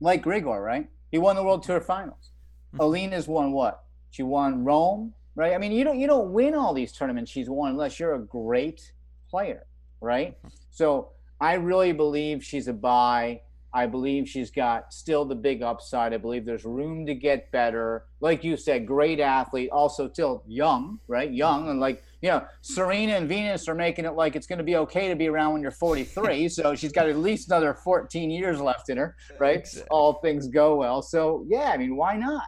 like 0.00 0.22
Grigor, 0.22 0.62
right? 0.62 0.88
He 1.10 1.18
won 1.18 1.36
the 1.36 1.42
World 1.42 1.62
Tour 1.62 1.80
Finals. 1.80 2.32
Mm-hmm. 2.74 2.80
Alina's 2.80 3.28
won 3.28 3.52
what? 3.52 3.84
She 4.10 4.22
won 4.22 4.64
Rome, 4.64 5.14
right? 5.34 5.54
I 5.54 5.58
mean, 5.58 5.72
you 5.72 5.84
don't 5.84 5.98
you 5.98 6.06
don't 6.06 6.32
win 6.32 6.54
all 6.54 6.74
these 6.74 6.92
tournaments 6.92 7.30
she's 7.30 7.48
won 7.48 7.70
unless 7.70 7.98
you're 7.98 8.14
a 8.14 8.20
great 8.20 8.92
player, 9.30 9.64
right? 10.00 10.36
Mm-hmm. 10.38 10.48
So 10.70 11.12
I 11.40 11.54
really 11.54 11.92
believe 11.92 12.44
she's 12.44 12.68
a 12.68 12.72
buy. 12.72 13.42
I 13.72 13.86
believe 13.86 14.28
she's 14.28 14.50
got 14.50 14.92
still 14.92 15.24
the 15.24 15.34
big 15.34 15.62
upside. 15.62 16.14
I 16.14 16.16
believe 16.16 16.44
there's 16.44 16.64
room 16.64 17.06
to 17.06 17.14
get 17.14 17.50
better. 17.52 18.04
Like 18.20 18.42
you 18.42 18.56
said, 18.56 18.86
great 18.86 19.20
athlete, 19.20 19.70
also 19.70 20.10
still 20.10 20.42
young, 20.46 20.98
right? 21.06 21.30
Young. 21.30 21.68
And 21.68 21.78
like, 21.78 22.02
you 22.22 22.30
know, 22.30 22.44
Serena 22.62 23.14
and 23.14 23.28
Venus 23.28 23.68
are 23.68 23.74
making 23.74 24.04
it 24.04 24.14
like 24.14 24.36
it's 24.36 24.46
going 24.46 24.58
to 24.58 24.64
be 24.64 24.76
okay 24.76 25.08
to 25.08 25.14
be 25.14 25.28
around 25.28 25.52
when 25.52 25.62
you're 25.62 25.70
43. 25.70 26.48
so 26.48 26.74
she's 26.74 26.92
got 26.92 27.08
at 27.08 27.18
least 27.18 27.48
another 27.48 27.74
14 27.74 28.30
years 28.30 28.60
left 28.60 28.88
in 28.88 28.96
her, 28.96 29.16
right? 29.38 29.60
Exactly. 29.60 29.88
All 29.90 30.14
things 30.14 30.48
go 30.48 30.76
well. 30.76 31.02
So, 31.02 31.44
yeah, 31.48 31.70
I 31.72 31.76
mean, 31.76 31.96
why 31.96 32.16
not? 32.16 32.44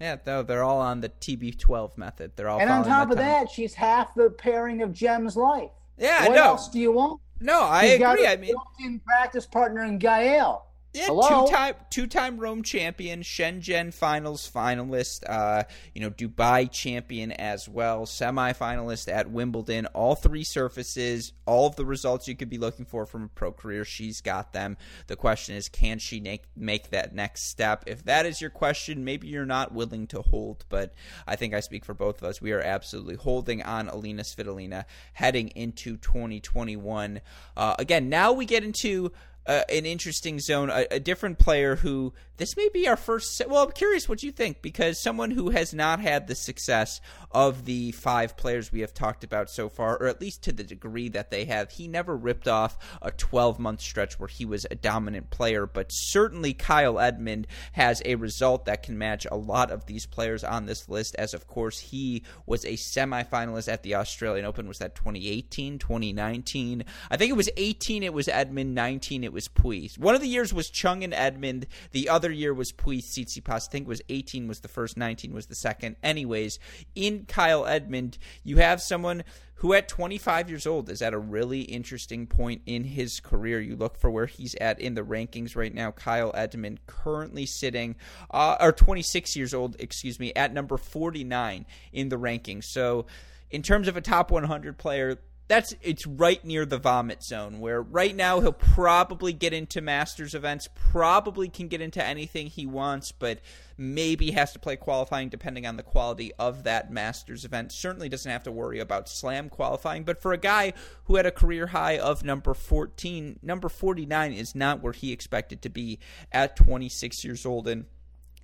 Yeah, 0.00 0.16
though 0.24 0.42
they're 0.42 0.62
all 0.64 0.80
on 0.80 1.00
the 1.00 1.10
TB12 1.10 1.98
method. 1.98 2.32
They're 2.34 2.48
all 2.48 2.58
and 2.58 2.70
on 2.70 2.84
top 2.84 3.10
of 3.10 3.18
that, 3.18 3.50
she's 3.50 3.74
half 3.74 4.14
the 4.14 4.30
pairing 4.30 4.80
of 4.82 4.92
Gem's 4.92 5.36
life. 5.36 5.70
Yeah, 5.98 6.26
what 6.26 6.38
else 6.38 6.70
do 6.70 6.80
you 6.80 6.92
want? 6.92 7.20
No, 7.40 7.62
I 7.62 7.86
He's 7.86 7.94
agree. 7.94 8.26
I 8.26 8.36
mean, 8.36 9.00
practice 9.00 9.46
partner 9.46 9.84
in 9.84 9.98
Gael. 9.98 10.69
Yeah, 10.92 11.06
Hello? 11.06 11.46
two 11.46 11.52
time 11.52 11.74
two 11.88 12.06
time 12.08 12.38
Rome 12.38 12.64
champion, 12.64 13.22
Shenzhen 13.22 13.94
finals 13.94 14.50
finalist, 14.52 15.22
uh, 15.28 15.62
you 15.94 16.00
know, 16.00 16.10
Dubai 16.10 16.68
champion 16.68 17.30
as 17.30 17.68
well, 17.68 18.06
semi 18.06 18.52
finalist 18.54 19.06
at 19.12 19.30
Wimbledon, 19.30 19.86
all 19.94 20.16
three 20.16 20.42
surfaces, 20.42 21.32
all 21.46 21.68
of 21.68 21.76
the 21.76 21.84
results 21.84 22.26
you 22.26 22.34
could 22.34 22.50
be 22.50 22.58
looking 22.58 22.84
for 22.84 23.06
from 23.06 23.24
a 23.24 23.28
pro 23.28 23.52
career, 23.52 23.84
she's 23.84 24.20
got 24.20 24.52
them. 24.52 24.76
The 25.06 25.14
question 25.14 25.54
is, 25.54 25.68
can 25.68 26.00
she 26.00 26.18
make 26.18 26.42
make 26.56 26.90
that 26.90 27.14
next 27.14 27.48
step? 27.50 27.84
If 27.86 28.04
that 28.06 28.26
is 28.26 28.40
your 28.40 28.50
question, 28.50 29.04
maybe 29.04 29.28
you're 29.28 29.46
not 29.46 29.72
willing 29.72 30.08
to 30.08 30.22
hold, 30.22 30.64
but 30.68 30.92
I 31.24 31.36
think 31.36 31.54
I 31.54 31.60
speak 31.60 31.84
for 31.84 31.94
both 31.94 32.20
of 32.20 32.28
us. 32.28 32.42
We 32.42 32.50
are 32.50 32.60
absolutely 32.60 33.14
holding 33.14 33.62
on 33.62 33.88
Alina 33.88 34.22
Svitolina 34.22 34.86
heading 35.12 35.50
into 35.50 35.96
2021. 35.98 37.20
Uh, 37.56 37.76
again, 37.78 38.08
now 38.08 38.32
we 38.32 38.44
get 38.44 38.64
into 38.64 39.12
uh, 39.50 39.64
an 39.68 39.84
interesting 39.84 40.38
zone, 40.38 40.70
a, 40.70 40.86
a, 40.92 41.00
different 41.00 41.36
player 41.36 41.74
who 41.76 42.12
this 42.40 42.56
may 42.56 42.68
be 42.72 42.88
our 42.88 42.96
first. 42.96 43.42
Well, 43.46 43.64
I'm 43.64 43.72
curious 43.72 44.08
what 44.08 44.22
you 44.22 44.32
think 44.32 44.62
because 44.62 44.98
someone 44.98 45.30
who 45.30 45.50
has 45.50 45.74
not 45.74 46.00
had 46.00 46.26
the 46.26 46.34
success 46.34 47.00
of 47.30 47.64
the 47.64 47.92
five 47.92 48.36
players 48.36 48.72
we 48.72 48.80
have 48.80 48.94
talked 48.94 49.24
about 49.24 49.50
so 49.50 49.68
far, 49.68 49.96
or 49.98 50.06
at 50.06 50.20
least 50.20 50.42
to 50.44 50.52
the 50.52 50.64
degree 50.64 51.08
that 51.10 51.30
they 51.30 51.44
have, 51.44 51.70
he 51.70 51.86
never 51.86 52.16
ripped 52.16 52.48
off 52.48 52.78
a 53.02 53.10
12 53.10 53.58
month 53.58 53.80
stretch 53.80 54.18
where 54.18 54.28
he 54.28 54.44
was 54.44 54.66
a 54.70 54.74
dominant 54.74 55.30
player. 55.30 55.66
But 55.66 55.90
certainly 55.90 56.54
Kyle 56.54 56.98
Edmund 56.98 57.46
has 57.72 58.02
a 58.04 58.14
result 58.14 58.64
that 58.64 58.82
can 58.82 58.96
match 58.96 59.26
a 59.30 59.36
lot 59.36 59.70
of 59.70 59.86
these 59.86 60.06
players 60.06 60.42
on 60.42 60.66
this 60.66 60.88
list, 60.88 61.14
as 61.16 61.34
of 61.34 61.46
course 61.46 61.78
he 61.78 62.22
was 62.46 62.64
a 62.64 62.72
semifinalist 62.72 63.70
at 63.70 63.82
the 63.82 63.94
Australian 63.94 64.46
Open. 64.46 64.66
Was 64.66 64.78
that 64.78 64.94
2018, 64.94 65.78
2019? 65.78 66.84
I 67.10 67.16
think 67.16 67.30
it 67.30 67.36
was 67.36 67.50
18. 67.56 68.02
It 68.02 68.14
was 68.14 68.28
Edmund. 68.28 68.74
19. 68.74 69.24
It 69.24 69.32
was 69.32 69.48
Pouille. 69.48 69.98
One 69.98 70.14
of 70.14 70.20
the 70.20 70.28
years 70.28 70.54
was 70.54 70.70
Chung 70.70 71.04
and 71.04 71.14
Edmund. 71.14 71.66
The 71.92 72.08
other 72.08 72.29
year 72.30 72.54
was 72.54 72.72
Pouille 72.72 73.02
Tsitsipas. 73.02 73.68
I 73.68 73.70
think 73.70 73.88
was 73.88 74.02
18 74.08 74.48
was 74.48 74.60
the 74.60 74.68
first. 74.68 74.96
19 74.96 75.32
was 75.32 75.46
the 75.46 75.54
second. 75.54 75.96
Anyways, 76.02 76.58
in 76.94 77.24
Kyle 77.26 77.66
Edmund, 77.66 78.18
you 78.42 78.58
have 78.58 78.80
someone 78.80 79.24
who 79.60 79.74
at 79.74 79.88
25 79.88 80.48
years 80.48 80.66
old 80.66 80.88
is 80.88 81.02
at 81.02 81.12
a 81.12 81.18
really 81.18 81.60
interesting 81.60 82.26
point 82.26 82.62
in 82.64 82.82
his 82.82 83.20
career. 83.20 83.60
You 83.60 83.76
look 83.76 83.98
for 83.98 84.10
where 84.10 84.24
he's 84.24 84.54
at 84.54 84.80
in 84.80 84.94
the 84.94 85.02
rankings 85.02 85.54
right 85.54 85.74
now. 85.74 85.90
Kyle 85.90 86.32
Edmund 86.34 86.80
currently 86.86 87.44
sitting, 87.44 87.96
uh, 88.30 88.56
or 88.58 88.72
26 88.72 89.36
years 89.36 89.52
old, 89.52 89.76
excuse 89.78 90.18
me, 90.18 90.32
at 90.34 90.54
number 90.54 90.78
49 90.78 91.66
in 91.92 92.08
the 92.08 92.16
rankings. 92.16 92.64
So, 92.64 93.04
in 93.50 93.62
terms 93.62 93.86
of 93.86 93.96
a 93.98 94.00
top 94.00 94.30
100 94.30 94.78
player, 94.78 95.18
that's 95.50 95.74
it's 95.82 96.06
right 96.06 96.44
near 96.44 96.64
the 96.64 96.78
vomit 96.78 97.24
zone 97.24 97.58
where 97.58 97.82
right 97.82 98.14
now 98.14 98.38
he'll 98.38 98.52
probably 98.52 99.32
get 99.32 99.52
into 99.52 99.80
Masters 99.80 100.32
events, 100.32 100.68
probably 100.92 101.48
can 101.48 101.66
get 101.66 101.80
into 101.80 102.02
anything 102.02 102.46
he 102.46 102.66
wants, 102.66 103.10
but 103.10 103.40
maybe 103.76 104.30
has 104.30 104.52
to 104.52 104.60
play 104.60 104.76
qualifying 104.76 105.28
depending 105.28 105.66
on 105.66 105.76
the 105.76 105.82
quality 105.82 106.32
of 106.38 106.62
that 106.62 106.92
Masters 106.92 107.44
event. 107.44 107.72
Certainly 107.72 108.08
doesn't 108.08 108.30
have 108.30 108.44
to 108.44 108.52
worry 108.52 108.78
about 108.78 109.08
slam 109.08 109.48
qualifying, 109.48 110.04
but 110.04 110.22
for 110.22 110.32
a 110.32 110.38
guy 110.38 110.72
who 111.06 111.16
had 111.16 111.26
a 111.26 111.32
career 111.32 111.66
high 111.66 111.98
of 111.98 112.22
number 112.22 112.54
14, 112.54 113.40
number 113.42 113.68
49 113.68 114.32
is 114.32 114.54
not 114.54 114.80
where 114.80 114.92
he 114.92 115.10
expected 115.10 115.62
to 115.62 115.68
be 115.68 115.98
at 116.30 116.54
26 116.54 117.24
years 117.24 117.44
old 117.44 117.66
and 117.66 117.86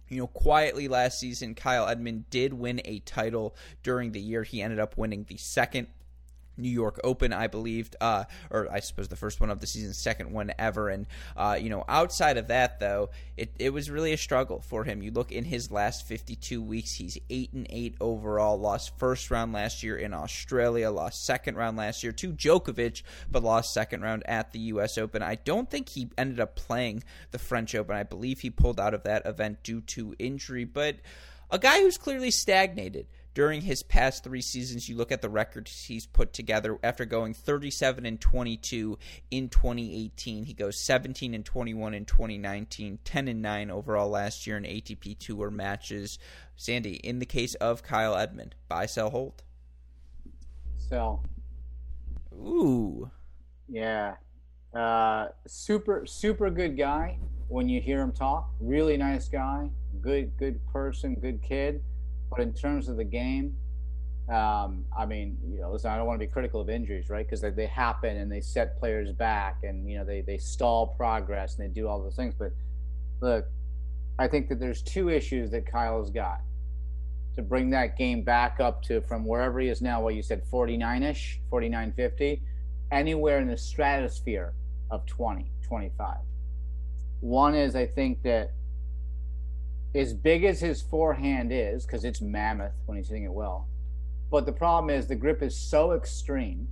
you 0.09 0.18
know, 0.18 0.26
quietly 0.28 0.88
last 0.88 1.18
season, 1.18 1.54
Kyle 1.54 1.88
Edmund 1.88 2.30
did 2.30 2.52
win 2.52 2.80
a 2.84 3.00
title 3.00 3.57
during 3.82 4.12
the 4.12 4.20
year. 4.20 4.44
He 4.44 4.62
ended 4.62 4.78
up 4.78 4.96
winning 4.96 5.24
the 5.28 5.36
second 5.36 5.88
New 6.57 6.68
York 6.68 7.00
Open, 7.04 7.32
I 7.32 7.46
believed, 7.46 7.96
uh, 8.00 8.24
or 8.50 8.68
I 8.70 8.80
suppose 8.80 9.09
the 9.09 9.16
first 9.16 9.40
one 9.40 9.50
of 9.50 9.61
the 9.61 9.66
season, 9.66 9.92
second 9.92 10.32
one 10.32 10.52
ever. 10.59 10.88
And 10.88 11.07
uh, 11.36 11.59
you 11.61 11.70
know, 11.70 11.84
outside 11.88 12.36
of 12.36 12.48
that, 12.48 12.80
though, 12.80 13.11
it, 13.36 13.52
it 13.59 13.72
was 13.72 13.90
really 13.90 14.12
a 14.12 14.16
struggle 14.16 14.61
for 14.61 14.84
him. 14.84 15.02
You 15.02 15.11
look 15.11 15.32
in 15.32 15.44
his 15.44 15.70
last 15.70 16.07
52 16.07 16.62
weeks, 16.62 16.94
he's 16.94 17.18
eight 17.30 17.52
and 17.52 17.66
eight 17.70 17.96
overall. 18.00 18.59
Lost 18.59 18.98
first 18.98 19.30
round 19.30 19.52
last 19.52 19.82
year 19.82 19.96
in 19.96 20.14
Australia, 20.14 20.90
lost 20.90 21.24
second 21.24 21.57
round 21.57 21.76
last 21.76 22.02
year 22.02 22.12
to 22.12 22.32
Djokovic, 22.32 23.02
but 23.30 23.42
lost 23.42 23.72
second 23.72 24.02
round 24.02 24.22
at 24.26 24.52
the 24.52 24.59
U.S. 24.61 24.98
Open. 24.98 25.22
I 25.22 25.36
don't 25.36 25.70
think 25.70 25.88
he 25.88 26.11
ended 26.16 26.40
up 26.40 26.57
playing 26.57 27.04
the 27.30 27.38
French 27.38 27.74
Open. 27.74 27.96
I 27.96 28.02
believe 28.02 28.40
he 28.40 28.50
pulled 28.50 28.80
out 28.80 28.94
of 28.94 29.04
that 29.04 29.26
event 29.26 29.62
due 29.62 29.80
to 29.82 30.14
injury, 30.18 30.64
but 30.64 30.96
a 31.50 31.59
guy 31.59 31.80
who's 31.80 31.98
clearly 31.98 32.30
stagnated 32.30 33.07
during 33.37 33.61
his 33.61 33.82
past 33.82 34.24
three 34.24 34.41
seasons, 34.41 34.89
you 34.89 34.97
look 34.97 35.12
at 35.12 35.20
the 35.20 35.28
records 35.28 35.84
he's 35.84 36.07
put 36.07 36.32
together 36.32 36.78
after 36.82 37.05
going 37.05 37.34
37 37.34 38.07
and 38.07 38.18
22 38.18 38.99
in 39.30 39.51
2018. 39.51 40.47
He 40.47 40.55
goes 40.55 40.80
17 40.80 41.34
and 41.34 41.45
21 41.45 41.93
in 41.93 42.07
2019, 42.07 42.99
10 43.05 43.28
and 43.28 43.43
9 43.43 43.70
overall 43.70 44.09
last 44.09 44.47
year 44.47 44.57
in 44.57 44.62
ATP 44.62 45.18
Tour 45.18 45.51
matches. 45.51 46.18
Sandy, 46.57 46.95
in 46.95 47.18
the 47.18 47.26
case 47.26 47.55
of 47.57 47.82
Kyle 47.82 48.16
Edmund, 48.16 48.55
buy, 48.68 48.87
sell, 48.87 49.11
hold. 49.11 49.43
Sell. 50.78 51.22
Ooh. 52.32 53.11
Yeah. 53.68 54.14
Uh, 54.72 55.26
super, 55.47 56.07
super 56.07 56.49
good 56.49 56.74
guy 56.78 57.18
when 57.49 57.68
you 57.68 57.82
hear 57.82 58.01
him 58.01 58.12
talk. 58.12 58.49
Really 58.61 58.97
nice 58.97 59.28
guy. 59.28 59.68
Good, 60.01 60.39
good 60.39 60.59
person, 60.72 61.16
good 61.16 61.43
kid 61.43 61.82
but 62.30 62.40
in 62.40 62.52
terms 62.52 62.88
of 62.88 62.96
the 62.96 63.04
game, 63.04 63.56
um, 64.28 64.84
I 64.96 65.06
mean, 65.06 65.38
you 65.46 65.60
know, 65.60 65.72
listen, 65.72 65.90
I 65.90 65.96
don't 65.96 66.06
want 66.06 66.20
to 66.20 66.26
be 66.26 66.30
critical 66.30 66.60
of 66.60 66.68
injuries, 66.68 67.08
right? 67.08 67.24
Because 67.24 67.40
they, 67.40 67.50
they 67.50 67.66
happen 67.66 68.16
and 68.16 68.30
they 68.30 68.40
set 68.40 68.78
players 68.78 69.12
back, 69.12 69.58
and 69.62 69.88
you 69.88 69.98
know, 69.98 70.04
they 70.04 70.20
they 70.20 70.36
stall 70.36 70.88
progress 70.96 71.56
and 71.56 71.68
they 71.68 71.72
do 71.72 71.86
all 71.86 72.02
those 72.02 72.16
things. 72.16 72.34
But 72.36 72.52
look, 73.20 73.46
I 74.18 74.26
think 74.26 74.48
that 74.48 74.58
there's 74.58 74.82
two 74.82 75.10
issues 75.10 75.50
that 75.52 75.70
Kyle's 75.70 76.10
got 76.10 76.40
to 77.36 77.42
bring 77.42 77.70
that 77.70 77.96
game 77.96 78.22
back 78.22 78.58
up 78.60 78.82
to 78.84 79.00
from 79.02 79.24
wherever 79.24 79.60
he 79.60 79.68
is 79.68 79.80
now. 79.80 80.02
What 80.02 80.14
you 80.14 80.22
said, 80.22 80.42
49ish, 80.50 81.38
49.50, 81.52 82.40
anywhere 82.90 83.38
in 83.38 83.48
the 83.48 83.56
stratosphere 83.58 84.54
of 84.90 85.06
20, 85.06 85.52
25. 85.62 86.16
One 87.20 87.54
is 87.54 87.76
I 87.76 87.86
think 87.86 88.22
that 88.22 88.52
as 89.97 90.12
big 90.12 90.44
as 90.44 90.61
his 90.61 90.82
forehand 90.82 91.51
is, 91.53 91.86
because 91.86 92.05
it's 92.05 92.20
mammoth 92.20 92.72
when 92.84 92.99
he's 92.99 93.09
hitting 93.09 93.24
it 93.24 93.32
well. 93.32 93.68
But 94.30 94.44
the 94.44 94.53
problem 94.53 94.90
is 94.90 95.07
the 95.07 95.16
grip 95.16 95.42
is 95.42 95.57
so 95.57 95.92
extreme, 95.92 96.68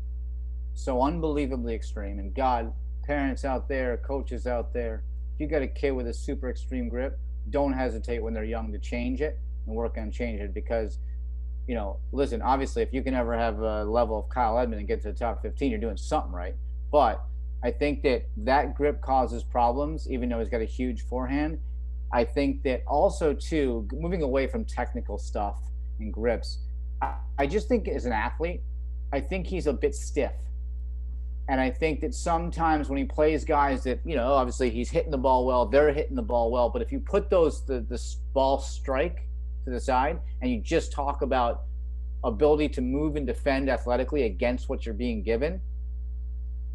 so 0.74 1.02
unbelievably 1.02 1.74
extreme. 1.74 2.18
And 2.18 2.34
God, 2.34 2.72
parents 3.04 3.44
out 3.44 3.68
there, 3.68 3.96
coaches 3.96 4.46
out 4.46 4.72
there, 4.72 5.04
if 5.34 5.40
you 5.40 5.46
got 5.46 5.62
a 5.62 5.68
kid 5.68 5.92
with 5.92 6.06
a 6.06 6.14
super 6.14 6.50
extreme 6.50 6.88
grip, 6.88 7.18
don't 7.50 7.72
hesitate 7.72 8.20
when 8.20 8.34
they're 8.34 8.44
young 8.44 8.72
to 8.72 8.78
change 8.78 9.20
it 9.20 9.38
and 9.66 9.74
work 9.74 9.96
on 9.98 10.10
changing 10.10 10.44
it 10.46 10.54
because, 10.54 10.98
you 11.66 11.74
know, 11.74 11.98
listen, 12.12 12.42
obviously, 12.42 12.82
if 12.82 12.92
you 12.92 13.02
can 13.02 13.14
ever 13.14 13.36
have 13.36 13.60
a 13.60 13.84
level 13.84 14.18
of 14.18 14.28
Kyle 14.28 14.58
Edmund 14.58 14.80
and 14.80 14.88
get 14.88 15.02
to 15.02 15.12
the 15.12 15.18
top 15.18 15.42
15, 15.42 15.70
you're 15.70 15.80
doing 15.80 15.96
something 15.96 16.32
right. 16.32 16.54
But 16.90 17.22
I 17.62 17.70
think 17.70 18.02
that 18.02 18.26
that 18.38 18.74
grip 18.74 19.00
causes 19.00 19.42
problems, 19.42 20.10
even 20.10 20.28
though 20.28 20.40
he's 20.40 20.48
got 20.48 20.60
a 20.60 20.66
huge 20.66 21.02
forehand 21.02 21.58
I 22.14 22.22
think 22.22 22.62
that 22.62 22.84
also 22.86 23.34
too, 23.34 23.88
moving 23.92 24.22
away 24.22 24.46
from 24.46 24.64
technical 24.64 25.18
stuff 25.18 25.58
and 25.98 26.12
grips, 26.12 26.58
I, 27.38 27.46
just 27.48 27.66
think 27.66 27.88
as 27.88 28.06
an 28.06 28.12
athlete, 28.12 28.62
I 29.12 29.18
think 29.18 29.48
he's 29.48 29.66
a 29.66 29.72
bit 29.72 29.96
stiff. 29.96 30.32
And 31.48 31.60
I 31.60 31.70
think 31.70 32.00
that 32.02 32.14
sometimes 32.14 32.88
when 32.88 32.98
he 32.98 33.04
plays 33.04 33.44
guys 33.44 33.82
that, 33.82 33.98
you 34.04 34.14
know, 34.14 34.32
obviously 34.32 34.70
he's 34.70 34.90
hitting 34.90 35.10
the 35.10 35.18
ball 35.18 35.44
well, 35.44 35.66
they're 35.66 35.92
hitting 35.92 36.14
the 36.14 36.22
ball 36.22 36.52
well. 36.52 36.70
But 36.70 36.82
if 36.82 36.92
you 36.92 37.00
put 37.00 37.30
those, 37.30 37.66
the, 37.66 37.80
the 37.80 38.00
ball 38.32 38.60
strike 38.60 39.26
to 39.64 39.70
the 39.70 39.80
side 39.80 40.20
and 40.40 40.52
you 40.52 40.60
just 40.60 40.92
talk 40.92 41.22
about 41.22 41.64
ability 42.22 42.68
to 42.70 42.80
move 42.80 43.16
and 43.16 43.26
defend 43.26 43.68
athletically 43.68 44.22
against 44.22 44.68
what 44.68 44.86
you're 44.86 44.94
being 44.94 45.20
given, 45.24 45.60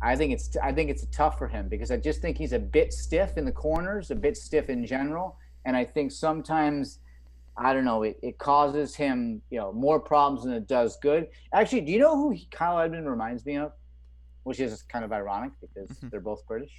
I 0.02 0.16
think 0.16 0.34
it's 0.34 0.56
I 0.62 0.72
think 0.72 0.90
it's 0.90 1.06
tough 1.12 1.38
for 1.38 1.48
him 1.48 1.68
because 1.68 1.92
I 1.92 1.98
just 1.98 2.22
think 2.22 2.38
he's 2.38 2.54
a 2.54 2.60
bit 2.60 2.94
stiff 2.94 3.38
in 3.38 3.46
the 3.46 3.52
corners, 3.52 4.12
a 4.12 4.16
bit 4.16 4.38
stiff 4.38 4.70
in 4.70 4.86
general, 4.86 5.38
and 5.66 5.76
I 5.76 5.84
think 5.84 6.12
sometimes 6.12 7.00
I 7.58 7.74
don't 7.74 7.84
know 7.84 8.04
it, 8.04 8.18
it 8.22 8.38
causes 8.38 8.96
him 8.96 9.42
you 9.50 9.60
know 9.60 9.74
more 9.74 10.00
problems 10.00 10.46
than 10.46 10.54
it 10.54 10.68
does 10.68 10.98
good. 11.02 11.28
Actually, 11.54 11.82
do 11.82 11.92
you 11.92 12.00
know 12.00 12.16
who 12.16 12.36
Kyle 12.50 12.80
Edmund 12.80 13.10
reminds 13.10 13.46
me 13.46 13.58
of? 13.58 13.74
Which 14.44 14.60
is 14.60 14.82
kind 14.84 15.04
of 15.04 15.12
ironic 15.12 15.52
because 15.60 15.90
mm-hmm. 15.90 16.10
they're 16.10 16.22
both 16.22 16.46
British. 16.48 16.72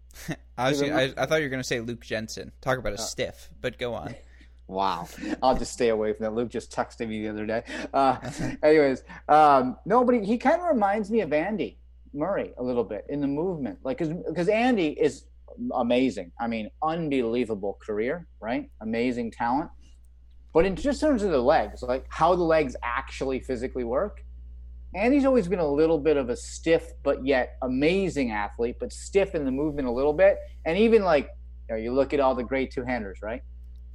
I, 0.58 0.70
was, 0.70 0.82
I, 0.82 1.12
I, 1.16 1.26
thought 1.26 1.36
you 1.36 1.44
were 1.44 1.50
going 1.50 1.62
to 1.62 1.68
say 1.68 1.80
Luke 1.80 2.00
Jensen. 2.00 2.52
Talk 2.60 2.78
about 2.78 2.92
a 2.92 2.96
uh, 2.96 2.98
stiff, 2.98 3.50
but 3.60 3.78
go 3.78 3.94
on. 3.94 4.14
Wow. 4.68 5.08
I'll 5.42 5.56
just 5.56 5.72
stay 5.72 5.88
away 5.88 6.12
from 6.12 6.24
that. 6.24 6.34
Luke 6.34 6.50
just 6.50 6.70
texted 6.70 7.08
me 7.08 7.22
the 7.22 7.28
other 7.28 7.46
day. 7.46 7.62
Uh, 7.94 8.18
anyways, 8.62 9.02
um, 9.26 9.78
no, 9.86 10.04
but 10.04 10.16
he, 10.16 10.26
he 10.26 10.36
kind 10.36 10.60
of 10.60 10.68
reminds 10.68 11.10
me 11.10 11.22
of 11.22 11.32
Andy 11.32 11.77
Murray 12.12 12.52
a 12.58 12.62
little 12.62 12.84
bit 12.84 13.04
in 13.08 13.20
the 13.20 13.26
movement, 13.26 13.78
like 13.84 13.98
because 13.98 14.48
Andy 14.48 14.88
is 14.88 15.24
amazing. 15.74 16.32
I 16.40 16.46
mean, 16.46 16.70
unbelievable 16.82 17.78
career, 17.84 18.26
right? 18.40 18.70
Amazing 18.80 19.32
talent. 19.32 19.70
But 20.54 20.64
in 20.64 20.76
just 20.76 21.00
terms 21.00 21.22
of 21.22 21.30
the 21.30 21.40
legs, 21.40 21.82
like 21.82 22.06
how 22.08 22.34
the 22.34 22.42
legs 22.42 22.74
actually 22.82 23.40
physically 23.40 23.84
work, 23.84 24.24
Andy's 24.94 25.26
always 25.26 25.48
been 25.48 25.58
a 25.58 25.68
little 25.68 25.98
bit 25.98 26.16
of 26.16 26.30
a 26.30 26.36
stiff 26.36 26.92
but 27.02 27.24
yet 27.26 27.58
amazing 27.62 28.30
athlete, 28.30 28.76
but 28.80 28.92
stiff 28.92 29.34
in 29.34 29.44
the 29.44 29.50
movement 29.50 29.86
a 29.86 29.90
little 29.90 30.14
bit. 30.14 30.38
And 30.64 30.78
even 30.78 31.04
like 31.04 31.28
you, 31.68 31.74
know, 31.74 31.80
you 31.80 31.92
look 31.92 32.14
at 32.14 32.20
all 32.20 32.34
the 32.34 32.44
great 32.44 32.70
two 32.70 32.84
handers, 32.84 33.18
right? 33.22 33.42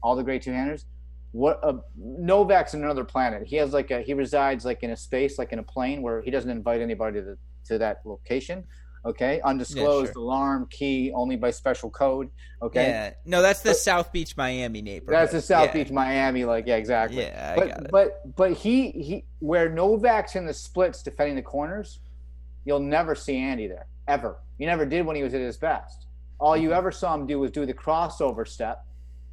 All 0.04 0.16
the 0.16 0.24
great 0.24 0.44
two 0.44 0.52
handers. 0.52 0.86
What 1.32 1.60
uh, 1.64 1.78
Novak's 1.98 2.76
in 2.76 2.84
another 2.84 3.04
planet. 3.04 3.48
He 3.48 3.56
has 3.56 3.74
like 3.74 3.90
a 3.90 4.02
he 4.02 4.14
resides 4.14 4.66
like 4.66 4.84
in 4.84 4.92
a 4.92 4.96
space, 4.96 5.40
like 5.40 5.52
in 5.52 5.58
a 5.58 5.64
plane, 5.64 6.04
where 6.04 6.22
he 6.22 6.30
doesn't 6.30 6.50
invite 6.50 6.80
anybody 6.80 7.22
to 7.22 7.38
to 7.64 7.78
that 7.80 8.02
location. 8.06 8.64
Okay, 9.06 9.42
undisclosed 9.44 10.08
yeah, 10.08 10.14
sure. 10.14 10.22
alarm 10.22 10.68
key 10.70 11.12
only 11.14 11.36
by 11.36 11.52
special 11.52 11.90
code. 11.90 12.30
Okay, 12.62 12.88
yeah, 12.88 13.14
no, 13.26 13.42
that's 13.42 13.60
the 13.60 13.72
but, 13.72 13.78
South 13.78 14.14
Beach, 14.14 14.38
Miami 14.38 14.82
neighborhood. 14.82 15.14
That's 15.14 15.34
the 15.34 15.42
South 15.42 15.68
yeah. 15.68 15.84
Beach, 15.84 15.92
Miami. 15.92 16.46
Like, 16.46 16.68
yeah, 16.68 16.78
exactly. 16.78 17.24
Yeah, 17.24 17.54
I 17.54 17.60
but, 17.60 17.68
got 17.68 17.84
it. 17.84 17.92
But 17.92 18.36
but 18.36 18.54
he 18.54 18.92
he 18.92 19.26
where 19.40 19.68
Novak's 19.68 20.36
in 20.36 20.46
the 20.46 20.54
splits 20.54 21.04
defending 21.04 21.36
the 21.36 21.42
corners, 21.42 22.00
you'll 22.64 22.80
never 22.80 23.14
see 23.14 23.36
Andy 23.36 23.68
there 23.68 23.88
ever. 24.08 24.38
You 24.58 24.68
never 24.68 24.86
did 24.86 25.06
when 25.06 25.18
he 25.18 25.24
was 25.24 25.34
at 25.34 25.42
his 25.42 25.58
best. 25.58 26.06
All 26.40 26.56
you 26.56 26.70
mm-hmm. 26.70 26.78
ever 26.78 26.92
saw 26.92 27.14
him 27.14 27.28
do 27.28 27.40
was 27.40 27.52
do 27.52 27.66
the 27.66 27.74
crossover 27.74 28.48
step, 28.48 28.86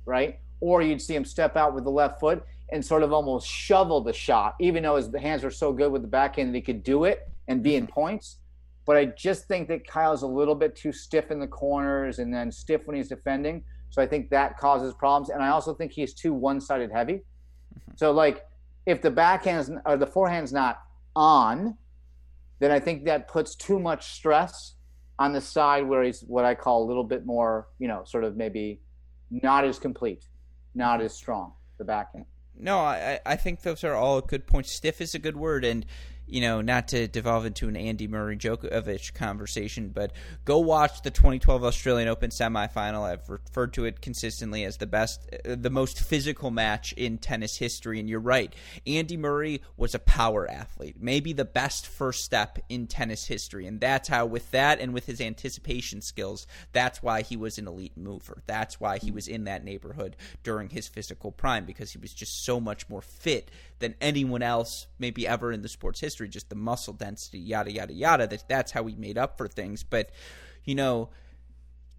right? 0.05 0.41
Or 0.61 0.83
you'd 0.83 1.01
see 1.01 1.15
him 1.15 1.25
step 1.25 1.57
out 1.57 1.75
with 1.75 1.85
the 1.85 1.91
left 1.91 2.19
foot 2.19 2.43
and 2.73 2.85
sort 2.85 3.05
of 3.05 3.13
almost 3.13 3.47
shovel 3.47 4.01
the 4.01 4.13
shot, 4.13 4.57
even 4.61 4.83
though 4.83 4.97
his 4.97 5.15
hands 5.15 5.45
were 5.45 5.51
so 5.51 5.73
good 5.73 5.93
with 5.93 6.03
the 6.03 6.09
backhand 6.09 6.51
that 6.51 6.59
he 6.59 6.63
could 6.63 6.83
do 6.83 7.05
it 7.05 7.29
and 7.51 7.63
be 7.63 7.75
in 7.75 7.85
mm-hmm. 7.85 7.93
points. 7.93 8.39
But 8.87 8.97
I 8.97 9.05
just 9.05 9.47
think 9.47 9.69
that 9.69 9.87
Kyle's 9.87 10.23
a 10.23 10.27
little 10.27 10.55
bit 10.55 10.75
too 10.75 10.93
stiff 10.93 11.31
in 11.31 11.39
the 11.39 11.47
corners 11.47 12.19
and 12.19 12.33
then 12.33 12.51
stiff 12.51 12.87
when 12.87 12.97
he's 12.97 13.09
defending. 13.09 13.63
So 13.91 14.01
I 14.01 14.07
think 14.07 14.31
that 14.31 14.57
causes 14.57 14.95
problems. 14.95 15.29
And 15.29 15.43
I 15.43 15.49
also 15.49 15.75
think 15.75 15.93
he's 15.93 16.15
too 16.15 16.33
one 16.33 16.61
sided 16.61 16.91
heavy. 16.91 17.15
Mm-hmm. 17.15 17.93
So, 17.97 18.13
like, 18.13 18.47
if 18.87 19.03
the 19.03 19.11
backhand 19.11 19.81
or 19.85 19.97
the 19.97 20.07
forehand's 20.07 20.53
not 20.53 20.83
on, 21.15 21.77
then 22.61 22.71
I 22.71 22.81
think 22.81 23.05
that 23.05 23.29
puts 23.29 23.55
too 23.55 23.79
much 23.79 24.13
stress 24.13 24.75
on 25.19 25.33
the 25.33 25.41
side 25.41 25.87
where 25.87 26.03
he's 26.03 26.23
what 26.23 26.45
I 26.45 26.55
call 26.55 26.85
a 26.85 26.87
little 26.87 27.05
bit 27.05 27.27
more, 27.27 27.69
you 27.79 27.89
know, 27.89 28.03
sort 28.05 28.25
of 28.25 28.37
maybe 28.37 28.81
not 29.31 29.65
as 29.65 29.79
complete, 29.79 30.25
not 30.75 30.99
mm-hmm. 30.99 31.07
as 31.07 31.15
strong, 31.15 31.53
the 31.79 31.85
backhand. 31.85 32.25
No, 32.59 32.79
I, 32.79 33.21
I 33.25 33.37
think 33.37 33.63
those 33.63 33.85
are 33.85 33.95
all 33.95 34.21
good 34.21 34.47
points. 34.47 34.73
Stiff 34.73 35.01
is 35.01 35.15
a 35.15 35.19
good 35.19 35.37
word. 35.37 35.65
And 35.65 35.87
you 36.31 36.41
know, 36.41 36.61
not 36.61 36.89
to 36.89 37.09
devolve 37.09 37.47
into 37.47 37.69
an 37.69 37.77
Andy 37.77 38.07
Murray 38.07 38.37
Djokovic 38.37 39.15
conversation, 39.15 39.91
but 39.91 40.13
go 40.45 40.59
watch 40.59 41.03
the 41.03 41.11
2012 41.11 41.65
Australian 41.65 42.09
Open 42.09 42.31
semifinal. 42.31 43.03
I've 43.03 43.29
referred 43.29 43.75
to 43.75 43.85
it 43.85 44.01
consistently 44.01 44.65
as 44.65 44.77
the 44.77 44.87
best, 44.87 45.29
uh, 45.45 45.57
the 45.59 45.71
most 45.71 46.01
physical 46.01 46.51
match 46.51 46.93
in 46.93 47.19
tennis 47.19 47.57
history. 47.57 47.99
And 48.01 48.09
you're 48.09 48.21
right, 48.21 48.55
Andy 48.87 49.17
Murray 49.17 49.63
was 49.77 49.95
a 49.95 49.99
power 49.99 50.49
athlete, 50.51 50.97
maybe 51.01 51.33
the 51.33 51.45
best 51.45 51.87
first 51.87 52.25
step 52.25 52.59
in 52.69 52.87
tennis 52.87 53.27
history, 53.27 53.67
and 53.67 53.81
that's 53.81 54.09
how, 54.09 54.27
with 54.27 54.51
that 54.53 54.81
and 54.81 54.95
with 54.95 55.07
his 55.07 55.21
anticipation 55.21 56.01
skills, 56.01 56.47
that's 56.73 57.03
why 57.03 57.23
he 57.23 57.37
was 57.37 57.59
an 57.59 57.67
elite 57.67 57.97
mover. 57.97 58.43
That's 58.47 58.81
why 58.81 58.99
he 58.99 59.11
was 59.11 59.29
in 59.29 59.45
that 59.45 59.65
neighborhood 59.65 60.17
during 60.43 60.69
his 60.69 60.89
physical 60.89 61.33
prime 61.33 61.65
because 61.65 61.93
he 61.93 61.99
was 61.99 62.13
just 62.13 62.45
so 62.45 62.61
much 62.61 62.89
more 62.89 63.03
fit 63.03 63.51
than 63.81 63.95
anyone 64.01 64.43
else 64.43 64.87
maybe 64.99 65.27
ever 65.27 65.53
in 65.53 65.63
the 65.63 65.69
sport's 65.69 66.01
history 66.01 66.29
just 66.29 66.49
the 66.49 66.55
muscle 66.55 66.95
density 66.95 67.39
yada 67.39 67.73
yada 67.73 67.93
yada 67.93 68.27
that 68.27 68.49
that's 68.49 68.73
how 68.73 68.87
he 68.87 68.95
made 68.95 69.19
up 69.19 69.37
for 69.37 69.49
things. 69.49 69.83
But 69.83 70.11
you 70.65 70.75
know 70.75 71.11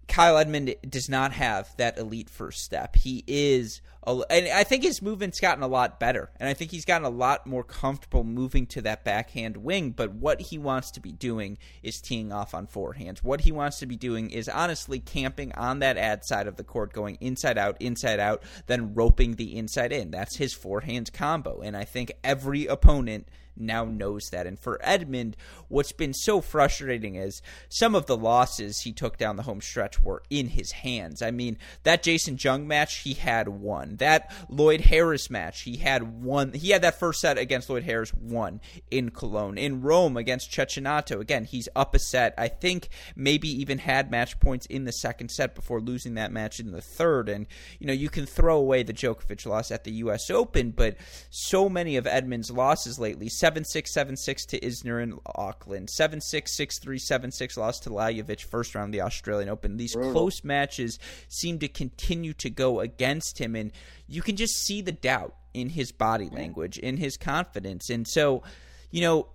Kyle 0.08 0.36
Edmund 0.36 0.74
does 0.88 1.08
not 1.08 1.32
have 1.32 1.74
that 1.78 1.96
elite 1.96 2.28
first 2.28 2.62
step. 2.62 2.96
He 2.96 3.24
is, 3.26 3.80
and 4.06 4.48
I 4.48 4.62
think 4.64 4.82
his 4.82 5.00
movement's 5.00 5.40
gotten 5.40 5.62
a 5.62 5.68
lot 5.68 5.98
better, 5.98 6.30
and 6.38 6.48
I 6.48 6.54
think 6.54 6.70
he's 6.70 6.84
gotten 6.84 7.06
a 7.06 7.10
lot 7.10 7.46
more 7.46 7.64
comfortable 7.64 8.22
moving 8.22 8.66
to 8.66 8.82
that 8.82 9.04
backhand 9.04 9.56
wing. 9.56 9.92
But 9.92 10.12
what 10.12 10.40
he 10.40 10.58
wants 10.58 10.90
to 10.92 11.00
be 11.00 11.12
doing 11.12 11.56
is 11.82 12.00
teeing 12.00 12.30
off 12.30 12.52
on 12.52 12.66
forehands. 12.66 13.20
What 13.20 13.42
he 13.42 13.52
wants 13.52 13.78
to 13.78 13.86
be 13.86 13.96
doing 13.96 14.30
is 14.30 14.48
honestly 14.48 14.98
camping 14.98 15.52
on 15.52 15.78
that 15.78 15.96
ad 15.96 16.24
side 16.24 16.46
of 16.46 16.56
the 16.56 16.64
court, 16.64 16.92
going 16.92 17.16
inside 17.20 17.56
out, 17.56 17.80
inside 17.80 18.20
out, 18.20 18.42
then 18.66 18.94
roping 18.94 19.36
the 19.36 19.56
inside 19.56 19.92
in. 19.92 20.10
That's 20.10 20.36
his 20.36 20.54
forehands 20.54 21.12
combo, 21.12 21.60
and 21.60 21.76
I 21.76 21.84
think 21.84 22.12
every 22.22 22.66
opponent 22.66 23.28
now 23.56 23.84
knows 23.84 24.30
that. 24.30 24.46
And 24.46 24.58
for 24.58 24.78
Edmund, 24.82 25.36
what's 25.68 25.92
been 25.92 26.14
so 26.14 26.40
frustrating 26.40 27.14
is 27.14 27.42
some 27.68 27.94
of 27.94 28.06
the 28.06 28.16
losses 28.16 28.80
he 28.80 28.92
took 28.92 29.16
down 29.16 29.36
the 29.36 29.42
home 29.42 29.60
stretch 29.60 30.02
were 30.02 30.22
in 30.30 30.48
his 30.48 30.72
hands. 30.72 31.22
I 31.22 31.30
mean, 31.30 31.58
that 31.82 32.02
Jason 32.02 32.36
Jung 32.38 32.66
match, 32.66 32.98
he 32.98 33.14
had 33.14 33.48
one. 33.48 33.96
That 33.96 34.32
Lloyd 34.48 34.82
Harris 34.82 35.30
match, 35.30 35.62
he 35.62 35.76
had 35.76 36.22
one. 36.22 36.52
He 36.52 36.70
had 36.70 36.82
that 36.82 36.98
first 36.98 37.20
set 37.20 37.38
against 37.38 37.70
Lloyd 37.70 37.84
Harris, 37.84 38.10
one 38.10 38.60
in 38.90 39.10
Cologne. 39.10 39.58
In 39.58 39.82
Rome 39.82 40.16
against 40.16 40.50
Cecchinato, 40.50 41.20
again, 41.20 41.44
he's 41.44 41.68
up 41.74 41.94
a 41.94 41.98
set. 41.98 42.34
I 42.38 42.48
think 42.48 42.88
maybe 43.16 43.48
even 43.48 43.78
had 43.78 44.10
match 44.10 44.38
points 44.40 44.66
in 44.66 44.84
the 44.84 44.92
second 44.92 45.30
set 45.30 45.54
before 45.54 45.80
losing 45.80 46.14
that 46.14 46.32
match 46.32 46.60
in 46.60 46.72
the 46.72 46.80
third. 46.80 47.28
And, 47.28 47.46
you 47.78 47.86
know, 47.86 47.92
you 47.92 48.08
can 48.08 48.26
throw 48.26 48.56
away 48.56 48.82
the 48.82 48.92
Djokovic 48.92 49.46
loss 49.46 49.70
at 49.70 49.84
the 49.84 49.92
U.S. 49.92 50.30
Open, 50.30 50.70
but 50.70 50.96
so 51.30 51.68
many 51.68 51.96
of 51.96 52.06
Edmund's 52.06 52.50
losses 52.50 52.98
lately, 52.98 53.28
7 53.42 53.64
6 53.64 53.92
7 53.92 54.16
6 54.16 54.46
to 54.46 54.60
Isner 54.60 55.02
in 55.02 55.18
Auckland. 55.26 55.90
7 55.90 56.20
6 56.20 56.56
6 56.56 56.78
3 56.78 56.96
7 56.96 57.32
6 57.32 57.56
loss 57.56 57.80
to 57.80 57.90
Lajovic 57.90 58.44
first 58.44 58.72
round 58.76 58.90
of 58.90 58.92
the 58.92 59.00
Australian 59.00 59.48
Open. 59.48 59.78
These 59.78 59.94
Brutal. 59.94 60.12
close 60.12 60.44
matches 60.44 61.00
seem 61.26 61.58
to 61.58 61.66
continue 61.66 62.34
to 62.34 62.48
go 62.48 62.78
against 62.78 63.40
him, 63.40 63.56
and 63.56 63.72
you 64.06 64.22
can 64.22 64.36
just 64.36 64.64
see 64.64 64.80
the 64.80 64.92
doubt 64.92 65.34
in 65.52 65.70
his 65.70 65.90
body 65.90 66.28
language, 66.30 66.78
in 66.78 66.98
his 66.98 67.16
confidence. 67.16 67.90
And 67.90 68.06
so, 68.06 68.44
you 68.92 69.00
know, 69.00 69.26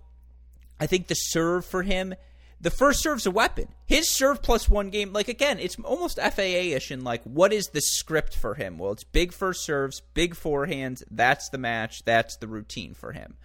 I 0.80 0.86
think 0.86 1.08
the 1.08 1.14
serve 1.14 1.66
for 1.66 1.82
him 1.82 2.14
the 2.60 2.70
first 2.70 3.02
serve's 3.02 3.26
a 3.26 3.30
weapon. 3.30 3.68
His 3.84 4.08
serve 4.08 4.42
plus 4.42 4.70
one 4.70 4.90
game, 4.90 5.12
like 5.12 5.28
again, 5.28 5.58
it's 5.58 5.78
almost 5.84 6.18
FAA 6.18 6.72
ish 6.74 6.90
in 6.90 7.04
like 7.04 7.22
what 7.24 7.52
is 7.52 7.66
the 7.66 7.82
script 7.82 8.34
for 8.34 8.54
him? 8.54 8.78
Well, 8.78 8.92
it's 8.92 9.04
big 9.04 9.32
first 9.32 9.66
serves, 9.66 10.00
big 10.14 10.34
forehands. 10.34 11.02
That's 11.10 11.50
the 11.50 11.58
match. 11.58 12.04
That's 12.06 12.38
the 12.38 12.48
routine 12.48 12.94
for 12.94 13.12
him. 13.12 13.36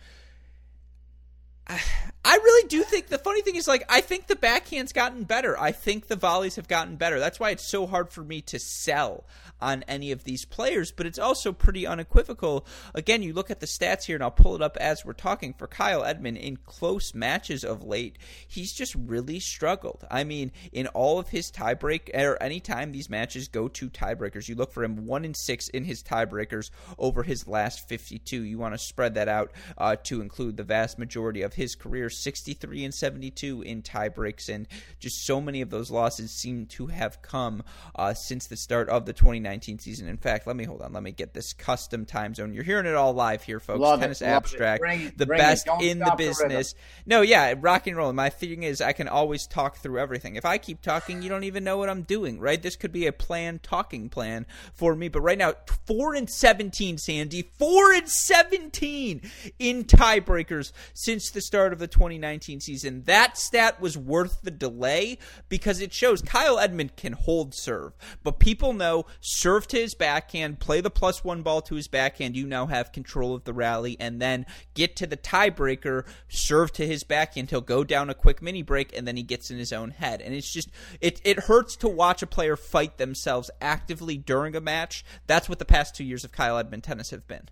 I 1.67 2.35
really 2.35 2.67
do 2.67 2.83
think 2.83 3.07
the 3.07 3.17
funny 3.17 3.41
thing 3.41 3.55
is 3.55 3.67
like 3.67 3.85
I 3.89 4.01
think 4.01 4.27
the 4.27 4.35
backhand's 4.35 4.93
gotten 4.93 5.23
better. 5.23 5.59
I 5.59 5.71
think 5.71 6.07
the 6.07 6.15
volleys 6.15 6.55
have 6.57 6.67
gotten 6.67 6.95
better. 6.95 7.19
That's 7.19 7.39
why 7.39 7.51
it's 7.51 7.67
so 7.67 7.87
hard 7.87 8.09
for 8.09 8.23
me 8.23 8.41
to 8.41 8.59
sell 8.59 9.25
on 9.63 9.83
any 9.87 10.11
of 10.11 10.25
these 10.25 10.43
players, 10.43 10.91
but 10.91 11.05
it's 11.05 11.17
also 11.17 11.53
pretty 11.53 11.87
unequivocal. 11.87 12.67
Again, 12.93 13.23
you 13.23 13.31
look 13.31 13.49
at 13.49 13.61
the 13.61 13.65
stats 13.65 14.03
here 14.03 14.17
and 14.17 14.23
I'll 14.23 14.29
pull 14.29 14.55
it 14.55 14.61
up 14.61 14.75
as 14.77 15.05
we're 15.05 15.13
talking 15.13 15.53
for 15.53 15.67
Kyle 15.67 16.03
Edmund 16.03 16.37
in 16.37 16.57
close 16.57 17.15
matches 17.15 17.63
of 17.63 17.81
late. 17.81 18.17
He's 18.45 18.73
just 18.73 18.93
really 18.93 19.39
struggled. 19.39 20.05
I 20.11 20.25
mean, 20.25 20.51
in 20.73 20.87
all 20.87 21.17
of 21.17 21.29
his 21.29 21.49
tiebreak 21.49 22.13
or 22.13 22.41
anytime 22.43 22.91
these 22.91 23.09
matches 23.09 23.47
go 23.47 23.69
to 23.69 23.89
tiebreakers, 23.89 24.49
you 24.49 24.55
look 24.55 24.73
for 24.73 24.83
him 24.83 25.05
1 25.05 25.25
in 25.25 25.33
6 25.33 25.69
in 25.69 25.85
his 25.85 26.03
tiebreakers 26.03 26.69
over 26.99 27.23
his 27.23 27.47
last 27.47 27.87
52. 27.87 28.43
You 28.43 28.57
want 28.57 28.73
to 28.73 28.77
spread 28.77 29.13
that 29.15 29.29
out 29.29 29.53
uh, 29.77 29.95
to 30.03 30.21
include 30.21 30.57
the 30.57 30.63
vast 30.63 30.99
majority 30.99 31.41
of 31.41 31.53
his 31.53 31.73
career 31.73 32.09
63 32.09 32.83
and 32.83 32.93
72 32.93 33.61
in 33.61 33.81
tiebreaks, 33.81 34.53
and 34.53 34.67
just 34.99 35.25
so 35.25 35.39
many 35.39 35.61
of 35.61 35.69
those 35.69 35.89
losses 35.89 36.31
seem 36.31 36.65
to 36.65 36.87
have 36.87 37.21
come 37.21 37.63
uh, 37.95 38.13
since 38.13 38.47
the 38.47 38.57
start 38.57 38.89
of 38.89 39.05
the 39.05 39.13
2019 39.13 39.52
season. 39.61 40.07
In 40.07 40.17
fact, 40.17 40.47
let 40.47 40.55
me 40.55 40.63
hold 40.63 40.81
on. 40.81 40.93
Let 40.93 41.03
me 41.03 41.11
get 41.11 41.33
this 41.33 41.53
custom 41.53 42.05
time 42.05 42.33
zone. 42.33 42.53
You're 42.53 42.63
hearing 42.63 42.85
it 42.85 42.95
all 42.95 43.13
live 43.13 43.43
here, 43.43 43.59
folks. 43.59 43.79
Love 43.79 43.99
Tennis 43.99 44.21
it, 44.21 44.25
Abstract, 44.25 44.81
bring, 44.81 45.11
the 45.15 45.25
bring 45.25 45.37
best 45.37 45.67
in 45.81 45.99
the 45.99 46.15
business. 46.17 46.73
The 46.73 46.79
no, 47.05 47.21
yeah, 47.21 47.53
rock 47.59 47.87
and 47.87 47.97
roll. 47.97 48.13
My 48.13 48.29
thing 48.29 48.63
is, 48.63 48.81
I 48.81 48.93
can 48.93 49.07
always 49.07 49.47
talk 49.47 49.77
through 49.77 49.99
everything. 49.99 50.35
If 50.35 50.45
I 50.45 50.57
keep 50.57 50.81
talking, 50.81 51.21
you 51.21 51.29
don't 51.29 51.43
even 51.43 51.63
know 51.63 51.77
what 51.77 51.89
I'm 51.89 52.03
doing, 52.03 52.39
right? 52.39 52.61
This 52.61 52.75
could 52.75 52.91
be 52.91 53.07
a 53.07 53.13
planned 53.13 53.63
talking 53.63 54.09
plan 54.09 54.45
for 54.73 54.95
me. 54.95 55.07
But 55.09 55.21
right 55.21 55.37
now, 55.37 55.53
four 55.85 56.15
and 56.15 56.29
17, 56.29 56.97
Sandy, 56.97 57.51
four 57.57 57.93
and 57.93 58.09
17 58.09 59.21
in 59.59 59.83
tiebreakers 59.83 60.71
since 60.93 61.31
the 61.31 61.41
start 61.41 61.73
of 61.73 61.79
the 61.79 61.87
2019 61.87 62.59
season. 62.59 63.03
That 63.03 63.37
stat 63.37 63.81
was 63.81 63.97
worth 63.97 64.41
the 64.41 64.51
delay 64.51 65.17
because 65.49 65.81
it 65.81 65.93
shows 65.93 66.21
Kyle 66.21 66.59
Edmund 66.59 66.95
can 66.95 67.13
hold 67.13 67.53
serve. 67.53 67.93
But 68.23 68.39
people 68.39 68.73
know 68.73 69.05
serve 69.33 69.67
to 69.67 69.77
his 69.77 69.95
backhand, 69.95 70.59
play 70.59 70.79
the 70.79 70.89
plus 70.89 71.23
one 71.23 71.41
ball 71.41 71.61
to 71.63 71.75
his 71.75 71.87
backhand. 71.87 72.35
You 72.35 72.45
now 72.45 72.67
have 72.67 72.91
control 72.91 73.33
of 73.33 73.43
the 73.43 73.53
rally, 73.53 73.97
and 73.99 74.21
then 74.21 74.45
get 74.73 74.95
to 74.97 75.07
the 75.07 75.17
tiebreaker, 75.17 76.05
serve 76.29 76.71
to 76.73 76.87
his 76.87 77.03
backhand. 77.03 77.49
He'll 77.49 77.61
go 77.61 77.83
down 77.83 78.09
a 78.09 78.13
quick 78.13 78.41
mini 78.41 78.61
break, 78.61 78.95
and 78.95 79.07
then 79.07 79.17
he 79.17 79.23
gets 79.23 79.49
in 79.49 79.57
his 79.57 79.73
own 79.73 79.91
head. 79.91 80.21
And 80.21 80.33
it's 80.33 80.51
just, 80.51 80.69
it, 81.01 81.19
it 81.23 81.39
hurts 81.41 81.75
to 81.77 81.87
watch 81.87 82.21
a 82.21 82.27
player 82.27 82.55
fight 82.55 82.97
themselves 82.97 83.49
actively 83.59 84.17
during 84.17 84.55
a 84.55 84.61
match. 84.61 85.03
That's 85.27 85.49
what 85.49 85.59
the 85.59 85.65
past 85.65 85.95
two 85.95 86.03
years 86.03 86.23
of 86.23 86.31
Kyle 86.31 86.57
Edmund 86.57 86.83
tennis 86.83 87.09
have 87.09 87.27
been. 87.27 87.49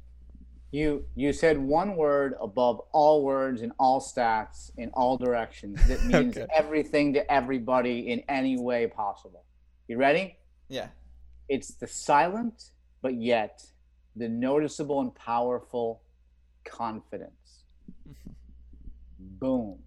You 0.73 1.03
you 1.15 1.34
said 1.34 1.57
one 1.57 1.97
word 1.97 2.34
above 2.39 2.79
all 2.93 3.25
words 3.25 3.61
in 3.61 3.73
all 3.77 3.99
stats 3.99 4.71
in 4.77 4.89
all 4.93 5.17
directions 5.17 5.86
that 5.89 6.01
means 6.05 6.38
okay. 6.38 6.47
everything 6.55 7.11
to 7.13 7.29
everybody 7.29 8.09
in 8.09 8.23
any 8.29 8.57
way 8.57 8.88
possible. 8.88 9.43
You 9.89 9.97
ready? 9.97 10.38
Yeah. 10.69 10.88
It's 11.51 11.73
the 11.75 11.87
silent 11.87 12.71
but 13.01 13.15
yet 13.15 13.65
the 14.15 14.29
noticeable 14.29 15.01
and 15.01 15.13
powerful 15.15 16.01
confidence. 16.63 17.63
Boom. 19.19 19.79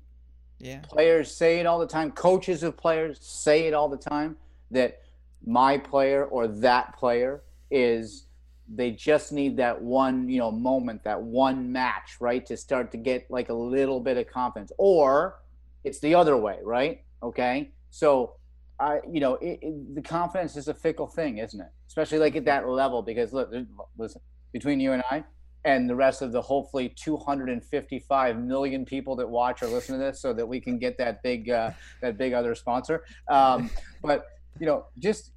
Yeah. 0.58 0.80
Players 0.88 1.34
say 1.34 1.60
it 1.60 1.66
all 1.66 1.78
the 1.78 1.86
time. 1.86 2.10
Coaches 2.10 2.62
of 2.62 2.76
players 2.76 3.18
say 3.20 3.66
it 3.66 3.74
all 3.74 3.88
the 3.88 3.96
time 3.96 4.36
that 4.70 5.00
my 5.46 5.78
player 5.78 6.24
or 6.24 6.48
that 6.48 6.96
player 6.96 7.42
is 7.70 8.26
they 8.74 8.90
just 8.90 9.30
need 9.32 9.56
that 9.58 9.80
one 9.80 10.26
you 10.28 10.38
know 10.38 10.50
moment 10.50 11.04
that 11.04 11.20
one 11.20 11.70
match 11.70 12.16
right 12.18 12.46
to 12.46 12.56
start 12.56 12.90
to 12.90 12.96
get 12.96 13.30
like 13.30 13.50
a 13.50 13.54
little 13.54 14.00
bit 14.00 14.16
of 14.16 14.26
confidence 14.26 14.72
or 14.78 15.40
it's 15.82 15.98
the 16.00 16.14
other 16.14 16.34
way 16.34 16.58
right 16.62 17.02
okay 17.22 17.70
so 17.90 18.36
i 18.80 18.98
you 19.10 19.20
know 19.20 19.34
it, 19.34 19.58
it, 19.62 19.94
the 19.94 20.02
confidence 20.02 20.56
is 20.56 20.68
a 20.68 20.74
fickle 20.74 21.06
thing 21.06 21.38
isn't 21.38 21.60
it 21.60 21.68
especially 21.88 22.18
like 22.18 22.36
at 22.36 22.44
that 22.44 22.68
level 22.68 23.02
because 23.02 23.32
look 23.32 23.50
listen 23.98 24.20
between 24.52 24.80
you 24.80 24.92
and 24.92 25.02
i 25.10 25.22
and 25.66 25.88
the 25.88 25.94
rest 25.94 26.20
of 26.20 26.30
the 26.32 26.42
hopefully 26.42 26.92
255 26.94 28.38
million 28.38 28.84
people 28.84 29.16
that 29.16 29.28
watch 29.28 29.62
or 29.62 29.66
listen 29.66 29.98
to 29.98 30.04
this 30.04 30.20
so 30.20 30.32
that 30.32 30.46
we 30.46 30.60
can 30.60 30.78
get 30.78 30.98
that 30.98 31.22
big 31.22 31.48
uh, 31.48 31.70
that 32.02 32.18
big 32.18 32.32
other 32.32 32.54
sponsor 32.54 33.04
um, 33.30 33.70
but 34.02 34.26
you 34.60 34.66
know 34.66 34.86
just 34.98 35.32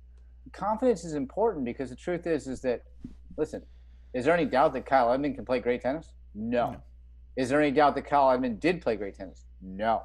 confidence 0.51 1.03
is 1.03 1.13
important 1.13 1.65
because 1.65 1.89
the 1.89 1.95
truth 1.95 2.27
is 2.27 2.47
is 2.47 2.61
that 2.61 2.81
listen, 3.37 3.61
is 4.13 4.25
there 4.25 4.33
any 4.33 4.45
doubt 4.45 4.73
that 4.73 4.85
Kyle 4.85 5.13
Edmund 5.13 5.35
can 5.35 5.45
play 5.45 5.59
great 5.59 5.81
tennis? 5.81 6.13
No. 6.33 6.71
no. 6.71 6.81
Is 7.35 7.49
there 7.49 7.61
any 7.61 7.71
doubt 7.71 7.95
that 7.95 8.05
Kyle 8.05 8.31
Edmund 8.31 8.59
did 8.59 8.81
play 8.81 8.95
great 8.95 9.15
tennis? 9.15 9.45
No. 9.61 10.01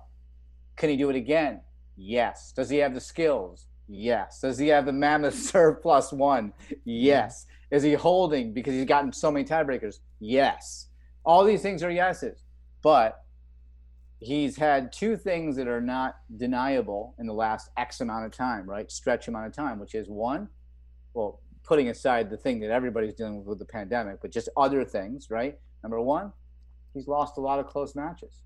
Can 0.77 0.91
he 0.91 0.97
do 0.97 1.11
it 1.11 1.17
again? 1.17 1.61
Yes. 1.97 2.53
Does 2.53 2.71
he 2.71 2.79
have 2.79 2.95
the 2.95 3.01
skills? 3.01 3.67
Yes. 3.89 4.41
Does 4.41 4.59
he 4.59 4.69
have 4.69 4.87
the 4.87 4.93
mammoth 4.93 5.35
serve 5.39 5.83
plus 5.83 6.13
one? 6.13 6.53
Yes. 6.85 7.47
Is 7.71 7.83
he 7.83 7.95
holding 7.95 8.53
because 8.53 8.75
he's 8.75 8.85
gotten 8.85 9.13
so 9.13 9.31
many 9.31 9.45
tiebreakers? 9.45 10.01
Yes. 10.21 10.89
All 11.25 11.45
these 11.45 11.63
things 11.63 11.83
are 11.83 11.91
yeses. 11.91 12.45
But 12.83 13.23
he's 14.19 14.57
had 14.57 14.93
two 14.93 15.17
things 15.17 15.57
that 15.57 15.69
are 15.69 15.81
not 15.81 16.17
deniable 16.37 17.15
in 17.19 17.27
the 17.27 17.33
last 17.33 17.71
X 17.77 18.01
amount 18.01 18.27
of 18.27 18.33
time, 18.33 18.69
right? 18.69 18.91
Stretch 18.91 19.29
amount 19.29 19.47
of 19.47 19.53
time, 19.53 19.79
which 19.79 19.95
is 19.95 20.09
one, 20.09 20.49
well, 21.15 21.41
putting 21.65 21.89
aside 21.89 22.31
the 22.31 22.37
thing 22.37 22.61
that 22.61 22.71
everybody's 22.71 23.15
dealing 23.15 23.39
with 23.39 23.47
with 23.47 23.59
the 23.59 23.65
pandemic, 23.65 24.21
but 24.21 24.31
just 24.31 24.49
other 24.57 24.85
things, 24.85 25.29
right? 25.31 25.59
Number 25.83 26.01
one, 26.01 26.33
he's 26.95 27.09
lost 27.09 27.37
a 27.37 27.41
lot 27.41 27.59
of 27.59 27.67
close 27.67 27.95
matches. 27.95 28.43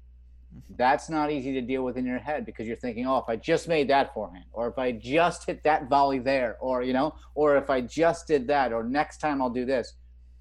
Mm-hmm. 0.55 0.75
That's 0.77 1.09
not 1.09 1.31
easy 1.31 1.53
to 1.55 1.61
deal 1.61 1.83
with 1.83 1.97
in 1.97 2.07
your 2.07 2.19
head 2.19 2.47
because 2.47 2.67
you're 2.67 2.77
thinking, 2.77 3.07
oh, 3.07 3.19
if 3.19 3.29
I 3.29 3.37
just 3.37 3.69
made 3.69 3.89
that 3.89 4.15
forehand, 4.15 4.45
or 4.53 4.69
if 4.69 4.79
I 4.79 4.93
just 4.93 5.47
hit 5.47 5.63
that 5.65 5.89
volley 5.89 6.19
there, 6.19 6.57
or 6.61 6.83
you 6.83 6.93
know, 6.93 7.15
or 7.35 7.57
if 7.57 7.71
I 7.71 7.81
just 7.81 8.27
did 8.27 8.47
that, 8.49 8.73
or 8.73 8.85
next 8.85 9.19
time 9.19 9.43
I'll 9.43 9.51
do 9.51 9.65
this. 9.65 9.95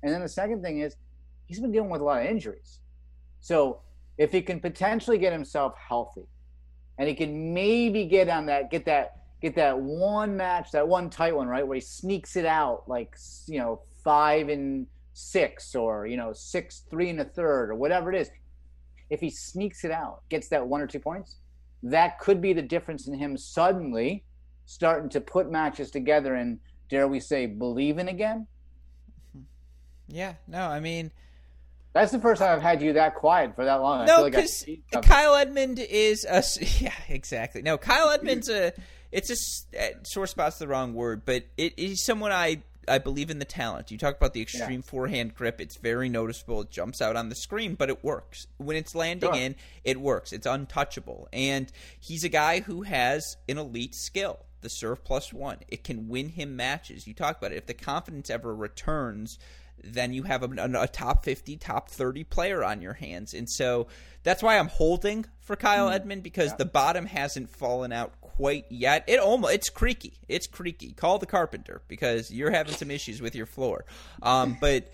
And 0.04 0.14
then 0.14 0.22
the 0.22 0.30
second 0.30 0.62
thing 0.62 0.80
is, 0.80 0.96
he's 1.46 1.60
been 1.60 1.72
dealing 1.72 1.90
with 1.90 2.02
a 2.02 2.04
lot 2.04 2.22
of 2.22 2.28
injuries. 2.28 2.80
So 3.42 3.82
if 4.18 4.32
he 4.32 4.42
can 4.42 4.60
potentially 4.60 5.18
get 5.18 5.34
himself 5.34 5.74
healthy, 5.78 6.28
and 6.98 7.10
he 7.10 7.16
can 7.16 7.54
maybe 7.54 8.06
get 8.06 8.30
on 8.30 8.46
that, 8.46 8.72
get 8.72 8.86
that, 8.86 9.18
get 9.42 9.56
that 9.56 9.78
one 9.78 10.38
match, 10.38 10.72
that 10.72 10.88
one 10.88 11.10
tight 11.10 11.36
one, 11.36 11.48
right, 11.48 11.68
where 11.68 11.76
he 11.76 11.82
sneaks 11.82 12.36
it 12.36 12.46
out 12.46 12.84
like 12.88 13.16
you 13.48 13.60
know 13.60 13.82
five 14.04 14.50
and 14.50 14.88
six, 15.14 15.76
or 15.76 16.06
you 16.08 16.16
know 16.16 16.32
six 16.32 16.84
three 16.90 17.10
and 17.10 17.20
a 17.20 17.26
third, 17.26 17.72
or 17.72 17.76
whatever 17.76 18.14
it 18.14 18.22
is 18.22 18.30
if 19.10 19.20
he 19.20 19.30
sneaks 19.30 19.84
it 19.84 19.92
out, 19.92 20.22
gets 20.30 20.50
that 20.50 20.68
one 20.68 20.82
or 20.82 20.88
two 20.88 21.00
points, 21.00 21.38
that 21.84 22.20
could 22.20 22.42
be 22.42 22.54
the 22.54 22.62
difference 22.62 23.08
in 23.08 23.14
him 23.14 23.38
suddenly 23.38 24.24
starting 24.66 25.10
to 25.10 25.22
put 25.22 25.52
matches 25.52 25.92
together 25.92 26.34
and 26.34 26.60
dare 26.90 27.08
we 27.08 27.20
say 27.20 27.46
believing 27.46 28.08
again. 28.08 28.48
Yeah, 30.08 30.36
no, 30.48 30.60
I 30.60 30.82
mean 30.82 31.12
that's 31.96 32.12
the 32.12 32.20
first 32.20 32.42
time 32.42 32.54
I've 32.54 32.62
had 32.62 32.82
you 32.82 32.94
that 32.94 33.16
quiet 33.16 33.56
for 33.56 33.64
that 33.64 33.82
long. 33.82 34.06
No, 34.06 34.26
because 34.26 34.68
like 34.94 35.04
Kyle 35.04 35.34
Edmund 35.34 35.80
is 35.80 36.26
a 36.30 36.44
yeah, 36.80 36.92
exactly. 37.08 37.62
No, 37.62 37.78
Kyle 37.78 38.10
Edmund's 38.10 38.50
a 38.50 38.74
it's 39.14 39.30
a 39.32 39.80
uh, 39.80 39.88
sore 40.04 40.28
spot's 40.28 40.60
the 40.60 40.68
wrong 40.68 40.94
word, 40.94 41.24
but 41.26 41.46
it 41.56 41.80
is 41.80 42.04
someone 42.04 42.34
I 42.34 42.64
I 42.88 42.98
believe 42.98 43.30
in 43.30 43.40
the 43.40 43.46
talent. 43.46 43.92
You 43.92 43.98
talk 43.98 44.16
about 44.16 44.34
the 44.34 44.42
extreme 44.42 44.82
yeah. 44.84 44.90
forehand 44.90 45.36
grip. 45.36 45.62
It's 45.62 45.78
very 45.78 46.10
noticeable. 46.10 46.62
It 46.62 46.72
jumps 46.72 47.02
out 47.02 47.16
on 47.16 47.30
the 47.30 47.36
screen, 47.36 47.76
but 47.76 47.90
it 47.90 48.04
works. 48.04 48.48
When 48.58 48.78
it's 48.78 48.96
landing 48.96 49.34
sure. 49.34 49.42
in, 49.42 49.56
it 49.84 50.00
works. 50.00 50.34
It's 50.34 50.46
untouchable. 50.46 51.28
And 51.34 51.72
he's 52.00 52.24
a 52.24 52.30
guy 52.30 52.62
who 52.62 52.84
has 52.84 53.38
an 53.48 53.58
elite 53.58 53.96
skill, 53.96 54.40
the 54.62 54.70
serve 54.70 55.04
plus 55.04 55.34
one. 55.34 55.60
It 55.68 55.84
can 55.84 56.08
win 56.08 56.30
him 56.30 56.56
matches. 56.56 57.08
You 57.08 57.14
talk 57.14 57.38
about 57.38 57.52
it. 57.52 57.58
If 57.58 57.66
the 57.66 57.74
confidence 57.74 58.30
ever 58.30 58.56
returns, 58.56 59.38
then 59.84 60.14
you 60.14 60.24
have 60.24 60.44
a, 60.44 60.82
a, 60.82 60.88
top 60.88 61.24
50, 61.24 61.58
top 61.58 61.90
30 61.90 62.24
player 62.24 62.64
on 62.64 62.82
your 62.82 62.94
hands. 62.94 63.34
And 63.34 63.50
so 63.50 63.88
that's 64.24 64.42
why 64.42 64.58
I'm 64.58 64.68
holding 64.68 65.26
for 65.42 65.56
Kyle 65.56 65.90
mm 65.90 65.94
Edmund 65.94 66.24
because 66.24 66.52
yeah. 66.52 66.58
the 66.58 66.66
bottom 66.66 67.06
hasn't 67.06 67.50
fallen 67.50 67.92
out 67.92 68.14
quite 68.36 68.66
yet. 68.70 69.04
It 69.08 69.20
almost 69.20 69.54
it's 69.54 69.70
creaky. 69.70 70.14
It's 70.28 70.48
creaky. 70.48 70.92
Call 70.92 71.20
the 71.20 71.26
carpenter 71.26 71.82
because 71.88 72.32
you're 72.32 72.52
having 72.52 72.74
some 72.74 72.92
issues 72.92 73.22
with 73.22 73.36
your 73.36 73.46
floor. 73.46 73.86
Um, 74.22 74.58
but 74.62 74.92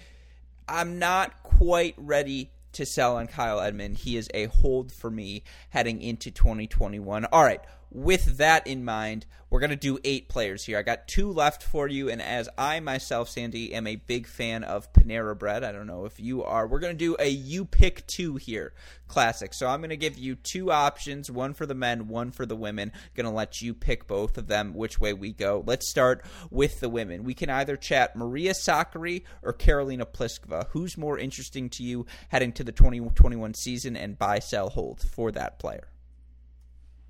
I'm 0.68 1.00
not 1.00 1.44
quite 1.44 1.96
ready 1.98 2.52
to 2.74 2.86
sell 2.86 3.18
on 3.18 3.28
Kyle 3.28 3.60
Edmund. 3.60 3.98
He 3.98 4.16
is 4.16 4.30
a 4.34 4.46
hold 4.46 4.92
for 4.92 5.10
me 5.10 5.44
heading 5.70 6.02
into 6.02 6.32
2021. 6.32 7.26
All 7.26 7.44
right 7.44 7.62
with 7.92 8.38
that 8.38 8.66
in 8.66 8.84
mind, 8.86 9.26
we're 9.50 9.60
going 9.60 9.72
to 9.72 9.76
do 9.76 10.00
eight 10.06 10.30
players 10.30 10.64
here. 10.64 10.78
I 10.78 10.82
got 10.82 11.10
two 11.10 11.30
left 11.30 11.62
for 11.62 11.86
you, 11.86 12.10
and 12.10 12.22
as 12.22 12.48
I 12.58 12.80
myself, 12.80 13.28
Sandy, 13.28 13.74
am 13.74 13.86
a 13.86 13.98
big 13.98 14.26
fan 14.26 14.64
of 14.64 14.94
Panera 14.94 15.38
Bread, 15.38 15.66
I 15.66 15.74
don't 15.74 15.88
know 15.88 16.06
if 16.06 16.18
you 16.20 16.42
are, 16.42 16.66
we're 16.66 16.80
going 16.80 16.98
to 16.98 17.06
do 17.06 17.18
a 17.20 17.28
you 17.28 17.66
pick 17.66 18.08
two 18.08 18.38
here 18.38 18.74
classic. 19.10 19.54
So 19.54 19.68
I'm 19.68 19.82
going 19.82 19.90
to 19.90 19.98
give 19.98 20.18
you 20.18 20.36
two 20.36 20.72
options 20.72 21.30
one 21.30 21.54
for 21.54 21.66
the 21.66 21.76
men, 21.76 22.08
one 22.08 22.32
for 22.32 22.46
the 22.46 22.56
women. 22.56 22.94
Going 23.14 23.26
to 23.26 23.36
let 23.36 23.62
you 23.62 23.74
pick 23.74 24.08
both 24.08 24.38
of 24.38 24.48
them, 24.48 24.74
which 24.74 25.02
way 25.02 25.12
we 25.12 25.34
go. 25.34 25.62
Let's 25.68 25.90
start 25.90 26.24
with 26.50 26.80
the 26.80 26.88
women. 26.88 27.26
We 27.26 27.34
can 27.34 27.50
either 27.50 27.76
chat 27.76 28.16
Maria 28.16 28.54
Sakkari 28.54 29.24
or 29.44 29.52
Karolina 29.52 30.06
Pliskova. 30.06 30.68
Who's 30.70 30.98
more 30.98 31.20
interesting 31.20 31.70
to 31.72 31.84
you 31.84 32.06
heading 32.30 32.54
to 32.54 32.64
the 32.64 32.72
2021 32.72 33.54
season 33.54 33.98
and 33.98 34.18
buy, 34.18 34.40
sell, 34.40 34.70
hold 34.70 35.02
for 35.02 35.30
that 35.34 35.60
player? 35.60 35.91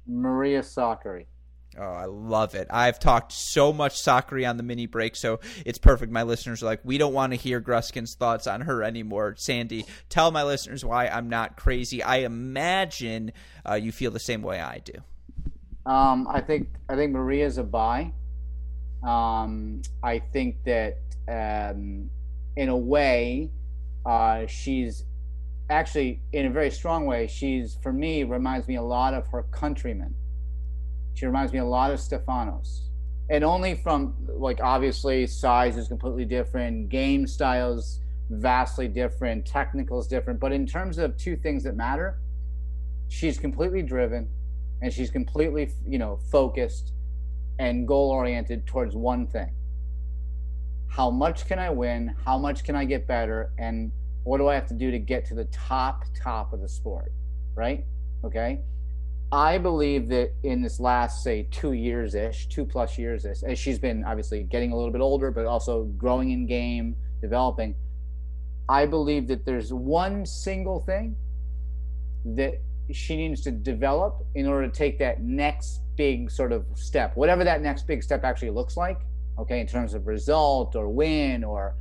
Maria 0.07 0.61
Sakkari. 0.61 1.25
Oh, 1.79 1.83
I 1.83 2.05
love 2.05 2.53
it. 2.53 2.67
I've 2.69 2.99
talked 2.99 3.31
so 3.31 3.71
much 3.71 4.01
Sakkari 4.01 4.49
on 4.49 4.57
the 4.57 4.63
mini 4.63 4.87
break, 4.87 5.15
so 5.15 5.39
it's 5.65 5.77
perfect. 5.77 6.11
My 6.11 6.23
listeners 6.23 6.61
are 6.61 6.65
like, 6.65 6.81
we 6.83 6.97
don't 6.97 7.13
want 7.13 7.31
to 7.31 7.37
hear 7.37 7.61
Gruskin's 7.61 8.13
thoughts 8.13 8.45
on 8.45 8.61
her 8.61 8.83
anymore. 8.83 9.35
Sandy, 9.37 9.85
tell 10.09 10.31
my 10.31 10.43
listeners 10.43 10.83
why 10.83 11.07
I'm 11.07 11.29
not 11.29 11.55
crazy. 11.55 12.03
I 12.03 12.17
imagine 12.17 13.31
uh, 13.67 13.75
you 13.75 13.93
feel 13.93 14.11
the 14.11 14.19
same 14.19 14.41
way 14.41 14.59
I 14.59 14.79
do. 14.79 14.93
Um, 15.85 16.27
I 16.29 16.41
think 16.41 16.67
I 16.89 16.95
think 16.95 17.13
Maria's 17.13 17.57
a 17.57 17.63
buy. 17.63 18.11
Um, 19.01 19.81
I 20.03 20.19
think 20.19 20.63
that 20.65 20.97
um, 21.27 22.09
in 22.57 22.69
a 22.69 22.77
way, 22.77 23.49
uh, 24.05 24.45
she's 24.45 25.05
actually 25.71 26.21
in 26.33 26.45
a 26.45 26.49
very 26.49 26.69
strong 26.69 27.05
way 27.05 27.27
she's 27.27 27.77
for 27.81 27.93
me 27.93 28.23
reminds 28.23 28.67
me 28.67 28.75
a 28.75 28.81
lot 28.81 29.13
of 29.13 29.27
her 29.27 29.43
countrymen. 29.51 30.13
She 31.13 31.25
reminds 31.25 31.53
me 31.53 31.59
a 31.59 31.65
lot 31.65 31.91
of 31.91 31.99
stefanos. 31.99 32.81
And 33.29 33.43
only 33.43 33.75
from 33.75 34.15
like 34.27 34.59
obviously 34.61 35.25
size 35.25 35.77
is 35.77 35.87
completely 35.87 36.25
different 36.25 36.89
game 36.89 37.25
styles 37.25 37.99
vastly 38.29 38.87
different 38.87 39.45
technicals 39.45 40.07
different. 40.07 40.39
But 40.39 40.51
in 40.51 40.65
terms 40.65 40.97
of 40.97 41.17
two 41.17 41.35
things 41.35 41.63
that 41.63 41.75
matter 41.75 42.19
she's 43.07 43.37
completely 43.37 43.81
driven 43.81 44.29
and 44.81 44.91
she's 44.91 45.11
completely 45.11 45.69
you 45.87 45.99
know 45.99 46.19
focused 46.31 46.93
and 47.59 47.87
goal 47.87 48.09
oriented 48.09 48.65
towards 48.65 48.95
one 48.95 49.27
thing. 49.27 49.53
How 50.87 51.09
much 51.09 51.45
can 51.45 51.59
i 51.59 51.69
win? 51.69 52.15
How 52.25 52.37
much 52.37 52.63
can 52.63 52.75
i 52.75 52.83
get 52.83 53.07
better? 53.07 53.51
And 53.57 53.91
what 54.23 54.37
do 54.37 54.47
I 54.47 54.55
have 54.55 54.67
to 54.67 54.73
do 54.73 54.91
to 54.91 54.99
get 54.99 55.25
to 55.25 55.35
the 55.35 55.45
top 55.45 56.05
top 56.21 56.53
of 56.53 56.61
the 56.61 56.69
sport, 56.69 57.11
right? 57.55 57.85
Okay. 58.23 58.61
I 59.33 59.57
believe 59.57 60.09
that 60.09 60.33
in 60.43 60.61
this 60.61 60.79
last 60.79 61.23
say 61.23 61.47
two 61.51 61.71
years 61.71 62.15
ish, 62.15 62.47
two 62.47 62.65
plus 62.65 62.97
years 62.97 63.25
ish, 63.25 63.43
as 63.43 63.57
she's 63.57 63.79
been 63.79 64.03
obviously 64.03 64.43
getting 64.43 64.73
a 64.73 64.75
little 64.75 64.91
bit 64.91 64.99
older, 64.99 65.31
but 65.31 65.45
also 65.45 65.85
growing 65.97 66.31
in 66.31 66.45
game, 66.45 66.97
developing. 67.21 67.75
I 68.67 68.85
believe 68.85 69.27
that 69.29 69.45
there's 69.45 69.73
one 69.73 70.25
single 70.25 70.81
thing 70.81 71.15
that 72.25 72.55
she 72.91 73.15
needs 73.15 73.41
to 73.41 73.51
develop 73.51 74.25
in 74.35 74.47
order 74.47 74.67
to 74.67 74.73
take 74.73 74.99
that 74.99 75.21
next 75.21 75.81
big 75.95 76.29
sort 76.29 76.51
of 76.51 76.65
step, 76.75 77.15
whatever 77.15 77.43
that 77.45 77.61
next 77.61 77.87
big 77.87 78.03
step 78.03 78.23
actually 78.23 78.49
looks 78.49 78.75
like. 78.75 78.99
Okay, 79.39 79.61
in 79.61 79.67
terms 79.67 79.93
of 79.93 80.07
result 80.07 80.75
or 80.75 80.89
win 80.89 81.43
or 81.43 81.75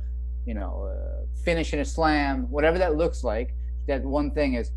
you 0.45 0.53
know, 0.53 0.91
uh, 0.91 1.25
finishing 1.43 1.79
a 1.79 1.85
slam, 1.85 2.49
whatever 2.49 2.77
that 2.77 2.95
looks 2.95 3.23
like. 3.23 3.53
That 3.87 4.03
one 4.03 4.31
thing 4.31 4.53
is 4.55 4.71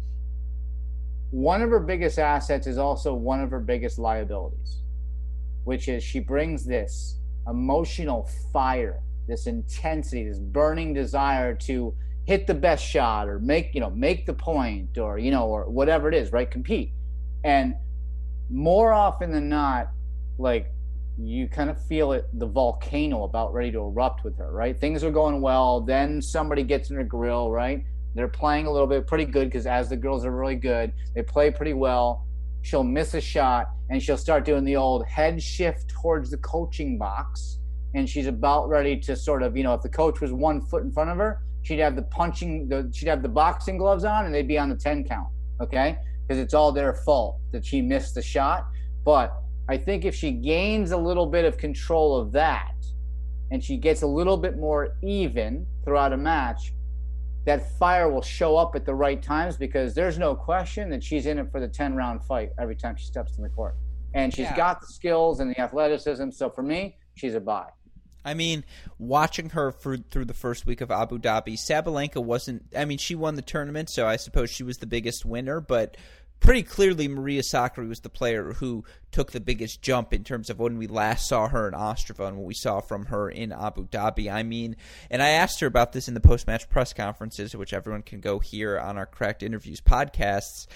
one 1.30 1.62
of 1.62 1.70
her 1.70 1.80
biggest 1.80 2.18
assets 2.18 2.66
is 2.66 2.78
also 2.78 3.14
one 3.14 3.40
of 3.40 3.50
her 3.50 3.60
biggest 3.60 3.98
liabilities, 3.98 4.80
which 5.64 5.88
is 5.88 6.02
she 6.02 6.20
brings 6.20 6.64
this 6.64 7.18
emotional 7.48 8.28
fire, 8.52 9.00
this 9.26 9.46
intensity, 9.46 10.28
this 10.28 10.38
burning 10.38 10.94
desire 10.94 11.54
to 11.54 11.94
hit 12.24 12.46
the 12.46 12.54
best 12.54 12.84
shot 12.84 13.28
or 13.28 13.38
make, 13.38 13.74
you 13.74 13.80
know, 13.80 13.90
make 13.90 14.26
the 14.26 14.32
point 14.32 14.96
or, 14.96 15.18
you 15.18 15.30
know, 15.30 15.46
or 15.46 15.68
whatever 15.68 16.08
it 16.08 16.14
is, 16.14 16.32
right? 16.32 16.50
Compete. 16.50 16.92
And 17.42 17.74
more 18.50 18.92
often 18.92 19.30
than 19.30 19.48
not, 19.48 19.90
like 20.38 20.72
you 21.18 21.48
kind 21.48 21.70
of 21.70 21.80
feel 21.86 22.12
it 22.12 22.26
the 22.34 22.46
volcano 22.46 23.22
about 23.24 23.52
ready 23.52 23.70
to 23.70 23.78
erupt 23.78 24.24
with 24.24 24.36
her 24.38 24.52
right? 24.52 24.78
Things 24.78 25.04
are 25.04 25.10
going 25.10 25.40
well 25.40 25.80
then 25.80 26.20
somebody 26.20 26.62
gets 26.62 26.90
in 26.90 26.96
her 26.96 27.04
grill 27.04 27.50
right? 27.50 27.84
They're 28.14 28.28
playing 28.28 28.66
a 28.66 28.70
little 28.70 28.86
bit 28.86 29.06
pretty 29.06 29.24
good 29.24 29.48
because 29.48 29.66
as 29.66 29.88
the 29.88 29.96
girls 29.96 30.24
are 30.24 30.30
really 30.30 30.56
good 30.56 30.92
they 31.14 31.22
play 31.22 31.50
pretty 31.50 31.74
well. 31.74 32.26
She'll 32.62 32.84
miss 32.84 33.14
a 33.14 33.20
shot 33.20 33.70
and 33.90 34.02
she'll 34.02 34.16
start 34.16 34.44
doing 34.44 34.64
the 34.64 34.76
old 34.76 35.06
head 35.06 35.42
shift 35.42 35.90
towards 35.90 36.30
the 36.30 36.38
coaching 36.38 36.98
box. 36.98 37.58
And 37.94 38.08
she's 38.08 38.26
about 38.26 38.68
ready 38.68 38.98
to 39.00 39.14
sort 39.14 39.42
of 39.42 39.56
you 39.56 39.62
know 39.62 39.74
if 39.74 39.82
the 39.82 39.88
coach 39.88 40.20
was 40.20 40.32
one 40.32 40.60
foot 40.60 40.82
in 40.82 40.92
front 40.92 41.10
of 41.10 41.18
her 41.18 41.42
she'd 41.62 41.78
have 41.78 41.96
the 41.96 42.02
punching 42.02 42.68
the 42.68 42.90
she'd 42.92 43.08
have 43.08 43.22
the 43.22 43.28
boxing 43.28 43.78
gloves 43.78 44.04
on 44.04 44.26
and 44.26 44.34
they'd 44.34 44.48
be 44.48 44.58
on 44.58 44.68
the 44.68 44.76
10 44.76 45.04
count 45.04 45.28
okay? 45.60 45.98
Because 46.26 46.40
it's 46.40 46.54
all 46.54 46.72
their 46.72 46.94
fault 46.94 47.38
that 47.52 47.64
she 47.64 47.80
missed 47.80 48.14
the 48.14 48.22
shot. 48.22 48.66
But 49.04 49.34
I 49.68 49.76
think 49.76 50.04
if 50.04 50.14
she 50.14 50.30
gains 50.30 50.92
a 50.92 50.96
little 50.96 51.26
bit 51.26 51.44
of 51.44 51.56
control 51.56 52.16
of 52.16 52.32
that 52.32 52.74
and 53.50 53.62
she 53.62 53.76
gets 53.76 54.02
a 54.02 54.06
little 54.06 54.36
bit 54.36 54.58
more 54.58 54.96
even 55.02 55.66
throughout 55.84 56.12
a 56.12 56.16
match, 56.16 56.72
that 57.46 57.78
fire 57.78 58.10
will 58.10 58.22
show 58.22 58.56
up 58.56 58.74
at 58.74 58.84
the 58.84 58.94
right 58.94 59.22
times 59.22 59.56
because 59.56 59.94
there's 59.94 60.18
no 60.18 60.34
question 60.34 60.88
that 60.90 61.02
she's 61.02 61.26
in 61.26 61.38
it 61.38 61.50
for 61.50 61.60
the 61.60 61.68
10 61.68 61.94
round 61.94 62.22
fight 62.24 62.50
every 62.58 62.76
time 62.76 62.96
she 62.96 63.06
steps 63.06 63.36
in 63.36 63.42
the 63.42 63.50
court. 63.50 63.76
And 64.14 64.32
she's 64.32 64.44
yeah. 64.44 64.56
got 64.56 64.80
the 64.80 64.86
skills 64.86 65.40
and 65.40 65.50
the 65.50 65.60
athleticism. 65.60 66.30
So 66.30 66.48
for 66.48 66.62
me, 66.62 66.96
she's 67.14 67.34
a 67.34 67.40
buy. 67.40 67.68
I 68.24 68.32
mean, 68.32 68.64
watching 68.98 69.50
her 69.50 69.70
for, 69.70 69.98
through 69.98 70.24
the 70.24 70.34
first 70.34 70.66
week 70.66 70.80
of 70.80 70.90
Abu 70.90 71.18
Dhabi, 71.18 71.54
Sabalenka 71.54 72.24
wasn't. 72.24 72.62
I 72.74 72.86
mean, 72.86 72.96
she 72.96 73.14
won 73.14 73.34
the 73.34 73.42
tournament, 73.42 73.90
so 73.90 74.06
I 74.06 74.16
suppose 74.16 74.48
she 74.48 74.62
was 74.62 74.78
the 74.78 74.86
biggest 74.86 75.26
winner. 75.26 75.60
But 75.60 75.96
pretty 76.40 76.62
clearly 76.62 77.08
Maria 77.08 77.42
Sakkari 77.42 77.88
was 77.88 78.00
the 78.00 78.08
player 78.08 78.52
who 78.54 78.84
took 79.10 79.32
the 79.32 79.40
biggest 79.40 79.80
jump 79.82 80.12
in 80.12 80.24
terms 80.24 80.50
of 80.50 80.58
when 80.58 80.76
we 80.76 80.86
last 80.86 81.26
saw 81.26 81.48
her 81.48 81.66
in 81.68 81.74
Ostrava 81.74 82.28
and 82.28 82.36
what 82.36 82.46
we 82.46 82.54
saw 82.54 82.80
from 82.80 83.06
her 83.06 83.30
in 83.30 83.52
Abu 83.52 83.86
Dhabi. 83.88 84.32
I 84.32 84.42
mean, 84.42 84.76
and 85.10 85.22
I 85.22 85.30
asked 85.30 85.60
her 85.60 85.66
about 85.66 85.92
this 85.92 86.08
in 86.08 86.14
the 86.14 86.20
post 86.20 86.46
match 86.46 86.68
press 86.68 86.92
conferences, 86.92 87.56
which 87.56 87.72
everyone 87.72 88.02
can 88.02 88.20
go 88.20 88.38
hear 88.38 88.78
on 88.78 88.98
our 88.98 89.06
Cracked 89.06 89.42
Interviews 89.42 89.80
podcasts 89.80 90.66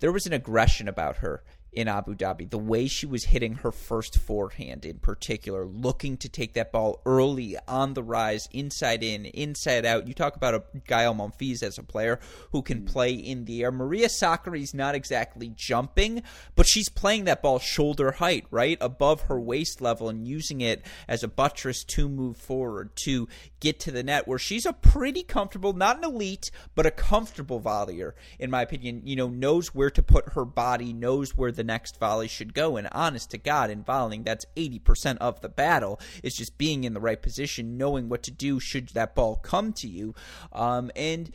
there 0.00 0.12
was 0.12 0.26
an 0.26 0.32
aggression 0.32 0.88
about 0.88 1.16
her 1.16 1.42
in 1.74 1.88
Abu 1.88 2.14
Dhabi. 2.14 2.48
The 2.48 2.58
way 2.58 2.86
she 2.86 3.06
was 3.06 3.24
hitting 3.24 3.54
her 3.56 3.72
first 3.72 4.18
forehand 4.18 4.84
in 4.84 4.98
particular, 4.98 5.66
looking 5.66 6.16
to 6.18 6.28
take 6.28 6.54
that 6.54 6.72
ball 6.72 7.00
early 7.04 7.56
on 7.66 7.94
the 7.94 8.02
rise, 8.02 8.48
inside 8.52 9.02
in, 9.02 9.26
inside 9.26 9.84
out. 9.84 10.06
You 10.06 10.14
talk 10.14 10.36
about 10.36 10.54
a 10.54 10.62
Gael 10.86 11.14
Monfils 11.14 11.62
as 11.62 11.78
a 11.78 11.82
player 11.82 12.20
who 12.52 12.62
can 12.62 12.82
mm. 12.82 12.86
play 12.86 13.12
in 13.12 13.44
the 13.44 13.62
air. 13.62 13.72
Maria 13.72 14.08
Sakkari's 14.08 14.74
not 14.74 14.94
exactly 14.94 15.52
jumping, 15.54 16.22
but 16.54 16.66
she's 16.66 16.88
playing 16.88 17.24
that 17.24 17.42
ball 17.42 17.58
shoulder 17.58 18.12
height, 18.12 18.46
right? 18.50 18.78
Above 18.80 19.22
her 19.22 19.40
waist 19.40 19.80
level 19.80 20.08
and 20.08 20.28
using 20.28 20.60
it 20.60 20.84
as 21.08 21.22
a 21.22 21.28
buttress 21.28 21.84
to 21.84 22.08
move 22.08 22.36
forward, 22.36 22.90
to 22.96 23.28
get 23.60 23.80
to 23.80 23.90
the 23.90 24.02
net 24.02 24.28
where 24.28 24.38
she's 24.38 24.66
a 24.66 24.72
pretty 24.72 25.22
comfortable, 25.22 25.72
not 25.72 25.98
an 25.98 26.04
elite, 26.04 26.50
but 26.74 26.86
a 26.86 26.90
comfortable 26.90 27.60
volleyer, 27.60 28.12
in 28.38 28.50
my 28.50 28.62
opinion. 28.62 29.02
You 29.04 29.16
know, 29.16 29.28
knows 29.28 29.74
where 29.74 29.90
to 29.90 30.02
put 30.02 30.34
her 30.34 30.44
body, 30.44 30.92
knows 30.92 31.36
where 31.36 31.52
the 31.52 31.63
the 31.64 31.72
next 31.72 31.98
volley 31.98 32.28
should 32.28 32.54
go. 32.54 32.76
And 32.76 32.88
honest 32.92 33.30
to 33.30 33.38
God, 33.38 33.70
in 33.70 33.82
volleying, 33.82 34.24
that's 34.24 34.46
80% 34.56 35.16
of 35.18 35.40
the 35.40 35.48
battle. 35.48 35.98
It's 36.22 36.36
just 36.36 36.58
being 36.58 36.84
in 36.84 36.94
the 36.94 37.00
right 37.00 37.20
position, 37.20 37.78
knowing 37.78 38.08
what 38.08 38.22
to 38.24 38.30
do 38.30 38.60
should 38.60 38.90
that 38.90 39.14
ball 39.14 39.36
come 39.36 39.72
to 39.74 39.88
you. 39.88 40.14
Um, 40.52 40.90
and 40.94 41.30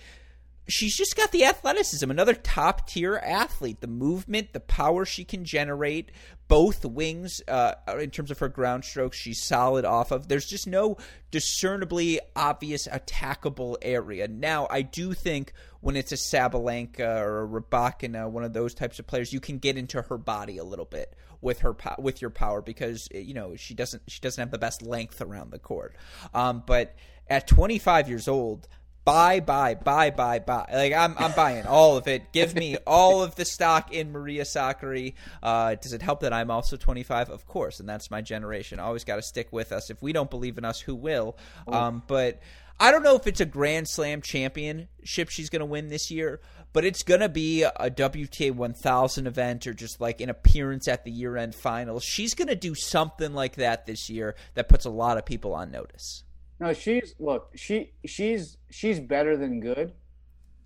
she's 0.69 0.95
just 0.95 1.15
got 1.15 1.31
the 1.31 1.45
athleticism, 1.45 2.09
another 2.09 2.33
top 2.33 2.87
tier 2.87 3.15
athlete. 3.15 3.81
The 3.81 3.87
movement, 3.87 4.53
the 4.53 4.59
power 4.59 5.05
she 5.05 5.23
can 5.23 5.45
generate, 5.45 6.11
both 6.47 6.83
wings 6.83 7.41
uh, 7.47 7.73
in 7.99 8.09
terms 8.09 8.31
of 8.31 8.39
her 8.39 8.49
ground 8.49 8.83
strokes, 8.83 9.17
she's 9.17 9.41
solid 9.43 9.85
off 9.85 10.11
of. 10.11 10.27
There's 10.27 10.45
just 10.45 10.67
no 10.67 10.97
discernibly 11.31 12.19
obvious 12.35 12.87
attackable 12.87 13.77
area. 13.81 14.27
Now, 14.27 14.67
I 14.69 14.81
do 14.81 15.13
think 15.13 15.53
when 15.81 15.95
it's 15.95 16.11
a 16.11 16.15
Sabalenka 16.15 17.21
or 17.21 17.43
a 17.43 17.47
Rybakina, 17.47 18.29
one 18.29 18.43
of 18.43 18.53
those 18.53 18.73
types 18.73 18.99
of 18.99 19.07
players, 19.07 19.31
you 19.31 19.39
can 19.39 19.59
get 19.59 19.77
into 19.77 20.01
her 20.01 20.17
body 20.17 20.57
a 20.57 20.63
little 20.63 20.85
bit 20.85 21.15
with 21.41 21.59
her 21.59 21.75
with 21.97 22.21
your 22.21 22.31
power 22.31 22.61
because 22.61 23.07
you 23.11 23.33
know 23.33 23.55
she 23.55 23.73
doesn't 23.73 24.03
she 24.07 24.19
doesn't 24.19 24.41
have 24.41 24.51
the 24.51 24.57
best 24.57 24.81
length 24.81 25.21
around 25.21 25.51
the 25.51 25.59
court. 25.59 25.95
Um, 26.33 26.63
but 26.65 26.95
at 27.29 27.47
25 27.47 28.09
years 28.09 28.27
old, 28.27 28.67
buy, 29.09 29.39
buy, 29.39 29.73
buy, 29.73 30.11
buy, 30.11 30.39
buy. 30.39 30.65
Like 30.71 30.93
I'm, 30.93 31.15
I'm 31.17 31.31
buying 31.31 31.65
all 31.65 31.97
of 31.97 32.07
it. 32.07 32.31
Give 32.31 32.53
me 32.53 32.77
all 32.87 33.23
of 33.23 33.35
the 33.35 33.45
stock 33.45 33.91
in 33.91 34.11
Maria 34.11 34.43
Sakkari. 34.43 35.15
Uh, 35.41 35.75
does 35.75 35.93
it 35.93 36.01
help 36.03 36.19
that 36.19 36.31
I'm 36.31 36.51
also 36.51 36.77
25? 36.77 37.29
Of 37.29 37.47
course, 37.47 37.79
and 37.79 37.89
that's 37.89 38.11
my 38.11 38.21
generation. 38.21 38.79
Always 38.79 39.03
got 39.03 39.15
to 39.15 39.23
stick 39.23 39.47
with 39.51 39.71
us. 39.71 39.89
If 39.89 40.01
we 40.03 40.13
don't 40.13 40.29
believe 40.29 40.59
in 40.59 40.65
us, 40.65 40.79
who 40.79 40.93
will? 40.93 41.37
Um, 41.67 42.03
but 42.05 42.39
I 42.79 42.91
don't 42.91 43.01
know 43.01 43.15
if 43.15 43.25
it's 43.25 43.41
a 43.41 43.45
Grand 43.45 43.87
Slam 43.89 44.21
championship 44.21 45.29
she's 45.29 45.49
going 45.49 45.61
to 45.61 45.65
win 45.65 45.89
this 45.89 46.11
year, 46.11 46.39
but 46.71 46.85
it's 46.85 47.01
going 47.01 47.21
to 47.21 47.29
be 47.29 47.63
a 47.63 47.89
WTA 47.89 48.53
1000 48.53 49.27
event 49.27 49.65
or 49.65 49.73
just 49.73 49.99
like 49.99 50.21
an 50.21 50.29
appearance 50.29 50.87
at 50.87 51.03
the 51.03 51.11
year 51.11 51.35
end 51.35 51.55
finals. 51.55 52.03
She's 52.03 52.35
going 52.35 52.47
to 52.47 52.55
do 52.55 52.75
something 52.75 53.33
like 53.33 53.55
that 53.55 53.87
this 53.87 54.07
year 54.07 54.35
that 54.53 54.69
puts 54.69 54.85
a 54.85 54.91
lot 54.91 55.17
of 55.17 55.25
people 55.25 55.55
on 55.55 55.71
notice. 55.71 56.23
No, 56.59 56.73
she's 56.73 57.15
look, 57.19 57.51
she 57.55 57.93
she's 58.05 58.57
she's 58.69 58.99
better 58.99 59.37
than 59.37 59.59
good. 59.59 59.93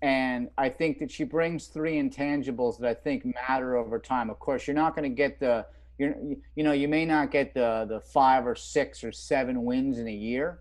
And 0.02 0.50
I 0.58 0.68
think 0.68 0.98
that 0.98 1.10
she 1.10 1.24
brings 1.24 1.68
three 1.68 1.96
intangibles 1.96 2.78
that 2.80 2.88
I 2.88 2.94
think 2.94 3.24
matter 3.24 3.76
over 3.76 3.98
time. 3.98 4.28
Of 4.28 4.38
course, 4.38 4.66
you're 4.66 4.74
not 4.74 4.94
going 4.94 5.08
to 5.08 5.14
get 5.14 5.38
the 5.38 5.66
you're 5.98 6.16
you 6.56 6.64
know, 6.64 6.72
you 6.72 6.88
may 6.88 7.04
not 7.04 7.30
get 7.30 7.54
the 7.54 7.86
the 7.88 8.00
5 8.00 8.46
or 8.46 8.54
6 8.56 9.04
or 9.04 9.12
7 9.12 9.64
wins 9.64 9.98
in 9.98 10.08
a 10.08 10.12
year, 10.12 10.60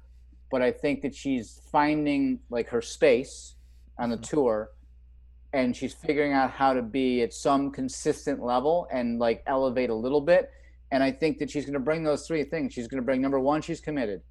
but 0.51 0.61
I 0.61 0.71
think 0.71 1.01
that 1.01 1.15
she's 1.15 1.61
finding 1.71 2.39
like 2.49 2.69
her 2.69 2.81
space 2.81 3.55
on 3.97 4.09
the 4.09 4.15
mm-hmm. 4.15 4.35
tour 4.35 4.69
and 5.51 5.75
she's 5.75 5.93
figuring 5.93 6.33
out 6.33 6.51
how 6.51 6.73
to 6.73 6.81
be 6.81 7.21
at 7.21 7.33
some 7.33 7.71
consistent 7.71 8.41
level 8.41 8.87
and 8.91 9.19
like 9.19 9.43
elevate 9.45 9.89
a 9.89 9.95
little 9.95 10.21
bit. 10.21 10.51
And 10.91 11.03
I 11.03 11.11
think 11.11 11.39
that 11.39 11.49
she's 11.49 11.65
going 11.65 11.73
to 11.73 11.79
bring 11.79 12.03
those 12.03 12.27
three 12.27 12.43
things. 12.43 12.73
She's 12.73 12.87
going 12.87 13.01
to 13.01 13.05
bring 13.05 13.21
number 13.21 13.39
one, 13.39 13.61
she's 13.61 13.81
committed 13.81 14.21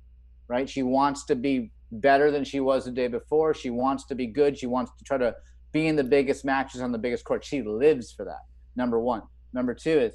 right? 0.53 0.69
She 0.69 0.83
wants 0.83 1.25
to 1.25 1.35
be 1.35 1.73
better 1.91 2.31
than 2.31 2.45
she 2.45 2.61
was 2.61 2.85
the 2.85 2.91
day 2.91 3.09
before. 3.09 3.55
She 3.55 3.71
wants 3.71 4.05
to 4.07 4.15
be 4.15 4.27
good. 4.27 4.59
She 4.59 4.67
wants 4.67 4.93
to 4.99 5.05
try 5.05 5.17
to 5.17 5.35
be 5.73 5.87
in 5.87 5.97
the 5.97 6.05
biggest 6.05 6.45
matches 6.45 6.83
on 6.83 6.93
the 6.93 6.99
biggest 6.99 7.25
court. 7.25 7.43
She 7.43 7.63
lives 7.63 8.13
for 8.13 8.27
that. 8.27 8.43
Number 8.77 9.01
one. 9.01 9.23
Number 9.55 9.75
two 9.75 9.99
is 9.99 10.15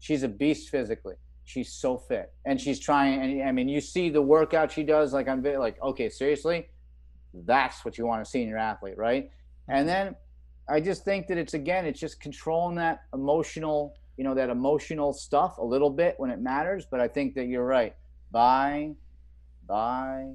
she's 0.00 0.24
a 0.24 0.28
beast 0.28 0.70
physically. 0.70 1.14
She's 1.44 1.72
so 1.72 1.96
fit, 1.96 2.32
and 2.44 2.60
she's 2.60 2.78
trying. 2.78 3.20
And 3.20 3.48
I 3.48 3.52
mean, 3.52 3.68
you 3.68 3.80
see 3.80 4.10
the 4.10 4.22
workout 4.22 4.70
she 4.72 4.82
does. 4.82 5.12
Like 5.12 5.28
I'm 5.28 5.42
like, 5.42 5.80
okay, 5.82 6.08
seriously, 6.08 6.68
that's 7.32 7.84
what 7.84 7.96
you 7.96 8.06
want 8.06 8.24
to 8.24 8.30
see 8.30 8.42
in 8.42 8.48
your 8.48 8.58
athlete, 8.58 8.96
right? 8.96 9.30
And 9.68 9.88
then 9.88 10.16
I 10.68 10.80
just 10.80 11.04
think 11.04 11.26
that 11.28 11.38
it's 11.38 11.54
again, 11.54 11.86
it's 11.86 11.98
just 11.98 12.20
controlling 12.20 12.76
that 12.76 13.02
emotional, 13.12 13.94
you 14.16 14.24
know, 14.24 14.34
that 14.34 14.50
emotional 14.50 15.12
stuff 15.12 15.58
a 15.58 15.64
little 15.64 15.90
bit 15.90 16.14
when 16.18 16.30
it 16.30 16.40
matters. 16.40 16.86
But 16.88 17.00
I 17.00 17.08
think 17.08 17.34
that 17.34 17.46
you're 17.46 17.66
right. 17.66 17.94
By 18.30 18.94
bye. 19.70 20.32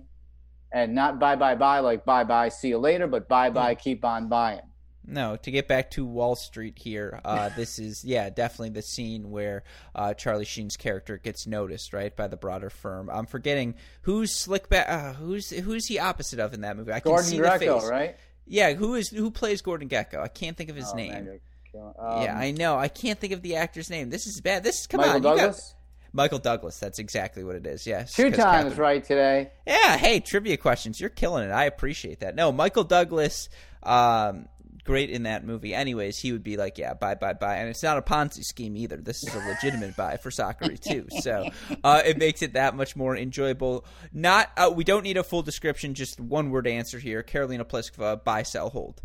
And 0.71 0.95
not 0.95 1.19
bye 1.19 1.35
bye 1.35 1.55
bye 1.55 1.79
like 1.79 2.05
bye 2.05 2.23
bye, 2.23 2.49
see 2.49 2.69
you 2.69 2.77
later, 2.77 3.07
but 3.07 3.27
bye 3.27 3.49
bye, 3.49 3.75
keep 3.75 4.03
on 4.03 4.27
buying. 4.27 4.61
No, 5.07 5.35
to 5.35 5.51
get 5.51 5.67
back 5.67 5.91
to 5.91 6.05
Wall 6.05 6.35
Street 6.35 6.79
here, 6.79 7.21
uh, 7.23 7.49
this 7.55 7.77
is 7.77 8.03
yeah 8.03 8.29
definitely 8.29 8.69
the 8.69 8.81
scene 8.81 9.29
where 9.29 9.63
uh, 9.93 10.13
Charlie 10.13 10.45
Sheen's 10.45 10.77
character 10.77 11.17
gets 11.17 11.45
noticed 11.45 11.93
right 11.93 12.15
by 12.15 12.27
the 12.27 12.37
broader 12.37 12.69
firm. 12.69 13.09
I'm 13.09 13.25
forgetting 13.25 13.75
who's 14.01 14.33
slick 14.33 14.69
back, 14.69 14.89
uh, 14.89 15.13
who's 15.13 15.51
who's 15.51 15.87
he 15.87 15.99
opposite 15.99 16.39
of 16.39 16.53
in 16.53 16.61
that 16.61 16.75
movie. 16.77 16.91
I 16.91 16.99
Gordon 16.99 17.25
can 17.25 17.31
see 17.31 17.39
Gekko, 17.39 17.59
the 17.59 17.79
face. 17.81 17.89
right? 17.89 18.15
Yeah, 18.47 18.73
who 18.73 18.95
is 18.95 19.09
who 19.09 19.31
plays 19.31 19.61
Gordon 19.61 19.89
Gekko? 19.89 20.19
I 20.19 20.27
can't 20.27 20.57
think 20.57 20.69
of 20.69 20.75
his 20.75 20.91
oh, 20.91 20.95
name. 20.95 21.39
Um, 21.75 22.21
yeah, 22.21 22.37
I 22.37 22.51
know. 22.51 22.77
I 22.77 22.87
can't 22.87 23.19
think 23.19 23.33
of 23.33 23.41
the 23.41 23.57
actor's 23.57 23.89
name. 23.89 24.09
this 24.09 24.27
is 24.27 24.39
bad. 24.41 24.63
This 24.63 24.81
is 24.81 24.87
come 24.87 25.01
Michael 25.01 25.15
on, 25.15 25.21
Douglas. 25.21 25.75
Michael 26.15 26.39
Douglas. 26.39 26.79
That's 26.79 26.97
exactly 26.97 27.43
what 27.43 27.55
it 27.55 27.67
is. 27.67 27.85
Yes, 27.85 28.13
two 28.13 28.31
times 28.31 28.37
Catherine, 28.37 28.77
right 28.77 29.03
today. 29.03 29.51
Yeah. 29.67 29.97
Hey, 29.97 30.21
trivia 30.21 30.55
questions. 30.57 30.99
You're 30.99 31.09
killing 31.09 31.47
it. 31.47 31.51
I 31.51 31.65
appreciate 31.65 32.21
that. 32.21 32.35
No, 32.35 32.51
Michael 32.51 32.85
Douglas. 32.85 33.49
Um, 33.83 34.47
great 34.85 35.09
in 35.09 35.23
that 35.23 35.43
movie. 35.43 35.73
Anyways, 35.73 36.17
he 36.17 36.31
would 36.31 36.43
be 36.43 36.55
like, 36.55 36.77
"Yeah, 36.77 36.93
bye, 36.93 37.15
bye, 37.15 37.33
bye," 37.33 37.57
and 37.57 37.69
it's 37.69 37.83
not 37.83 37.97
a 37.97 38.01
Ponzi 38.01 38.43
scheme 38.43 38.77
either. 38.77 38.95
This 38.95 39.23
is 39.23 39.35
a 39.35 39.39
legitimate 39.49 39.97
buy 39.97 40.15
for 40.15 40.29
Sakkari 40.29 40.79
too. 40.79 41.05
So 41.19 41.49
uh, 41.83 42.01
it 42.05 42.17
makes 42.17 42.41
it 42.41 42.53
that 42.53 42.75
much 42.75 42.95
more 42.95 43.17
enjoyable. 43.17 43.85
Not, 44.13 44.49
uh, 44.55 44.71
we 44.73 44.85
don't 44.85 45.03
need 45.03 45.17
a 45.17 45.23
full 45.23 45.41
description. 45.41 45.95
Just 45.95 46.21
one 46.21 46.49
word 46.49 46.65
answer 46.65 46.97
here. 46.97 47.23
Karolina 47.23 47.65
Pliskova, 47.65 48.23
buy, 48.23 48.43
sell, 48.43 48.69
hold. 48.69 49.01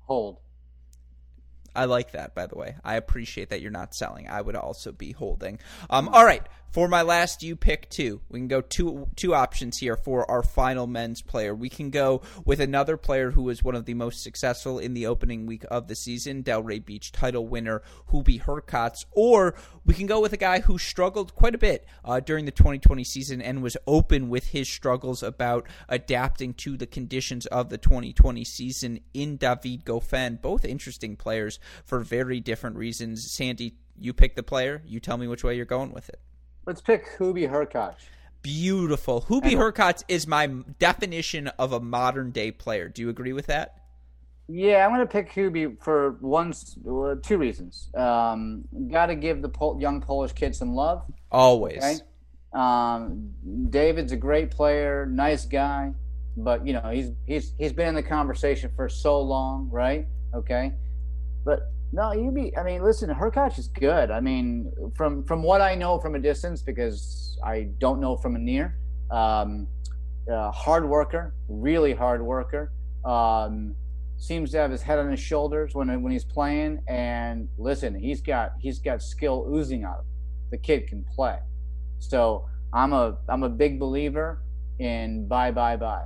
Hold. 0.00 0.41
I 1.74 1.86
like 1.86 2.12
that, 2.12 2.34
by 2.34 2.46
the 2.46 2.56
way. 2.56 2.76
I 2.84 2.96
appreciate 2.96 3.50
that 3.50 3.60
you're 3.60 3.70
not 3.70 3.94
selling. 3.94 4.28
I 4.28 4.40
would 4.40 4.56
also 4.56 4.92
be 4.92 5.12
holding. 5.12 5.58
Um, 5.88 6.08
all 6.08 6.24
right. 6.24 6.46
For 6.72 6.88
my 6.88 7.02
last, 7.02 7.42
you 7.42 7.54
pick 7.54 7.90
two. 7.90 8.22
We 8.30 8.40
can 8.40 8.48
go 8.48 8.62
two 8.62 9.06
two 9.14 9.34
options 9.34 9.76
here 9.76 9.94
for 9.94 10.28
our 10.30 10.42
final 10.42 10.86
men's 10.86 11.20
player. 11.20 11.54
We 11.54 11.68
can 11.68 11.90
go 11.90 12.22
with 12.46 12.60
another 12.60 12.96
player 12.96 13.32
who 13.32 13.42
was 13.42 13.62
one 13.62 13.74
of 13.74 13.84
the 13.84 13.92
most 13.92 14.22
successful 14.22 14.78
in 14.78 14.94
the 14.94 15.06
opening 15.06 15.44
week 15.44 15.66
of 15.70 15.86
the 15.86 15.94
season, 15.94 16.42
Delray 16.42 16.82
Beach 16.82 17.12
title 17.12 17.46
winner 17.46 17.82
Hubie 18.10 18.42
Hurkacz, 18.42 19.04
or 19.10 19.54
we 19.84 19.92
can 19.92 20.06
go 20.06 20.18
with 20.18 20.32
a 20.32 20.38
guy 20.38 20.60
who 20.60 20.78
struggled 20.78 21.34
quite 21.34 21.54
a 21.54 21.58
bit 21.58 21.86
uh, 22.06 22.20
during 22.20 22.46
the 22.46 22.50
2020 22.50 23.04
season 23.04 23.42
and 23.42 23.62
was 23.62 23.76
open 23.86 24.30
with 24.30 24.46
his 24.46 24.66
struggles 24.66 25.22
about 25.22 25.68
adapting 25.90 26.54
to 26.54 26.78
the 26.78 26.86
conditions 26.86 27.44
of 27.44 27.68
the 27.68 27.76
2020 27.76 28.44
season 28.44 29.00
in 29.12 29.36
David 29.36 29.84
Goffin. 29.84 30.40
Both 30.40 30.64
interesting 30.64 31.16
players 31.16 31.58
for 31.84 32.00
very 32.00 32.40
different 32.40 32.76
reasons. 32.76 33.30
Sandy, 33.30 33.76
you 33.98 34.14
pick 34.14 34.36
the 34.36 34.42
player. 34.42 34.82
You 34.86 35.00
tell 35.00 35.18
me 35.18 35.28
which 35.28 35.44
way 35.44 35.54
you're 35.54 35.66
going 35.66 35.92
with 35.92 36.08
it. 36.08 36.18
Let's 36.66 36.80
pick 36.80 37.06
Hubie 37.18 37.50
Hurkacz. 37.50 37.96
Beautiful. 38.42 39.22
Hubie 39.22 39.56
Hurkacz 39.56 40.02
is 40.08 40.26
my 40.26 40.46
definition 40.78 41.48
of 41.58 41.72
a 41.72 41.80
modern 41.80 42.30
day 42.30 42.50
player. 42.50 42.88
Do 42.88 43.02
you 43.02 43.08
agree 43.08 43.32
with 43.32 43.46
that? 43.46 43.76
Yeah, 44.48 44.84
I'm 44.84 44.92
going 44.92 45.06
to 45.06 45.10
pick 45.10 45.32
Hubie 45.32 45.80
for 45.82 46.16
one, 46.20 46.52
two 47.22 47.38
reasons. 47.38 47.88
Um, 47.94 48.64
Got 48.90 49.06
to 49.06 49.14
give 49.14 49.42
the 49.42 49.48
Pol- 49.48 49.80
young 49.80 50.00
Polish 50.00 50.32
kid 50.32 50.54
some 50.56 50.74
love. 50.74 51.04
Always. 51.30 51.78
Okay? 51.78 51.98
Um, 52.52 53.32
David's 53.70 54.12
a 54.12 54.16
great 54.16 54.50
player, 54.50 55.06
nice 55.06 55.46
guy, 55.46 55.92
but 56.36 56.66
you 56.66 56.74
know 56.74 56.90
he's 56.92 57.10
he's 57.26 57.54
he's 57.58 57.72
been 57.72 57.88
in 57.88 57.94
the 57.94 58.02
conversation 58.02 58.70
for 58.76 58.88
so 58.90 59.20
long, 59.22 59.70
right? 59.70 60.06
Okay, 60.34 60.72
but 61.44 61.72
no, 61.92 62.12
you 62.12 62.30
be. 62.30 62.56
I 62.56 62.62
mean, 62.62 62.82
listen, 62.82 63.10
Hurkacz 63.10 63.58
is 63.58 63.68
good. 63.68 64.10
I 64.10 64.20
mean, 64.20 64.72
from 64.96 65.24
from 65.24 65.42
what 65.42 65.60
I 65.60 65.74
know 65.74 65.98
from 65.98 66.14
a 66.14 66.18
distance, 66.18 66.62
because 66.62 67.38
I 67.44 67.68
don't 67.78 68.00
know 68.00 68.16
from 68.16 68.34
a 68.34 68.38
near. 68.38 68.78
Um, 69.10 69.66
uh, 70.32 70.50
hard 70.50 70.88
worker, 70.88 71.34
really 71.48 71.92
hard 71.92 72.22
worker. 72.22 72.72
Um, 73.04 73.74
seems 74.16 74.52
to 74.52 74.58
have 74.58 74.70
his 74.70 74.80
head 74.80 75.00
on 75.00 75.10
his 75.10 75.20
shoulders 75.20 75.74
when 75.74 76.02
when 76.02 76.12
he's 76.12 76.24
playing. 76.24 76.80
And 76.88 77.48
listen, 77.58 77.94
he's 77.94 78.22
got 78.22 78.52
he's 78.58 78.78
got 78.78 79.02
skill 79.02 79.46
oozing 79.52 79.84
out 79.84 79.98
of 79.98 80.04
him. 80.06 80.12
The 80.50 80.58
kid 80.58 80.86
can 80.86 81.04
play. 81.14 81.38
So 81.98 82.48
I'm 82.72 82.94
a 82.94 83.18
I'm 83.28 83.42
a 83.42 83.50
big 83.50 83.78
believer 83.78 84.42
in 84.78 85.28
bye 85.28 85.50
bye 85.50 85.76
bye. 85.76 86.04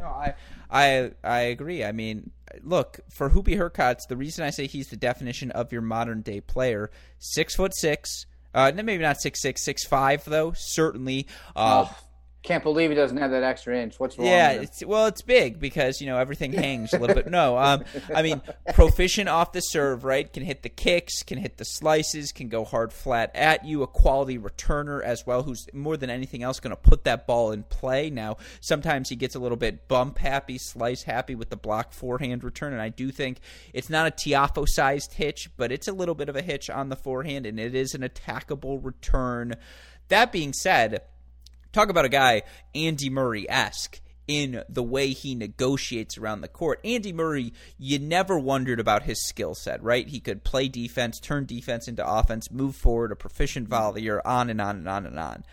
No, 0.00 0.08
I 0.08 0.34
I 0.70 1.12
I 1.24 1.38
agree. 1.40 1.82
I 1.82 1.92
mean, 1.92 2.30
look 2.64 3.00
for 3.10 3.30
Hubie 3.30 3.56
Hurkacz. 3.56 4.06
The 4.08 4.16
reason 4.16 4.44
I 4.44 4.50
say 4.50 4.66
he's 4.66 4.88
the 4.88 4.96
definition 4.96 5.50
of 5.50 5.72
your 5.72 5.82
modern 5.82 6.22
day 6.22 6.40
player: 6.40 6.90
six 7.18 7.54
foot 7.54 7.74
six. 7.74 8.26
Uh, 8.54 8.72
maybe 8.74 8.98
not 8.98 9.20
six 9.20 9.40
six 9.40 9.64
six 9.64 9.84
five 9.84 10.24
though. 10.24 10.52
Certainly, 10.56 11.26
uh, 11.54 11.86
oh, 11.88 11.98
can't 12.42 12.62
believe 12.62 12.88
he 12.88 12.96
doesn't 12.96 13.16
have 13.16 13.32
that 13.32 13.42
extra 13.42 13.76
inch. 13.76 13.98
What's 13.98 14.16
wrong? 14.16 14.28
Yeah, 14.28 14.52
it's, 14.52 14.84
well, 14.84 15.06
it's 15.06 15.22
big 15.22 15.58
because 15.58 16.00
you 16.00 16.06
know 16.06 16.18
everything 16.18 16.52
hangs 16.54 16.92
a 16.92 16.98
little 16.98 17.16
bit. 17.16 17.28
No, 17.28 17.58
um, 17.58 17.84
I 18.14 18.22
mean 18.22 18.40
proficient 18.74 19.28
off 19.28 19.52
the 19.52 19.60
serve, 19.60 20.04
right? 20.04 20.32
Can 20.32 20.44
hit 20.44 20.62
the 20.62 20.68
kicks, 20.68 21.22
can 21.24 21.38
hit 21.38 21.58
the 21.58 21.64
slices, 21.64 22.30
can 22.30 22.48
go 22.48 22.64
hard 22.64 22.92
flat 22.92 23.34
at 23.34 23.64
you. 23.64 23.82
A 23.82 23.88
quality 23.88 24.38
returner 24.38 25.02
as 25.02 25.26
well, 25.26 25.42
who's 25.42 25.66
more 25.72 25.96
than 25.96 26.10
anything 26.10 26.42
else 26.42 26.60
going 26.60 26.70
to 26.70 26.76
put 26.76 27.04
that 27.04 27.26
ball 27.26 27.50
in 27.50 27.64
play. 27.64 28.08
Now, 28.08 28.36
sometimes 28.60 29.08
he 29.08 29.16
gets 29.16 29.34
a 29.34 29.40
little 29.40 29.56
bit 29.56 29.88
bump 29.88 30.18
happy, 30.18 30.58
slice 30.58 31.02
happy 31.02 31.34
with 31.34 31.50
the 31.50 31.56
block 31.56 31.92
forehand 31.92 32.44
return, 32.44 32.72
and 32.72 32.80
I 32.80 32.88
do 32.88 33.10
think 33.10 33.40
it's 33.74 33.90
not 33.90 34.06
a 34.06 34.10
Tiafoe 34.10 34.68
sized 34.68 35.14
hitch, 35.14 35.50
but 35.56 35.72
it's 35.72 35.88
a 35.88 35.92
little 35.92 36.14
bit 36.14 36.28
of 36.28 36.36
a 36.36 36.42
hitch 36.42 36.70
on 36.70 36.88
the 36.88 36.96
forehand, 36.96 37.46
and 37.46 37.58
it 37.58 37.74
is 37.74 37.94
an 37.94 38.02
attackable 38.02 38.82
return. 38.82 39.54
That 40.08 40.32
being 40.32 40.52
said 40.52 41.02
talk 41.72 41.88
about 41.88 42.04
a 42.04 42.10
guy 42.10 42.42
Andy 42.74 43.10
Murray 43.10 43.48
esque 43.48 44.00
in 44.28 44.62
the 44.68 44.82
way 44.82 45.08
he 45.08 45.34
negotiates 45.34 46.18
around 46.18 46.42
the 46.42 46.48
court. 46.48 46.80
Andy 46.84 47.12
Murray, 47.12 47.52
you 47.78 47.98
never 47.98 48.38
wondered 48.38 48.78
about 48.78 49.04
his 49.04 49.26
skill 49.26 49.54
set, 49.54 49.82
right? 49.82 50.06
He 50.06 50.20
could 50.20 50.44
play 50.44 50.68
defense, 50.68 51.18
turn 51.18 51.46
defense 51.46 51.88
into 51.88 52.06
offense, 52.06 52.50
move 52.50 52.76
forward, 52.76 53.10
a 53.10 53.16
proficient 53.16 53.68
volleyer, 53.70 54.20
on 54.24 54.50
and 54.50 54.60
on 54.60 54.76
and 54.76 54.88
on 54.88 55.06
and 55.06 55.18
on. 55.18 55.44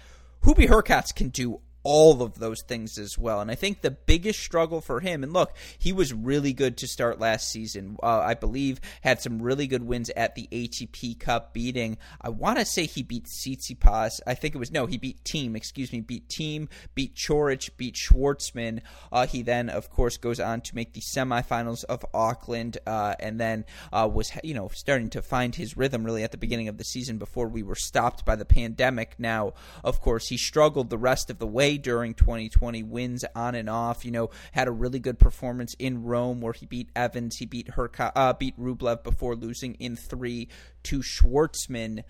Hubie 0.43 0.67
Hurkacz 0.67 1.15
can 1.15 1.29
do 1.29 1.61
all 1.85 2.23
of 2.23 2.39
those 2.39 2.63
things 2.63 2.97
as 2.97 3.17
well. 3.17 3.39
And 3.39 3.49
I 3.49 3.55
think 3.55 3.81
the 3.81 3.91
biggest 3.91 4.39
struggle 4.39 4.81
for 4.81 4.99
him, 4.99 5.23
and 5.23 5.31
look, 5.31 5.55
he 5.77 5.93
was 5.93 6.11
really 6.13 6.51
good 6.51 6.77
to 6.77 6.87
start 6.87 7.19
last 7.19 7.47
season. 7.47 7.95
Uh, 8.01 8.19
I 8.19 8.33
believe 8.33 8.81
had 9.01 9.21
some 9.21 9.41
really 9.41 9.67
good 9.67 9.83
wins 9.83 10.09
at 10.09 10.35
the 10.35 10.49
ATP 10.51 11.19
Cup, 11.19 11.53
beating. 11.53 11.97
I 12.19 12.29
want 12.29 12.57
to 12.57 12.65
say 12.65 12.87
he 12.87 13.03
beat 13.03 13.25
Tsitsipas. 13.25 14.19
I 14.25 14.33
think 14.33 14.55
it 14.55 14.57
was 14.57 14.71
no, 14.71 14.87
he 14.87 14.97
beat 14.97 15.23
Thiem, 15.23 15.55
Excuse 15.55 15.93
me, 15.93 16.01
beat 16.01 16.27
Thiem, 16.27 16.67
beat 16.95 17.15
Coric, 17.15 17.69
beat 17.77 17.95
Schwartzman. 17.95 18.81
Uh, 19.11 19.27
he 19.27 19.43
then, 19.43 19.69
of 19.69 19.91
course, 19.91 20.17
goes 20.17 20.39
on 20.39 20.61
to 20.61 20.75
make 20.75 20.93
the 20.93 21.01
semifinals 21.01 21.83
of 21.83 22.03
Auckland, 22.15 22.79
uh, 22.87 23.13
and 23.19 23.39
then 23.39 23.63
uh, 23.93 24.09
was 24.11 24.31
you 24.43 24.55
know 24.55 24.69
starting 24.73 25.11
to 25.11 25.21
find 25.21 25.53
his 25.53 25.77
rhythm 25.77 26.03
really 26.03 26.23
at 26.23 26.31
the 26.31 26.37
beginning 26.37 26.67
of 26.67 26.79
the 26.79 26.83
season 26.83 27.19
before 27.19 27.47
we 27.47 27.61
were 27.61 27.75
stopped 27.75 28.25
by 28.25 28.35
the 28.35 28.45
pandemic. 28.45 29.15
Now, 29.19 29.53
of 29.83 30.01
course, 30.01 30.29
he 30.29 30.37
struggled 30.37 30.89
the 30.89 30.97
rest 30.97 31.29
of 31.29 31.37
the 31.37 31.45
way 31.45 31.74
during 31.77 32.13
2020, 32.13 32.83
wins 32.83 33.25
on 33.35 33.55
and 33.55 33.69
off. 33.69 34.05
You 34.05 34.11
know, 34.11 34.29
had 34.51 34.67
a 34.67 34.71
really 34.71 34.99
good 34.99 35.19
performance 35.19 35.75
in 35.79 36.03
Rome 36.03 36.41
where 36.41 36.53
he 36.53 36.65
beat 36.65 36.89
Evans, 36.95 37.37
he 37.37 37.45
beat 37.45 37.67
Herka, 37.75 38.11
uh, 38.15 38.33
beat 38.33 38.57
Rublev 38.59 39.03
before 39.03 39.35
losing 39.35 39.75
in 39.75 39.95
three 39.95 40.47
to 40.83 40.99
Schwartzman. 40.99 42.03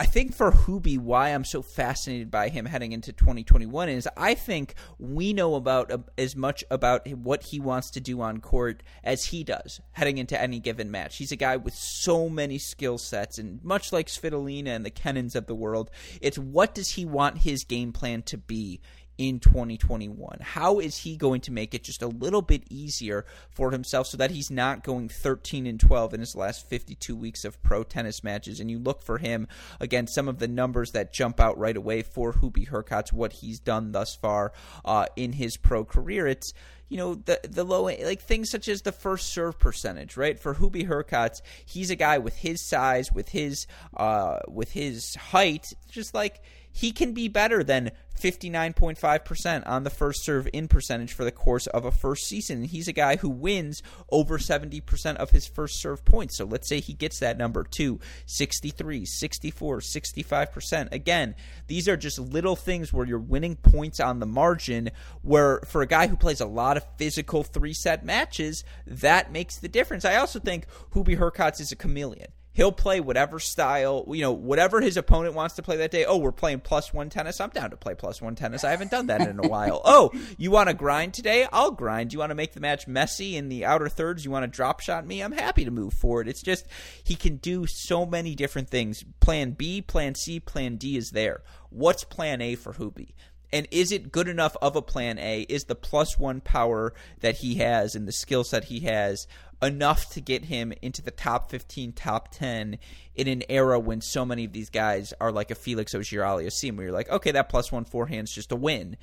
I 0.00 0.06
think 0.06 0.34
for 0.34 0.50
Hubie, 0.50 0.96
why 0.96 1.28
I'm 1.28 1.44
so 1.44 1.60
fascinated 1.60 2.30
by 2.30 2.48
him 2.48 2.64
heading 2.64 2.92
into 2.92 3.12
2021 3.12 3.90
is 3.90 4.08
I 4.16 4.32
think 4.32 4.72
we 4.98 5.34
know 5.34 5.56
about 5.56 5.92
uh, 5.92 5.98
as 6.16 6.34
much 6.34 6.64
about 6.70 7.06
what 7.06 7.42
he 7.42 7.60
wants 7.60 7.90
to 7.90 8.00
do 8.00 8.22
on 8.22 8.40
court 8.40 8.82
as 9.04 9.26
he 9.26 9.44
does 9.44 9.78
heading 9.92 10.16
into 10.16 10.40
any 10.40 10.58
given 10.58 10.90
match. 10.90 11.18
He's 11.18 11.32
a 11.32 11.36
guy 11.36 11.58
with 11.58 11.74
so 11.74 12.30
many 12.30 12.56
skill 12.56 12.96
sets, 12.96 13.36
and 13.36 13.62
much 13.62 13.92
like 13.92 14.06
Svitolina 14.06 14.68
and 14.68 14.86
the 14.86 14.90
Kenins 14.90 15.34
of 15.34 15.44
the 15.44 15.54
world, 15.54 15.90
it's 16.22 16.38
what 16.38 16.74
does 16.74 16.88
he 16.88 17.04
want 17.04 17.36
his 17.36 17.64
game 17.64 17.92
plan 17.92 18.22
to 18.22 18.38
be 18.38 18.80
in 19.20 19.38
2021? 19.38 20.38
How 20.40 20.78
is 20.78 20.96
he 20.96 21.14
going 21.14 21.42
to 21.42 21.52
make 21.52 21.74
it 21.74 21.84
just 21.84 22.00
a 22.00 22.06
little 22.06 22.40
bit 22.40 22.62
easier 22.70 23.26
for 23.50 23.70
himself 23.70 24.06
so 24.06 24.16
that 24.16 24.30
he's 24.30 24.50
not 24.50 24.82
going 24.82 25.10
13 25.10 25.66
and 25.66 25.78
12 25.78 26.14
in 26.14 26.20
his 26.20 26.34
last 26.34 26.66
52 26.66 27.14
weeks 27.14 27.44
of 27.44 27.62
pro 27.62 27.84
tennis 27.84 28.24
matches? 28.24 28.60
And 28.60 28.70
you 28.70 28.78
look 28.78 29.02
for 29.02 29.18
him 29.18 29.46
again, 29.78 30.06
some 30.06 30.26
of 30.26 30.38
the 30.38 30.48
numbers 30.48 30.92
that 30.92 31.12
jump 31.12 31.38
out 31.38 31.58
right 31.58 31.76
away 31.76 32.00
for 32.00 32.32
Hubie 32.32 32.70
Hurkacz, 32.70 33.12
what 33.12 33.34
he's 33.34 33.60
done 33.60 33.92
thus 33.92 34.16
far 34.16 34.54
uh, 34.86 35.04
in 35.16 35.34
his 35.34 35.58
pro 35.58 35.84
career. 35.84 36.26
It's 36.26 36.54
you 36.88 36.96
know 36.96 37.14
the 37.14 37.38
the 37.48 37.62
low 37.62 37.84
like 37.84 38.22
things 38.22 38.50
such 38.50 38.68
as 38.68 38.82
the 38.82 38.90
first 38.90 39.28
serve 39.28 39.58
percentage, 39.58 40.16
right? 40.16 40.40
For 40.40 40.54
Hubie 40.54 40.88
Hurkacz, 40.88 41.42
he's 41.66 41.90
a 41.90 41.94
guy 41.94 42.16
with 42.16 42.36
his 42.36 42.66
size, 42.66 43.12
with 43.12 43.28
his 43.28 43.66
uh, 43.96 44.38
with 44.48 44.72
his 44.72 45.14
height, 45.14 45.66
just 45.90 46.14
like 46.14 46.42
he 46.72 46.92
can 46.92 47.12
be 47.12 47.28
better 47.28 47.62
than 47.62 47.90
59.5% 48.20 49.62
on 49.66 49.84
the 49.84 49.90
first 49.90 50.24
serve 50.24 50.46
in 50.52 50.68
percentage 50.68 51.12
for 51.12 51.24
the 51.24 51.32
course 51.32 51.66
of 51.68 51.84
a 51.84 51.90
first 51.90 52.26
season. 52.26 52.64
He's 52.64 52.86
a 52.86 52.92
guy 52.92 53.16
who 53.16 53.30
wins 53.30 53.82
over 54.10 54.38
70% 54.38 55.16
of 55.16 55.30
his 55.30 55.46
first 55.46 55.80
serve 55.80 56.04
points. 56.04 56.36
So 56.36 56.44
let's 56.44 56.68
say 56.68 56.80
he 56.80 56.92
gets 56.92 57.18
that 57.20 57.38
number 57.38 57.64
to 57.76 57.98
63, 58.26 59.06
64, 59.06 59.80
65%. 59.80 60.92
Again, 60.92 61.34
these 61.66 61.88
are 61.88 61.96
just 61.96 62.18
little 62.18 62.56
things 62.56 62.92
where 62.92 63.06
you're 63.06 63.18
winning 63.18 63.56
points 63.56 64.00
on 64.00 64.20
the 64.20 64.26
margin, 64.26 64.90
where 65.22 65.60
for 65.66 65.82
a 65.82 65.86
guy 65.86 66.06
who 66.06 66.16
plays 66.16 66.40
a 66.40 66.46
lot 66.46 66.76
of 66.76 66.84
physical 66.98 67.42
three 67.42 67.74
set 67.74 68.04
matches, 68.04 68.64
that 68.86 69.32
makes 69.32 69.58
the 69.58 69.68
difference. 69.68 70.04
I 70.04 70.16
also 70.16 70.38
think 70.38 70.66
Hubie 70.94 71.18
Hurkacz 71.18 71.60
is 71.60 71.72
a 71.72 71.76
chameleon. 71.76 72.32
He'll 72.52 72.72
play 72.72 73.00
whatever 73.00 73.38
style, 73.38 74.04
you 74.08 74.22
know, 74.22 74.32
whatever 74.32 74.80
his 74.80 74.96
opponent 74.96 75.34
wants 75.34 75.54
to 75.54 75.62
play 75.62 75.76
that 75.76 75.92
day. 75.92 76.04
Oh, 76.04 76.16
we're 76.16 76.32
playing 76.32 76.60
plus 76.60 76.92
one 76.92 77.08
tennis. 77.08 77.40
I'm 77.40 77.50
down 77.50 77.70
to 77.70 77.76
play 77.76 77.94
plus 77.94 78.20
one 78.20 78.34
tennis. 78.34 78.64
I 78.64 78.70
haven't 78.70 78.90
done 78.90 79.06
that 79.06 79.20
in 79.20 79.38
a 79.38 79.48
while. 79.48 79.82
Oh, 79.92 80.12
you 80.38 80.50
want 80.50 80.68
to 80.68 80.74
grind 80.74 81.14
today? 81.14 81.46
I'll 81.52 81.72
grind. 81.72 82.12
You 82.12 82.20
want 82.20 82.30
to 82.30 82.34
make 82.36 82.52
the 82.52 82.60
match 82.60 82.86
messy 82.86 83.36
in 83.36 83.48
the 83.48 83.64
outer 83.64 83.88
thirds? 83.88 84.24
You 84.24 84.30
want 84.30 84.44
to 84.44 84.46
drop 84.46 84.80
shot 84.80 85.06
me? 85.06 85.20
I'm 85.20 85.32
happy 85.32 85.64
to 85.64 85.70
move 85.70 85.94
forward. 85.94 86.28
It's 86.28 86.42
just 86.42 86.66
he 87.02 87.16
can 87.16 87.36
do 87.36 87.66
so 87.66 88.06
many 88.06 88.34
different 88.34 88.68
things. 88.68 89.04
Plan 89.20 89.52
B, 89.52 89.82
plan 89.82 90.14
C, 90.14 90.38
plan 90.38 90.76
D 90.76 90.96
is 90.96 91.10
there. 91.10 91.42
What's 91.70 92.04
plan 92.04 92.40
A 92.40 92.54
for 92.54 92.74
Hubie? 92.74 93.14
And 93.52 93.66
is 93.70 93.90
it 93.92 94.12
good 94.12 94.28
enough 94.28 94.56
of 94.62 94.76
a 94.76 94.82
plan 94.82 95.18
A? 95.18 95.42
Is 95.42 95.64
the 95.64 95.74
plus 95.74 96.18
one 96.18 96.40
power 96.40 96.94
that 97.20 97.38
he 97.38 97.56
has 97.56 97.94
and 97.94 98.06
the 98.06 98.12
skill 98.12 98.44
set 98.44 98.64
he 98.64 98.80
has 98.80 99.26
enough 99.62 100.08
to 100.10 100.20
get 100.20 100.44
him 100.44 100.72
into 100.80 101.02
the 101.02 101.10
top 101.10 101.50
15, 101.50 101.92
top 101.92 102.28
10 102.32 102.78
in 103.14 103.28
an 103.28 103.42
era 103.48 103.78
when 103.78 104.00
so 104.00 104.24
many 104.24 104.44
of 104.44 104.52
these 104.52 104.70
guys 104.70 105.12
are 105.20 105.32
like 105.32 105.50
a 105.50 105.54
Felix 105.54 105.94
Auger-Aliassime, 105.94 106.76
where 106.76 106.86
you're 106.86 106.94
like, 106.94 107.10
okay, 107.10 107.32
that 107.32 107.48
plus 107.48 107.70
one 107.70 107.84
forehand's 107.84 108.32
just 108.32 108.52
a 108.52 108.56
win. 108.56 108.96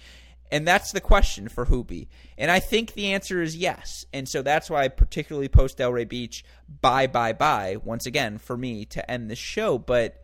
And 0.51 0.67
that's 0.67 0.93
the 0.93 1.01
question 1.01 1.49
for 1.49 1.65
Hubie. 1.65 2.07
And 2.37 2.49
I 2.49 2.59
think 2.59 2.93
the 2.93 3.13
answer 3.13 3.41
is 3.41 3.55
yes. 3.55 4.05
And 4.13 4.29
so 4.29 4.41
that's 4.41 4.69
why 4.69 4.83
I 4.83 4.87
particularly 4.87 5.49
post 5.49 5.77
Delray 5.77 6.07
Beach, 6.07 6.45
bye, 6.81 7.07
bye, 7.07 7.33
bye, 7.33 7.77
once 7.83 8.05
again, 8.05 8.37
for 8.37 8.55
me 8.55 8.85
to 8.85 9.11
end 9.11 9.29
the 9.29 9.35
show. 9.35 9.77
But 9.77 10.23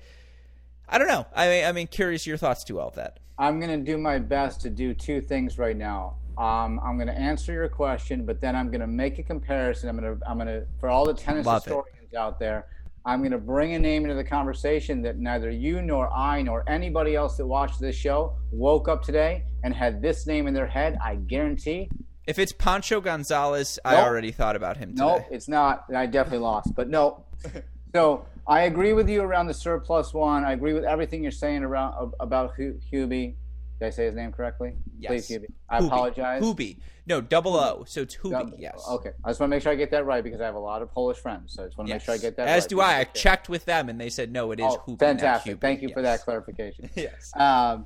I 0.88 0.97
don't 0.97 1.09
know. 1.09 1.28
I, 1.36 1.47
mean, 1.47 1.65
I 1.65 1.71
mean, 1.74 1.88
curious 1.88 2.26
your 2.26 2.38
thoughts 2.38 2.63
to 2.65 2.80
all 2.80 2.88
of 2.88 2.95
that. 2.95 3.19
I'm 3.43 3.59
going 3.59 3.77
to 3.77 3.91
do 3.91 3.97
my 3.97 4.19
best 4.19 4.61
to 4.61 4.69
do 4.69 4.93
two 4.93 5.19
things 5.19 5.59
right 5.59 5.75
now. 5.75 6.15
Um, 6.37 6.79
I'm 6.81 6.95
going 6.95 7.09
to 7.09 7.13
answer 7.13 7.51
your 7.51 7.67
question, 7.67 8.25
but 8.25 8.39
then 8.39 8.55
I'm 8.55 8.67
going 8.67 8.79
to 8.79 8.87
make 8.87 9.19
a 9.19 9.23
comparison. 9.23 9.89
I'm 9.89 9.99
going 9.99 10.17
to, 10.17 10.29
I'm 10.29 10.37
going 10.37 10.47
to, 10.47 10.65
for 10.79 10.87
all 10.87 11.03
the 11.03 11.13
tennis 11.13 11.45
Love 11.45 11.65
historians 11.65 12.13
it. 12.13 12.17
out 12.17 12.39
there, 12.39 12.67
I'm 13.05 13.19
going 13.19 13.31
to 13.31 13.37
bring 13.37 13.73
a 13.73 13.79
name 13.79 14.03
into 14.03 14.15
the 14.15 14.23
conversation 14.23 15.01
that 15.01 15.17
neither 15.17 15.51
you 15.51 15.81
nor 15.81 16.09
I 16.09 16.41
nor 16.41 16.63
anybody 16.69 17.15
else 17.15 17.35
that 17.35 17.45
watched 17.45 17.81
this 17.81 17.97
show 17.97 18.37
woke 18.51 18.87
up 18.87 19.03
today 19.03 19.43
and 19.65 19.75
had 19.75 20.01
this 20.01 20.25
name 20.25 20.47
in 20.47 20.53
their 20.53 20.67
head. 20.67 20.97
I 21.03 21.15
guarantee. 21.15 21.89
If 22.25 22.39
it's 22.39 22.53
Pancho 22.53 23.01
Gonzalez, 23.01 23.77
nope. 23.83 23.93
I 23.93 24.01
already 24.01 24.31
thought 24.31 24.55
about 24.55 24.77
him. 24.77 24.93
No, 24.95 25.17
nope, 25.17 25.25
it's 25.29 25.49
not. 25.49 25.83
I 25.93 26.05
definitely 26.05 26.45
lost, 26.45 26.73
but 26.75 26.87
no. 26.87 27.25
so 27.93 28.25
I 28.47 28.61
agree 28.61 28.93
with 28.93 29.09
you 29.09 29.21
around 29.21 29.47
the 29.47 29.53
serve 29.53 29.83
plus 29.83 30.13
one. 30.13 30.43
I 30.43 30.53
agree 30.53 30.73
with 30.73 30.83
everything 30.83 31.23
you're 31.23 31.31
saying 31.31 31.63
around 31.63 32.13
about 32.19 32.55
Hubie. 32.57 33.35
Did 33.79 33.87
I 33.87 33.89
say 33.89 34.05
his 34.05 34.15
name 34.15 34.31
correctly? 34.31 34.73
Yes. 34.99 35.27
Please, 35.27 35.29
Hubie. 35.29 35.45
I 35.69 35.79
Hubie. 35.79 35.87
apologize. 35.87 36.41
Hubie. 36.43 36.77
No, 37.05 37.19
double 37.21 37.55
O. 37.55 37.83
So 37.85 38.01
it's 38.01 38.15
Hubie. 38.15 38.31
Double, 38.31 38.57
yes. 38.57 38.83
Okay. 38.89 39.11
I 39.23 39.29
just 39.29 39.39
want 39.39 39.49
to 39.49 39.55
make 39.55 39.63
sure 39.63 39.71
I 39.71 39.75
get 39.75 39.91
that 39.91 40.05
right 40.05 40.23
because 40.23 40.41
I 40.41 40.45
have 40.45 40.55
a 40.55 40.59
lot 40.59 40.81
of 40.81 40.91
Polish 40.91 41.17
friends. 41.17 41.53
So 41.53 41.63
I 41.63 41.65
just 41.65 41.77
want 41.77 41.87
to 41.87 41.93
yes. 41.93 42.01
make 42.01 42.05
sure 42.05 42.15
I 42.15 42.17
get 42.17 42.37
that 42.37 42.47
As 42.47 42.63
right. 42.63 42.69
do 42.69 42.81
I. 42.81 42.99
I 42.99 43.03
checked 43.05 43.49
with 43.49 43.65
them 43.65 43.89
and 43.89 43.99
they 43.99 44.09
said, 44.09 44.31
no, 44.31 44.51
it 44.51 44.59
is 44.59 44.65
oh, 44.67 44.83
Hubie. 44.87 44.99
Fantastic. 44.99 45.59
Thank 45.59 45.81
you 45.81 45.89
yes. 45.89 45.95
for 45.95 46.01
that 46.01 46.21
clarification. 46.21 46.89
yes. 46.95 47.31
Um, 47.35 47.85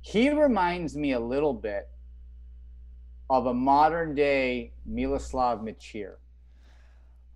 he 0.00 0.30
reminds 0.30 0.96
me 0.96 1.12
a 1.12 1.20
little 1.20 1.54
bit 1.54 1.88
of 3.28 3.46
a 3.46 3.54
modern 3.54 4.14
day 4.14 4.72
Miloslav 4.88 5.62
Mecir. 5.62 6.14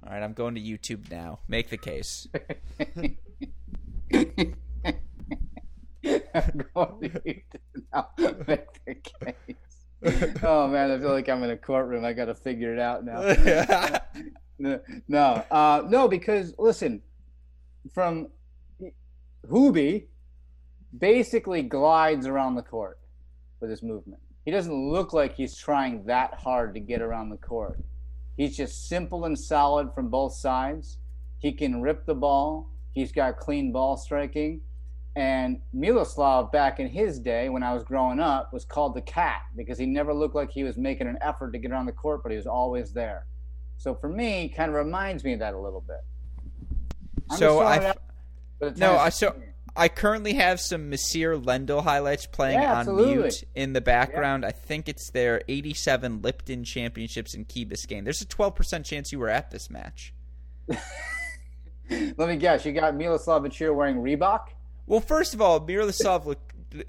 All 0.06 0.12
right, 0.12 0.22
I'm 0.22 0.32
going 0.32 0.54
to 0.54 0.60
YouTube 0.60 1.10
now. 1.10 1.40
Make 1.48 1.70
the 1.70 1.78
case. 1.78 2.28
oh 10.42 10.68
man, 10.68 10.90
I 10.90 10.98
feel 10.98 11.12
like 11.12 11.28
I'm 11.28 11.42
in 11.42 11.50
a 11.50 11.56
courtroom. 11.56 12.04
I 12.04 12.12
got 12.12 12.26
to 12.26 12.34
figure 12.34 12.72
it 12.72 12.80
out 12.80 13.04
now. 13.04 13.20
no, 14.58 14.80
no, 15.08 15.44
uh, 15.50 15.82
no, 15.88 16.08
because 16.08 16.54
listen, 16.58 17.02
from 17.92 18.28
Hubie 19.48 20.06
basically 20.98 21.62
glides 21.62 22.26
around 22.26 22.54
the 22.54 22.62
court 22.62 22.98
with 23.60 23.70
his 23.70 23.82
movement. 23.82 24.20
He 24.44 24.50
doesn't 24.50 24.74
look 24.74 25.12
like 25.12 25.34
he's 25.36 25.56
trying 25.56 26.04
that 26.06 26.34
hard 26.34 26.74
to 26.74 26.80
get 26.80 27.02
around 27.02 27.30
the 27.30 27.36
court. 27.36 27.78
He's 28.40 28.56
just 28.56 28.88
simple 28.88 29.26
and 29.26 29.38
solid 29.38 29.92
from 29.94 30.08
both 30.08 30.32
sides. 30.32 30.96
He 31.40 31.52
can 31.52 31.82
rip 31.82 32.06
the 32.06 32.14
ball. 32.14 32.70
He's 32.90 33.12
got 33.12 33.36
clean 33.36 33.70
ball 33.70 33.98
striking. 33.98 34.62
And 35.14 35.60
Miloslav, 35.76 36.50
back 36.50 36.80
in 36.80 36.88
his 36.88 37.18
day 37.18 37.50
when 37.50 37.62
I 37.62 37.74
was 37.74 37.84
growing 37.84 38.18
up, 38.18 38.50
was 38.50 38.64
called 38.64 38.94
the 38.94 39.02
cat 39.02 39.42
because 39.58 39.78
he 39.78 39.84
never 39.84 40.14
looked 40.14 40.34
like 40.34 40.50
he 40.50 40.64
was 40.64 40.78
making 40.78 41.06
an 41.06 41.18
effort 41.20 41.52
to 41.52 41.58
get 41.58 41.70
around 41.70 41.84
the 41.84 41.92
court, 41.92 42.22
but 42.22 42.32
he 42.32 42.36
was 42.36 42.46
always 42.46 42.94
there. 42.94 43.26
So 43.76 43.94
for 43.94 44.08
me, 44.08 44.48
kind 44.48 44.70
of 44.70 44.74
reminds 44.74 45.22
me 45.22 45.34
of 45.34 45.40
that 45.40 45.52
a 45.52 45.60
little 45.60 45.82
bit. 45.82 46.00
I'm 47.30 47.36
so 47.36 47.60
I, 47.60 47.92
no, 48.76 48.96
I 48.96 49.10
so 49.10 49.34
I 49.76 49.88
currently 49.88 50.34
have 50.34 50.60
some 50.60 50.90
Mecir 50.90 51.42
Lendl 51.42 51.82
highlights 51.82 52.26
playing 52.26 52.60
yeah, 52.60 52.80
on 52.80 52.96
mute 52.96 53.44
in 53.54 53.72
the 53.72 53.80
background. 53.80 54.42
Yeah. 54.42 54.48
I 54.48 54.52
think 54.52 54.88
it's 54.88 55.10
their 55.10 55.42
87 55.48 56.22
Lipton 56.22 56.64
Championships 56.64 57.34
in 57.34 57.44
Key 57.44 57.64
Biscayne. 57.64 58.04
There's 58.04 58.22
a 58.22 58.26
12% 58.26 58.84
chance 58.84 59.12
you 59.12 59.18
were 59.18 59.28
at 59.28 59.50
this 59.50 59.70
match. 59.70 60.12
Let 61.90 62.28
me 62.28 62.36
guess. 62.36 62.64
You 62.64 62.72
got 62.72 62.94
Miroslav 62.94 63.42
Mecir 63.42 63.74
wearing 63.74 63.96
Reebok? 63.96 64.48
Well, 64.86 65.00
first 65.00 65.34
of 65.34 65.40
all, 65.40 65.60
Miroslav 65.60 66.26
look. 66.26 66.38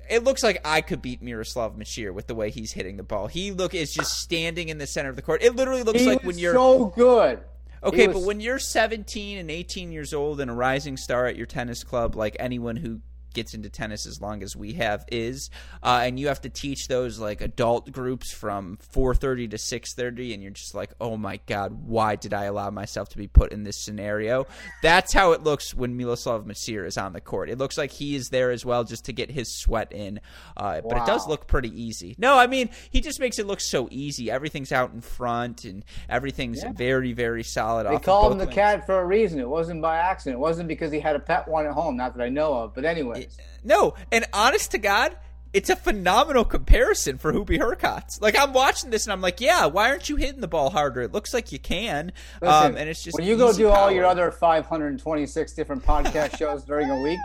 It 0.09 0.23
looks 0.23 0.43
like 0.43 0.61
I 0.63 0.81
could 0.81 1.01
beat 1.01 1.23
Miroslav 1.23 1.75
Mecir 1.75 2.13
with 2.13 2.27
the 2.27 2.35
way 2.35 2.51
he's 2.51 2.71
hitting 2.71 2.97
the 2.97 3.03
ball. 3.03 3.25
He 3.25 3.51
look 3.51 3.73
is 3.73 3.91
just 3.91 4.19
standing 4.19 4.69
in 4.69 4.77
the 4.77 4.85
center 4.85 5.09
of 5.09 5.15
the 5.15 5.23
court. 5.23 5.41
It 5.41 5.55
literally 5.55 5.81
looks 5.81 6.01
he 6.01 6.05
like 6.05 6.23
when 6.23 6.37
you're 6.37 6.53
so 6.53 6.85
good. 6.95 7.39
Okay, 7.83 8.07
was... 8.07 8.17
but 8.17 8.25
when 8.25 8.39
you're 8.39 8.59
17 8.59 9.37
and 9.37 9.49
18 9.49 9.91
years 9.91 10.13
old 10.13 10.39
and 10.39 10.51
a 10.51 10.53
rising 10.53 10.97
star 10.97 11.25
at 11.25 11.35
your 11.35 11.47
tennis 11.47 11.83
club, 11.83 12.15
like 12.15 12.35
anyone 12.39 12.75
who 12.75 13.01
gets 13.33 13.53
into 13.53 13.69
tennis 13.69 14.05
as 14.05 14.21
long 14.21 14.43
as 14.43 14.55
we 14.55 14.73
have 14.73 15.05
is 15.11 15.49
uh, 15.83 16.01
and 16.03 16.19
you 16.19 16.27
have 16.27 16.41
to 16.41 16.49
teach 16.49 16.87
those 16.87 17.19
like 17.19 17.41
adult 17.41 17.91
groups 17.91 18.31
from 18.31 18.77
4.30 18.93 19.51
to 19.51 19.57
6.30 19.57 20.33
and 20.33 20.43
you're 20.43 20.51
just 20.51 20.75
like 20.75 20.93
oh 20.99 21.17
my 21.17 21.39
god 21.47 21.71
why 21.85 22.15
did 22.15 22.33
i 22.33 22.45
allow 22.45 22.69
myself 22.69 23.09
to 23.09 23.17
be 23.17 23.27
put 23.27 23.51
in 23.51 23.63
this 23.63 23.83
scenario? 23.83 24.47
That's 24.81 25.13
how 25.13 25.31
it 25.33 25.43
looks 25.43 25.73
when 25.73 25.97
miloslav 25.97 26.45
Mecir 26.45 26.85
is 26.85 26.97
on 26.97 27.13
the 27.13 27.21
court. 27.21 27.49
It 27.49 27.57
looks 27.57 27.77
like 27.77 27.91
he 27.91 28.15
is 28.15 28.29
there 28.29 28.51
as 28.51 28.65
well 28.65 28.83
just 28.83 29.05
to 29.05 29.13
get 29.13 29.31
his 29.31 29.59
sweat 29.59 29.91
in 29.91 30.19
uh, 30.57 30.81
but 30.81 30.97
it 30.97 31.05
does 31.05 31.27
look 31.27 31.47
pretty 31.47 31.69
easy. 31.69 32.15
No 32.17 32.37
i 32.37 32.47
mean 32.47 32.69
he 32.89 33.01
just 33.01 33.19
makes 33.19 33.39
it 33.39 33.47
look 33.47 33.61
so 33.61 33.87
easy. 33.91 34.29
Everything's 34.29 34.71
out 34.71 34.93
in 34.93 35.01
front 35.01 35.63
and 35.63 35.83
everything's 36.09 36.63
yeah. 36.63 36.71
very 36.73 37.13
very 37.13 37.43
solid 37.43 37.87
they 37.87 37.97
call 37.99 38.31
him 38.31 38.37
the 38.37 38.47
cat 38.47 38.85
for 38.85 38.99
a 38.99 39.05
reason. 39.05 39.39
It 39.39 39.49
wasn't 39.49 39.81
by 39.81 39.97
accident. 39.97 40.35
It 40.35 40.39
wasn't 40.39 40.67
because 40.67 40.91
he 40.91 40.99
had 40.99 41.15
a 41.15 41.19
pet 41.19 41.47
one 41.47 41.65
at 41.65 41.73
home 41.73 41.97
not 41.97 42.15
that 42.15 42.23
i 42.23 42.29
know 42.29 42.53
of 42.53 42.73
but 42.73 42.85
anyway 42.85 43.20
no, 43.63 43.95
and 44.11 44.25
honest 44.33 44.71
to 44.71 44.77
God, 44.77 45.15
it's 45.53 45.69
a 45.69 45.75
phenomenal 45.75 46.45
comparison 46.45 47.17
for 47.17 47.33
Hubie 47.33 47.59
Hurkacz. 47.59 48.21
Like 48.21 48.37
I'm 48.37 48.53
watching 48.53 48.89
this 48.89 49.05
and 49.05 49.13
I'm 49.13 49.21
like, 49.21 49.41
yeah, 49.41 49.65
why 49.65 49.89
aren't 49.89 50.07
you 50.09 50.15
hitting 50.15 50.41
the 50.41 50.47
ball 50.47 50.69
harder? 50.69 51.01
It 51.01 51.11
looks 51.11 51.33
like 51.33 51.51
you 51.51 51.59
can. 51.59 52.13
Listen, 52.41 52.71
um, 52.71 52.77
and 52.77 52.89
it's 52.89 53.03
just 53.03 53.17
when 53.17 53.27
you 53.27 53.37
go 53.37 53.51
do 53.51 53.67
power. 53.67 53.77
all 53.77 53.91
your 53.91 54.05
other 54.05 54.31
526 54.31 55.53
different 55.53 55.85
podcast 55.85 56.37
shows 56.39 56.63
during 56.63 56.89
a 56.89 57.01
week, 57.01 57.19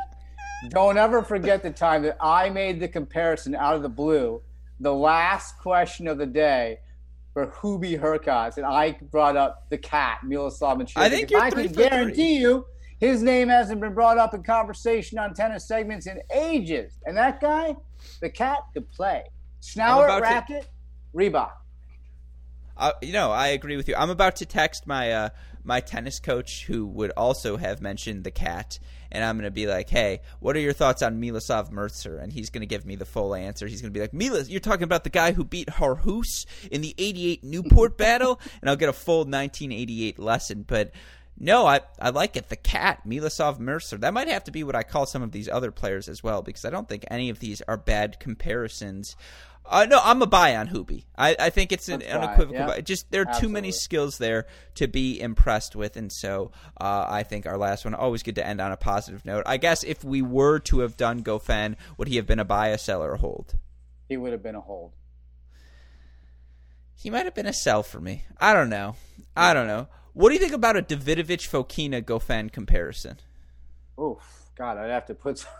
don't 0.70 0.98
ever 0.98 1.22
forget 1.22 1.62
the 1.62 1.70
time 1.70 2.02
that 2.02 2.16
I 2.20 2.50
made 2.50 2.80
the 2.80 2.88
comparison 2.88 3.54
out 3.54 3.76
of 3.76 3.82
the 3.82 3.88
blue. 3.88 4.42
The 4.80 4.92
last 4.92 5.58
question 5.58 6.08
of 6.08 6.18
the 6.18 6.26
day 6.26 6.80
for 7.32 7.46
Hubie 7.46 8.00
Hurkacz, 8.00 8.56
and 8.56 8.66
I 8.66 8.92
brought 9.10 9.36
up 9.36 9.68
the 9.70 9.78
cat, 9.78 10.20
Miloslav 10.24 10.80
Mecir. 10.80 10.92
I 10.96 11.08
think 11.08 11.30
you're 11.30 11.40
I 11.40 11.50
can 11.50 11.70
guarantee 11.72 12.38
you 12.38 12.66
his 13.00 13.22
name 13.22 13.48
hasn't 13.48 13.80
been 13.80 13.94
brought 13.94 14.18
up 14.18 14.34
in 14.34 14.42
conversation 14.42 15.18
on 15.18 15.34
tennis 15.34 15.66
segments 15.68 16.06
in 16.06 16.20
ages. 16.34 16.98
And 17.04 17.16
that 17.16 17.40
guy, 17.40 17.76
the 18.20 18.30
cat, 18.30 18.58
could 18.72 18.90
play. 18.90 19.24
Schnauer, 19.62 20.20
racket, 20.20 20.62
to, 20.62 20.68
Reebok. 21.18 21.52
Uh, 22.76 22.92
you 23.02 23.12
know, 23.12 23.32
I 23.32 23.48
agree 23.48 23.76
with 23.76 23.88
you. 23.88 23.94
I'm 23.96 24.10
about 24.10 24.36
to 24.36 24.46
text 24.46 24.86
my 24.86 25.12
uh, 25.12 25.28
my 25.64 25.80
tennis 25.80 26.20
coach, 26.20 26.64
who 26.66 26.86
would 26.86 27.10
also 27.16 27.56
have 27.56 27.80
mentioned 27.80 28.22
the 28.22 28.30
cat, 28.30 28.78
and 29.10 29.24
I'm 29.24 29.36
going 29.36 29.44
to 29.44 29.50
be 29.50 29.66
like, 29.66 29.88
"Hey, 29.88 30.20
what 30.40 30.56
are 30.56 30.60
your 30.60 30.74
thoughts 30.74 31.02
on 31.02 31.20
Miloslav 31.20 31.70
Mecir?" 31.70 32.22
And 32.22 32.32
he's 32.32 32.50
going 32.50 32.60
to 32.60 32.66
give 32.66 32.86
me 32.86 32.94
the 32.94 33.04
full 33.04 33.34
answer. 33.34 33.66
He's 33.66 33.80
going 33.80 33.92
to 33.92 33.98
be 33.98 34.00
like, 34.00 34.12
"Milos, 34.12 34.48
you're 34.48 34.60
talking 34.60 34.84
about 34.84 35.04
the 35.04 35.10
guy 35.10 35.32
who 35.32 35.42
beat 35.42 35.68
Harhus 35.68 36.46
in 36.70 36.82
the 36.82 36.94
'88 36.98 37.42
Newport 37.42 37.96
battle," 37.98 38.40
and 38.60 38.70
I'll 38.70 38.76
get 38.76 38.88
a 38.88 38.94
full 38.94 39.20
1988 39.20 40.18
lesson. 40.18 40.64
But 40.66 40.92
no, 41.38 41.66
I, 41.66 41.80
I 42.00 42.10
like 42.10 42.36
it. 42.36 42.48
The 42.48 42.56
cat, 42.56 43.02
Miloslav 43.06 43.58
Mecir. 43.58 44.00
That 44.00 44.14
might 44.14 44.28
have 44.28 44.44
to 44.44 44.50
be 44.50 44.64
what 44.64 44.76
I 44.76 44.82
call 44.82 45.06
some 45.06 45.22
of 45.22 45.32
these 45.32 45.48
other 45.48 45.70
players 45.70 46.08
as 46.08 46.22
well, 46.22 46.42
because 46.42 46.64
I 46.64 46.70
don't 46.70 46.88
think 46.88 47.04
any 47.10 47.28
of 47.30 47.40
these 47.40 47.60
are 47.62 47.76
bad 47.76 48.18
comparisons. 48.20 49.16
Uh, 49.68 49.84
no, 49.84 50.00
I'm 50.02 50.22
a 50.22 50.26
buy 50.26 50.54
on 50.56 50.68
Hubie. 50.68 51.04
I, 51.18 51.34
I 51.38 51.50
think 51.50 51.72
it's 51.72 51.88
an 51.88 52.00
That's 52.00 52.12
unequivocal 52.12 52.66
buy. 52.66 52.80
Just 52.80 53.10
there 53.10 53.22
are 53.22 53.28
Absolutely. 53.28 53.48
too 53.48 53.52
many 53.52 53.72
skills 53.72 54.18
there 54.18 54.46
to 54.76 54.86
be 54.86 55.20
impressed 55.20 55.74
with, 55.74 55.96
and 55.96 56.12
so 56.12 56.52
uh, 56.80 57.06
I 57.08 57.24
think 57.24 57.46
our 57.46 57.58
last 57.58 57.84
one 57.84 57.94
always 57.94 58.22
good 58.22 58.36
to 58.36 58.46
end 58.46 58.60
on 58.60 58.70
a 58.70 58.76
positive 58.76 59.24
note. 59.24 59.42
I 59.44 59.56
guess 59.56 59.82
if 59.82 60.04
we 60.04 60.22
were 60.22 60.60
to 60.60 60.80
have 60.80 60.96
done 60.96 61.22
Goffin, 61.22 61.74
would 61.98 62.08
he 62.08 62.16
have 62.16 62.26
been 62.26 62.38
a 62.38 62.44
buy, 62.44 62.68
a 62.68 62.78
sell, 62.78 63.02
or 63.02 63.14
a 63.14 63.18
hold? 63.18 63.54
He 64.08 64.16
would 64.16 64.32
have 64.32 64.42
been 64.42 64.54
a 64.54 64.60
hold. 64.60 64.92
He 66.94 67.10
might 67.10 67.24
have 67.24 67.34
been 67.34 67.46
a 67.46 67.52
sell 67.52 67.82
for 67.82 68.00
me. 68.00 68.24
I 68.40 68.54
don't 68.54 68.70
know. 68.70 68.96
I 69.36 69.52
don't 69.52 69.66
know. 69.66 69.88
What 70.16 70.30
do 70.30 70.34
you 70.34 70.40
think 70.40 70.54
about 70.54 70.78
a 70.78 70.82
Davidovich 70.82 71.46
Fokina 71.46 72.02
Goffin 72.02 72.50
comparison? 72.50 73.18
Oh 73.98 74.18
God, 74.56 74.78
I'd 74.78 74.88
have 74.88 75.04
to 75.08 75.14
put. 75.14 75.40
Some... 75.40 75.50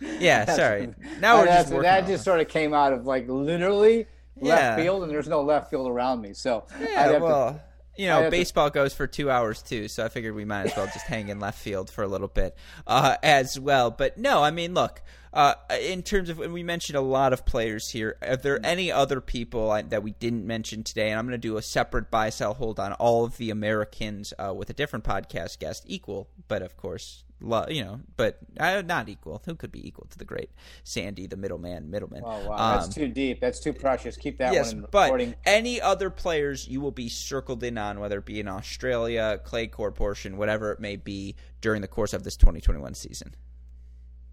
yeah, 0.20 0.44
sorry. 0.54 0.94
Now 1.18 1.40
we're 1.40 1.46
just 1.46 1.68
to, 1.70 1.82
that 1.82 2.06
just 2.06 2.22
sort 2.22 2.38
of 2.38 2.46
came 2.46 2.72
out 2.72 2.92
of 2.92 3.04
like 3.04 3.26
literally 3.26 4.06
yeah. 4.40 4.54
left 4.54 4.80
field, 4.80 5.02
and 5.02 5.10
there's 5.10 5.26
no 5.26 5.42
left 5.42 5.70
field 5.70 5.88
around 5.88 6.20
me. 6.20 6.34
So 6.34 6.66
yeah, 6.80 7.18
well. 7.18 7.54
To, 7.54 7.60
you 7.96 8.06
know, 8.06 8.30
baseball 8.30 8.70
to... 8.70 8.74
goes 8.74 8.94
for 8.94 9.08
two 9.08 9.28
hours 9.28 9.60
too, 9.60 9.88
so 9.88 10.04
I 10.04 10.08
figured 10.08 10.36
we 10.36 10.44
might 10.44 10.66
as 10.66 10.76
well 10.76 10.86
just 10.86 11.08
hang 11.08 11.28
in 11.28 11.40
left 11.40 11.58
field 11.58 11.90
for 11.90 12.04
a 12.04 12.08
little 12.08 12.28
bit 12.28 12.56
uh, 12.86 13.16
as 13.24 13.58
well. 13.58 13.90
But 13.90 14.16
no, 14.16 14.40
I 14.40 14.52
mean, 14.52 14.72
look, 14.72 15.02
uh, 15.32 15.54
in 15.80 16.02
terms 16.02 16.28
of, 16.28 16.40
and 16.40 16.52
we 16.52 16.62
mentioned 16.62 16.96
a 16.96 17.02
lot 17.02 17.32
of 17.32 17.44
players 17.44 17.90
here. 17.90 18.16
Are 18.22 18.36
there 18.36 18.64
any 18.64 18.90
other 18.90 19.20
people 19.20 19.70
that 19.88 20.02
we 20.02 20.12
didn't 20.12 20.46
mention 20.46 20.82
today? 20.82 21.10
And 21.10 21.18
I'm 21.18 21.26
going 21.26 21.32
to 21.32 21.38
do 21.38 21.56
a 21.56 21.62
separate 21.62 22.10
buy 22.10 22.30
sell 22.30 22.54
hold 22.54 22.80
on 22.80 22.92
all 22.94 23.24
of 23.24 23.36
the 23.36 23.50
Americans 23.50 24.32
uh, 24.38 24.52
with 24.54 24.70
a 24.70 24.74
different 24.74 25.04
podcast 25.04 25.58
guest, 25.58 25.84
equal, 25.86 26.28
but 26.48 26.62
of 26.62 26.76
course, 26.76 27.24
you 27.40 27.84
know, 27.84 28.00
but 28.16 28.38
uh, 28.58 28.82
not 28.84 29.08
equal. 29.08 29.42
Who 29.44 29.54
could 29.54 29.70
be 29.70 29.86
equal 29.86 30.06
to 30.10 30.18
the 30.18 30.24
great 30.24 30.50
Sandy, 30.82 31.26
the 31.26 31.36
middleman, 31.36 31.90
middleman? 31.90 32.22
Oh 32.24 32.48
wow, 32.48 32.56
um, 32.56 32.80
that's 32.80 32.94
too 32.94 33.08
deep. 33.08 33.40
That's 33.40 33.60
too 33.60 33.72
precious. 33.72 34.16
Keep 34.16 34.38
that 34.38 34.52
yes, 34.52 34.68
one 34.68 34.76
in 34.76 34.82
recording. 34.82 35.30
But 35.30 35.38
any 35.44 35.80
other 35.80 36.10
players 36.10 36.66
you 36.66 36.80
will 36.80 36.90
be 36.90 37.08
circled 37.08 37.62
in 37.62 37.78
on, 37.78 38.00
whether 38.00 38.18
it 38.18 38.24
be 38.24 38.40
in 38.40 38.48
Australia, 38.48 39.40
clay 39.44 39.68
court 39.68 39.94
portion, 39.94 40.36
whatever 40.36 40.72
it 40.72 40.80
may 40.80 40.96
be, 40.96 41.36
during 41.60 41.80
the 41.80 41.88
course 41.88 42.12
of 42.12 42.24
this 42.24 42.36
2021 42.36 42.94
season. 42.94 43.34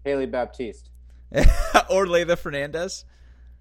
Hailey 0.06 0.26
Baptiste. 0.26 0.90
or 1.90 2.06
Leylah 2.06 2.38
Fernandez. 2.38 3.04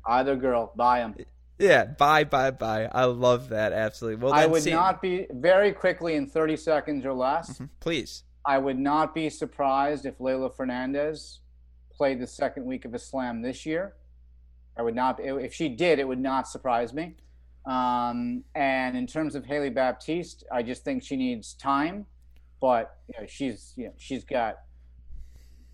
Either 0.05 0.35
girl, 0.35 0.71
buy 0.75 0.99
them. 0.99 1.15
Yeah, 1.57 1.85
buy, 1.85 2.23
buy, 2.23 2.51
buy. 2.51 2.85
I 2.85 3.05
love 3.05 3.49
that 3.49 3.73
absolutely. 3.73 4.23
Well, 4.23 4.33
I 4.33 4.45
would 4.45 4.61
see... 4.61 4.71
not 4.71 5.01
be 5.01 5.25
very 5.31 5.71
quickly 5.71 6.15
in 6.15 6.27
thirty 6.27 6.55
seconds 6.55 7.03
or 7.03 7.13
less. 7.13 7.53
Mm-hmm. 7.53 7.65
Please. 7.79 8.23
I 8.45 8.59
would 8.59 8.77
not 8.77 9.15
be 9.15 9.29
surprised 9.31 10.05
if 10.05 10.19
Leylah 10.19 10.55
Fernandez 10.55 11.39
played 11.91 12.21
the 12.21 12.27
second 12.27 12.65
week 12.65 12.85
of 12.85 12.93
a 12.93 12.99
slam 12.99 13.41
this 13.41 13.65
year. 13.65 13.95
I 14.77 14.83
would 14.83 14.95
not. 14.95 15.19
If 15.19 15.53
she 15.53 15.69
did, 15.69 15.97
it 15.97 16.07
would 16.07 16.19
not 16.19 16.47
surprise 16.47 16.93
me. 16.93 17.15
Um, 17.65 18.43
and 18.53 18.95
in 18.95 19.07
terms 19.07 19.33
of 19.33 19.45
Hailey 19.45 19.71
Baptiste, 19.71 20.43
I 20.51 20.61
just 20.61 20.83
think 20.83 21.01
she 21.01 21.15
needs 21.15 21.55
time. 21.55 22.05
But 22.61 22.97
you 23.07 23.19
know, 23.19 23.27
she's 23.27 23.73
you 23.75 23.85
know, 23.85 23.93
she's 23.97 24.23
got 24.23 24.59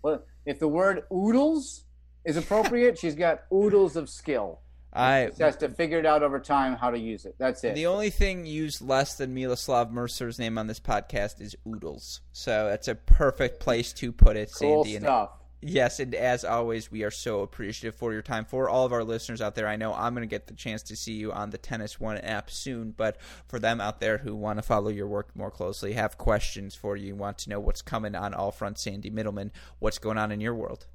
well, 0.02 0.24
if 0.46 0.58
the 0.58 0.68
word 0.68 1.04
oodles 1.12 1.84
is 2.24 2.36
appropriate, 2.36 2.98
she's 2.98 3.14
got 3.14 3.42
oodles 3.52 3.96
of 3.96 4.08
skill. 4.08 4.60
I 4.94 5.30
she 5.34 5.42
has 5.42 5.56
to 5.56 5.70
figure 5.70 5.98
it 5.98 6.04
out 6.04 6.22
over 6.22 6.38
time 6.38 6.76
how 6.76 6.90
to 6.90 6.98
use 6.98 7.24
it. 7.24 7.34
That's 7.38 7.64
it. 7.64 7.74
The 7.74 7.86
only 7.86 8.10
thing 8.10 8.44
used 8.44 8.82
less 8.82 9.14
than 9.14 9.34
Miloslav 9.34 9.90
Mecir's 9.90 10.38
name 10.38 10.58
on 10.58 10.66
this 10.66 10.80
podcast 10.80 11.40
is 11.40 11.56
oodles. 11.66 12.20
So 12.32 12.68
that's 12.68 12.88
a 12.88 12.94
perfect 12.94 13.58
place 13.58 13.94
to 13.94 14.12
put 14.12 14.36
it, 14.36 14.52
cool 14.54 14.84
Sandy. 14.84 15.00
Stuff. 15.00 15.30
Yes, 15.64 16.00
and 16.00 16.12
as 16.12 16.44
always, 16.44 16.90
we 16.90 17.04
are 17.04 17.10
so 17.12 17.42
appreciative 17.42 17.94
for 17.94 18.12
your 18.12 18.20
time. 18.20 18.44
For 18.44 18.68
all 18.68 18.84
of 18.84 18.92
our 18.92 19.04
listeners 19.04 19.40
out 19.40 19.54
there, 19.54 19.68
I 19.68 19.76
know 19.76 19.94
I'm 19.94 20.12
going 20.12 20.28
to 20.28 20.30
get 20.30 20.48
the 20.48 20.54
chance 20.54 20.82
to 20.84 20.96
see 20.96 21.12
you 21.12 21.30
on 21.30 21.50
the 21.50 21.58
Tennis 21.58 22.00
One 22.00 22.18
app 22.18 22.50
soon, 22.50 22.90
but 22.90 23.16
for 23.46 23.60
them 23.60 23.80
out 23.80 24.00
there 24.00 24.18
who 24.18 24.34
want 24.34 24.58
to 24.58 24.62
follow 24.62 24.88
your 24.88 25.06
work 25.06 25.28
more 25.36 25.52
closely, 25.52 25.92
have 25.92 26.18
questions 26.18 26.74
for 26.74 26.96
you, 26.96 27.14
want 27.14 27.38
to 27.38 27.50
know 27.50 27.60
what's 27.60 27.80
coming 27.80 28.16
on 28.16 28.34
All 28.34 28.50
Front 28.50 28.80
Sandy 28.80 29.08
Mittleman, 29.08 29.52
what's 29.78 29.98
going 29.98 30.18
on 30.18 30.32
in 30.32 30.40
your 30.40 30.54
world? 30.56 30.88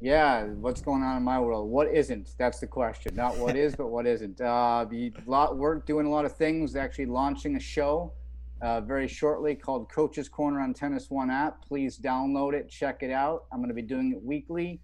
Yeah, 0.00 0.44
what's 0.44 0.80
going 0.80 1.02
on 1.02 1.16
in 1.16 1.24
my 1.24 1.40
world? 1.40 1.68
What 1.68 1.88
isn't? 1.88 2.34
That's 2.38 2.60
the 2.60 2.68
question. 2.68 3.16
Not 3.16 3.36
what 3.38 3.56
is, 3.56 3.74
but 3.74 3.88
what 3.88 4.06
isn't. 4.06 4.40
Uh, 4.48 4.86
lot 5.26 5.58
work, 5.58 5.84
doing 5.84 6.06
a 6.06 6.10
lot 6.10 6.24
of 6.24 6.36
things. 6.36 6.76
Actually, 6.76 7.06
launching 7.06 7.56
a 7.56 7.60
show 7.60 8.12
uh, 8.60 8.80
very 8.80 9.06
shortly 9.06 9.54
called 9.54 9.90
Coach's 9.90 10.28
Corner 10.28 10.60
on 10.60 10.74
Tennis 10.74 11.10
One 11.10 11.30
app. 11.30 11.62
Please 11.66 11.98
download 11.98 12.54
it, 12.54 12.68
check 12.68 13.02
it 13.02 13.10
out. 13.10 13.44
I'm 13.52 13.58
going 13.58 13.68
to 13.68 13.74
be 13.74 13.82
doing 13.82 14.12
it 14.12 14.22
weekly. 14.22 14.80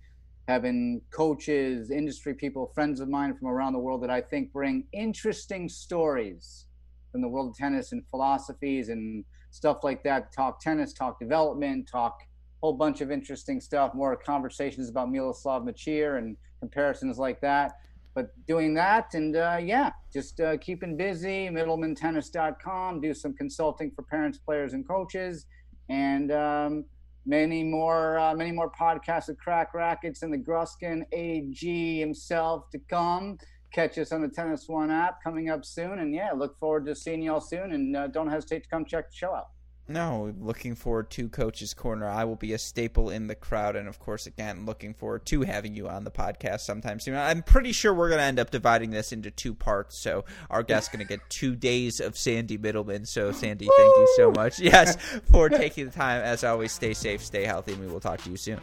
having 0.48 1.00
coaches, 1.10 1.90
industry 1.90 2.34
people, 2.34 2.70
friends 2.74 3.00
of 3.00 3.08
mine 3.08 3.34
from 3.34 3.48
around 3.48 3.72
the 3.72 3.78
world 3.78 4.02
that 4.02 4.10
I 4.10 4.20
think 4.20 4.52
bring 4.52 4.84
interesting 4.92 5.68
stories 5.68 6.66
from 7.10 7.22
the 7.22 7.28
world 7.28 7.50
of 7.50 7.56
tennis 7.56 7.92
and 7.92 8.02
philosophies 8.10 8.88
and 8.90 9.24
stuff 9.50 9.78
like 9.82 10.02
that. 10.04 10.32
Talk 10.32 10.60
tennis, 10.60 10.92
talk 10.92 11.18
development, 11.18 11.88
talk 11.90 12.18
whole 12.60 12.72
bunch 12.74 13.00
of 13.00 13.10
interesting 13.10 13.60
stuff, 13.60 13.92
more 13.94 14.16
conversations 14.16 14.88
about 14.88 15.08
Miloslav 15.08 15.68
Mecir 15.68 16.18
and 16.18 16.36
comparisons 16.60 17.18
like 17.18 17.40
that. 17.40 17.72
But 18.14 18.28
doing 18.46 18.74
that 18.74 19.14
and 19.14 19.36
uh, 19.36 19.58
yeah, 19.60 19.90
just 20.12 20.40
uh, 20.40 20.56
keeping 20.58 20.96
busy, 20.96 21.48
mittlemantennis.com, 21.48 23.00
do 23.00 23.12
some 23.12 23.34
consulting 23.34 23.90
for 23.90 24.02
parents, 24.02 24.38
players, 24.38 24.72
and 24.72 24.86
coaches. 24.86 25.46
And 25.88 26.30
um, 26.30 26.84
many 27.26 27.64
more 27.64 28.18
uh, 28.18 28.34
many 28.34 28.52
more 28.52 28.70
podcasts 28.70 29.28
of 29.28 29.38
crack 29.38 29.74
rackets 29.74 30.22
and 30.22 30.32
the 30.32 30.38
gruskin 30.38 31.02
ag 31.12 31.98
himself 31.98 32.68
to 32.70 32.78
come 32.90 33.38
catch 33.72 33.98
us 33.98 34.12
on 34.12 34.22
the 34.22 34.28
tennis 34.28 34.68
one 34.68 34.90
app 34.90 35.22
coming 35.22 35.48
up 35.48 35.64
soon 35.64 36.00
and 36.00 36.14
yeah 36.14 36.32
look 36.32 36.58
forward 36.58 36.84
to 36.84 36.94
seeing 36.94 37.22
y'all 37.22 37.40
soon 37.40 37.72
and 37.72 37.96
uh, 37.96 38.06
don't 38.08 38.28
hesitate 38.28 38.62
to 38.62 38.68
come 38.68 38.84
check 38.84 39.10
the 39.10 39.16
show 39.16 39.34
out 39.34 39.48
no, 39.86 40.32
looking 40.40 40.74
forward 40.74 41.10
to 41.10 41.28
Coach's 41.28 41.74
Corner. 41.74 42.08
I 42.08 42.24
will 42.24 42.36
be 42.36 42.54
a 42.54 42.58
staple 42.58 43.10
in 43.10 43.26
the 43.26 43.34
crowd, 43.34 43.76
and 43.76 43.86
of 43.86 43.98
course, 43.98 44.26
again, 44.26 44.64
looking 44.64 44.94
forward 44.94 45.26
to 45.26 45.42
having 45.42 45.74
you 45.74 45.88
on 45.88 46.04
the 46.04 46.10
podcast 46.10 46.60
sometime 46.60 46.98
soon. 46.98 47.16
I'm 47.16 47.42
pretty 47.42 47.72
sure 47.72 47.92
we're 47.92 48.08
going 48.08 48.20
to 48.20 48.24
end 48.24 48.38
up 48.38 48.50
dividing 48.50 48.90
this 48.90 49.12
into 49.12 49.30
two 49.30 49.52
parts, 49.52 49.98
so 49.98 50.24
our 50.48 50.62
guest's 50.62 50.88
going 50.88 51.06
to 51.06 51.08
get 51.08 51.20
two 51.28 51.54
days 51.64 52.00
of 52.00 52.16
Sandy 52.16 52.56
Mittleman. 52.56 53.06
So, 53.06 53.30
Sandy, 53.32 53.66
thank 53.66 53.96
you 53.96 54.08
so 54.16 54.30
much, 54.30 54.58
yes, 54.58 54.96
for 55.30 55.48
taking 55.50 55.86
the 55.86 55.92
time. 55.92 56.22
As 56.22 56.44
always, 56.44 56.72
stay 56.72 56.94
safe, 56.94 57.22
stay 57.22 57.44
healthy, 57.44 57.72
and 57.72 57.80
we 57.82 57.88
will 57.88 58.00
talk 58.00 58.22
to 58.22 58.30
you 58.30 58.36
soon. 58.36 58.60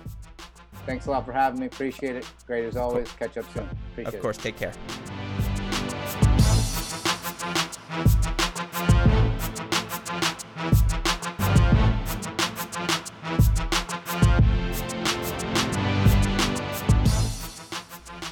Thanks 0.87 1.05
a 1.05 1.11
lot 1.11 1.25
for 1.25 1.33
having 1.33 1.59
me. 1.59 1.67
Appreciate 1.67 2.15
it. 2.15 2.25
Great 2.47 2.65
as 2.65 2.75
always. 2.75 3.11
Catch 3.11 3.37
up 3.37 3.45
soon. 3.53 3.69
Appreciate 3.91 4.15
of 4.15 4.21
course, 4.21 4.37
it. 4.37 4.41
take 4.41 4.57
care. 4.57 5.50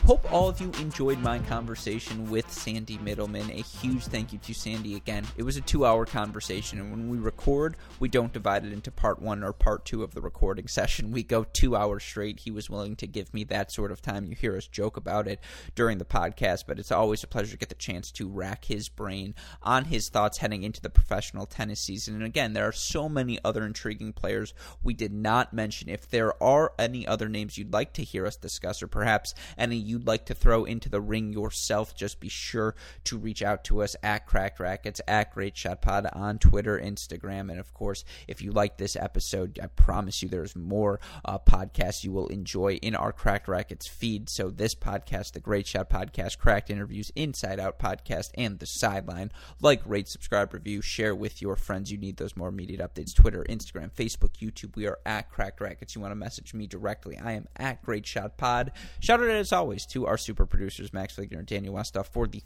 Hope 0.10 0.34
all 0.34 0.50
of 0.50 0.60
you 0.60 0.72
enjoyed 0.80 1.20
my 1.20 1.38
conversation 1.38 2.32
with 2.32 2.52
Sandy 2.52 2.98
Mittleman. 2.98 3.52
A 3.52 3.62
huge 3.62 4.06
thank 4.06 4.34
you 4.34 4.40
to 4.40 4.56
Sandy 4.56 4.96
again. 4.96 5.24
It 5.38 5.44
was 5.44 5.56
a 5.56 5.62
two 5.62 5.86
hour 5.86 6.04
conversation, 6.04 6.80
and 6.80 6.90
when 6.90 7.10
we 7.10 7.20
record, 7.20 7.78
we 8.00 8.10
don't 8.10 8.34
divide 8.34 8.66
it 8.66 8.74
into 8.74 8.90
part 8.90 9.22
one 9.22 9.44
or 9.44 9.54
part 9.54 9.86
two 9.86 10.02
of 10.02 10.16
the 10.16 10.22
recording 10.22 10.68
session. 10.68 11.12
We 11.12 11.22
go 11.22 11.44
two 11.44 11.76
hours 11.76 12.04
straight. 12.04 12.40
He 12.40 12.50
was 12.50 12.72
willing 12.72 12.96
to 12.96 13.06
give 13.06 13.32
me 13.36 13.44
that 13.44 13.72
sort 13.72 13.92
of 13.92 14.02
time. 14.02 14.26
You 14.26 14.34
hear 14.34 14.58
us 14.58 14.66
joke 14.66 14.98
about 14.98 15.28
it 15.28 15.42
during 15.76 16.00
the 16.00 16.06
podcast, 16.06 16.64
but 16.66 16.80
it's 16.80 16.92
always 16.92 17.24
a 17.24 17.28
pleasure 17.28 17.52
to 17.52 17.58
get 17.60 17.70
the 17.70 17.76
chance 17.76 18.10
to 18.14 18.28
rack 18.28 18.66
his 18.66 18.90
brain 18.90 19.36
on 19.62 19.86
his 19.86 20.10
thoughts 20.10 20.40
heading 20.40 20.64
into 20.64 20.82
the 20.82 20.90
professional 20.90 21.46
tennis 21.46 21.82
season. 21.82 22.16
And 22.16 22.24
again, 22.24 22.54
there 22.54 22.68
are 22.68 22.72
so 22.72 23.10
many 23.10 23.38
other 23.46 23.64
intriguing 23.64 24.14
players 24.14 24.56
we 24.82 24.96
did 24.96 25.14
not 25.14 25.54
mention. 25.54 25.88
If 25.88 26.10
there 26.10 26.34
are 26.42 26.74
any 26.80 27.06
other 27.06 27.30
names 27.30 27.60
you'd 27.60 27.74
like 27.74 27.94
to 27.94 28.04
hear 28.04 28.26
us 28.26 28.38
discuss, 28.38 28.82
or 28.82 28.88
perhaps 28.88 29.36
any 29.56 29.76
you 29.76 29.99
you'd 30.00 30.08
like 30.08 30.26
to 30.26 30.34
throw 30.34 30.64
into 30.64 30.88
the 30.88 31.02
ring 31.02 31.34
yourself, 31.34 31.94
just 31.94 32.22
be 32.22 32.30
sure 32.30 32.74
to 33.04 33.18
reach 33.18 33.44
out 33.44 33.66
to 33.66 33.84
us 33.84 33.98
at 34.02 34.26
Cracked 34.26 34.60
Racquets, 34.60 35.02
at 35.08 35.34
Great 35.34 35.58
Shot 35.58 35.82
Pod 35.82 36.08
on 36.14 36.40
Twitter, 36.40 36.80
Instagram, 36.80 37.52
and 37.52 37.60
of 37.60 37.74
course, 37.74 38.06
if 38.28 38.42
you 38.42 38.52
like 38.52 38.78
this 38.78 38.96
episode, 38.96 39.60
I 39.62 39.68
promise 39.68 40.24
you 40.24 40.30
there's 40.30 40.56
more 40.56 41.02
uh, 41.26 41.38
podcasts 41.38 42.06
you 42.06 42.14
will 42.14 42.28
enjoy 42.28 42.76
in 42.76 42.96
our 42.96 43.12
Cracked 43.12 43.48
Racquets 43.48 43.88
feed. 43.88 44.30
So 44.30 44.50
this 44.50 44.74
podcast, 44.74 45.34
the 45.34 45.42
Great 45.42 45.68
Shot 45.68 45.90
Podcast, 45.90 46.38
Cracked 46.38 46.70
Interviews, 46.70 47.12
Inside 47.16 47.60
Out 47.60 47.78
Podcast, 47.78 48.32
and 48.36 48.60
the 48.60 48.66
Sideline. 48.66 49.32
Like, 49.62 49.82
rate, 49.86 50.08
subscribe, 50.08 50.54
review, 50.54 50.82
share 50.82 51.14
with 51.14 51.42
your 51.42 51.58
friends. 51.58 51.92
You 51.92 51.98
need 51.98 52.16
those 52.16 52.38
more 52.38 52.48
immediate 52.48 52.80
updates. 52.80 53.14
Twitter, 53.14 53.46
Instagram, 53.50 53.92
Facebook, 53.92 54.38
YouTube. 54.42 54.78
We 54.78 54.88
are 54.88 55.00
at 55.06 55.30
Cracked 55.30 55.60
Racquets. 55.60 55.96
You 55.96 56.02
want 56.02 56.12
to 56.14 56.16
message 56.16 56.54
me 56.54 56.68
directly? 56.68 57.18
I 57.18 57.34
am 57.34 57.48
at 57.58 57.84
Great 57.84 58.06
Shot 58.06 58.38
Pod. 58.38 58.72
Shout 59.02 59.20
out 59.20 59.30
as 59.30 59.52
always 59.52 59.86
to 59.90 60.08
our 60.08 60.18
super 60.18 60.46
producers, 60.46 60.94
Max 60.94 61.16
Fligner 61.16 61.40
and 61.40 61.48
Daniel 61.48 61.76
Westoff, 61.76 62.00
uh, 62.00 62.04
for 62.04 62.28
the 62.28 62.44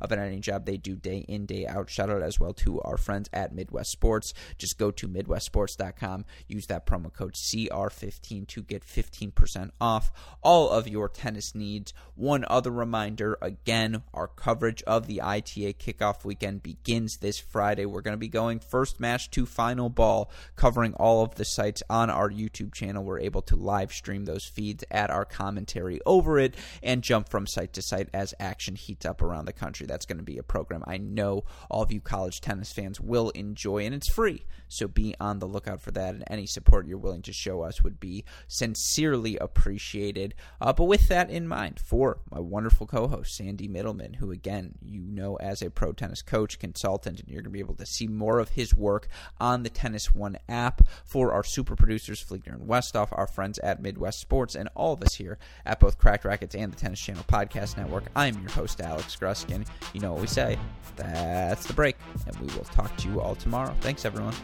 of 0.00 0.12
an 0.12 0.18
editing 0.18 0.42
job 0.42 0.64
they 0.64 0.76
do 0.76 0.96
day 0.96 1.24
in, 1.28 1.46
day 1.46 1.66
out. 1.66 1.90
Shout 1.90 2.10
out 2.10 2.22
as 2.22 2.40
well 2.40 2.52
to 2.54 2.80
our 2.82 2.96
friends 2.96 3.28
at 3.32 3.54
Midwest 3.54 3.90
Sports. 3.90 4.34
Just 4.58 4.78
go 4.78 4.90
to 4.90 5.08
MidwestSports.com, 5.08 6.24
use 6.48 6.66
that 6.66 6.86
promo 6.86 7.12
code 7.12 7.34
CR15 7.34 8.46
to 8.48 8.62
get 8.62 8.84
15% 8.84 9.70
off 9.80 10.12
all 10.42 10.70
of 10.70 10.88
your 10.88 11.08
tennis 11.08 11.54
needs. 11.54 11.92
One 12.14 12.44
other 12.48 12.70
reminder 12.70 13.38
again, 13.40 14.02
our 14.12 14.28
coverage 14.28 14.82
of 14.84 15.06
the 15.06 15.22
ITA 15.22 15.74
kickoff 15.74 16.24
weekend 16.24 16.62
begins 16.62 17.18
this 17.18 17.38
Friday. 17.38 17.86
We're 17.86 18.02
going 18.02 18.12
to 18.12 18.18
be 18.18 18.28
going 18.28 18.60
first 18.60 19.00
match 19.00 19.30
to 19.32 19.46
final 19.46 19.88
ball, 19.88 20.30
covering 20.56 20.94
all 20.94 21.22
of 21.22 21.34
the 21.36 21.44
sites 21.44 21.82
on 21.88 22.10
our 22.10 22.30
YouTube 22.30 22.74
channel. 22.74 23.04
We're 23.04 23.20
able 23.20 23.42
to 23.42 23.56
live 23.56 23.92
stream 23.92 24.24
those 24.24 24.44
feeds, 24.44 24.84
add 24.90 25.10
our 25.10 25.24
commentary 25.24 26.00
over 26.06 26.38
it, 26.38 26.54
and 26.82 27.02
jump 27.02 27.28
from 27.28 27.46
site 27.46 27.72
to 27.74 27.82
site 27.82 28.08
as 28.12 28.34
action 28.40 28.74
heats 28.74 29.06
up 29.06 29.22
around 29.22 29.44
the 29.44 29.52
country 29.52 29.66
country. 29.66 29.85
That's 29.86 30.06
going 30.06 30.18
to 30.18 30.24
be 30.24 30.38
a 30.38 30.42
program 30.42 30.82
I 30.86 30.98
know 30.98 31.44
all 31.70 31.82
of 31.82 31.92
you 31.92 32.00
college 32.00 32.40
tennis 32.40 32.72
fans 32.72 33.00
will 33.00 33.30
enjoy, 33.30 33.84
and 33.84 33.94
it's 33.94 34.10
free. 34.10 34.44
So 34.68 34.88
be 34.88 35.14
on 35.20 35.38
the 35.38 35.46
lookout 35.46 35.80
for 35.80 35.90
that, 35.92 36.14
and 36.14 36.24
any 36.28 36.46
support 36.46 36.86
you're 36.86 36.98
willing 36.98 37.22
to 37.22 37.32
show 37.32 37.62
us 37.62 37.82
would 37.82 38.00
be 38.00 38.24
sincerely 38.48 39.36
appreciated. 39.38 40.34
Uh, 40.60 40.72
but 40.72 40.84
with 40.84 41.08
that 41.08 41.30
in 41.30 41.48
mind, 41.48 41.80
for 41.80 42.18
my 42.30 42.40
wonderful 42.40 42.86
co 42.86 43.08
host, 43.08 43.36
Sandy 43.36 43.68
Mittleman, 43.68 44.16
who 44.16 44.30
again, 44.30 44.74
you 44.82 45.00
know 45.00 45.36
as 45.36 45.62
a 45.62 45.70
pro 45.70 45.92
tennis 45.92 46.22
coach, 46.22 46.58
consultant, 46.58 47.20
and 47.20 47.28
you're 47.28 47.42
going 47.42 47.44
to 47.44 47.50
be 47.50 47.60
able 47.60 47.74
to 47.74 47.86
see 47.86 48.08
more 48.08 48.38
of 48.38 48.50
his 48.50 48.74
work 48.74 49.08
on 49.40 49.62
the 49.62 49.70
Tennis 49.70 50.14
One 50.14 50.38
app. 50.48 50.82
For 51.04 51.32
our 51.32 51.44
super 51.44 51.76
producers, 51.76 52.22
Fligner 52.22 52.54
and 52.54 52.68
Westoff, 52.68 53.08
our 53.12 53.26
friends 53.26 53.58
at 53.60 53.82
Midwest 53.82 54.20
Sports, 54.20 54.54
and 54.54 54.68
all 54.74 54.92
of 54.92 55.02
us 55.02 55.14
here 55.14 55.38
at 55.64 55.80
both 55.80 55.98
Cracked 55.98 56.24
Racquets 56.24 56.54
and 56.54 56.72
the 56.72 56.76
Tennis 56.76 57.00
Channel 57.00 57.24
Podcast 57.28 57.76
Network, 57.76 58.04
I'm 58.14 58.40
your 58.40 58.50
host, 58.50 58.80
Alex 58.80 59.16
Gruskin 59.16 59.66
you 59.92 60.00
know 60.00 60.12
what 60.12 60.20
we 60.20 60.26
say. 60.26 60.58
That's 60.96 61.66
the 61.66 61.72
break. 61.72 61.96
And 62.26 62.36
we 62.36 62.54
will 62.54 62.64
talk 62.64 62.94
to 62.98 63.08
you 63.08 63.20
all 63.20 63.34
tomorrow. 63.34 63.74
Thanks, 63.80 64.04
everyone. 64.04 64.34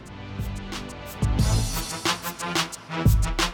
Thank 2.95 3.47
you 3.47 3.52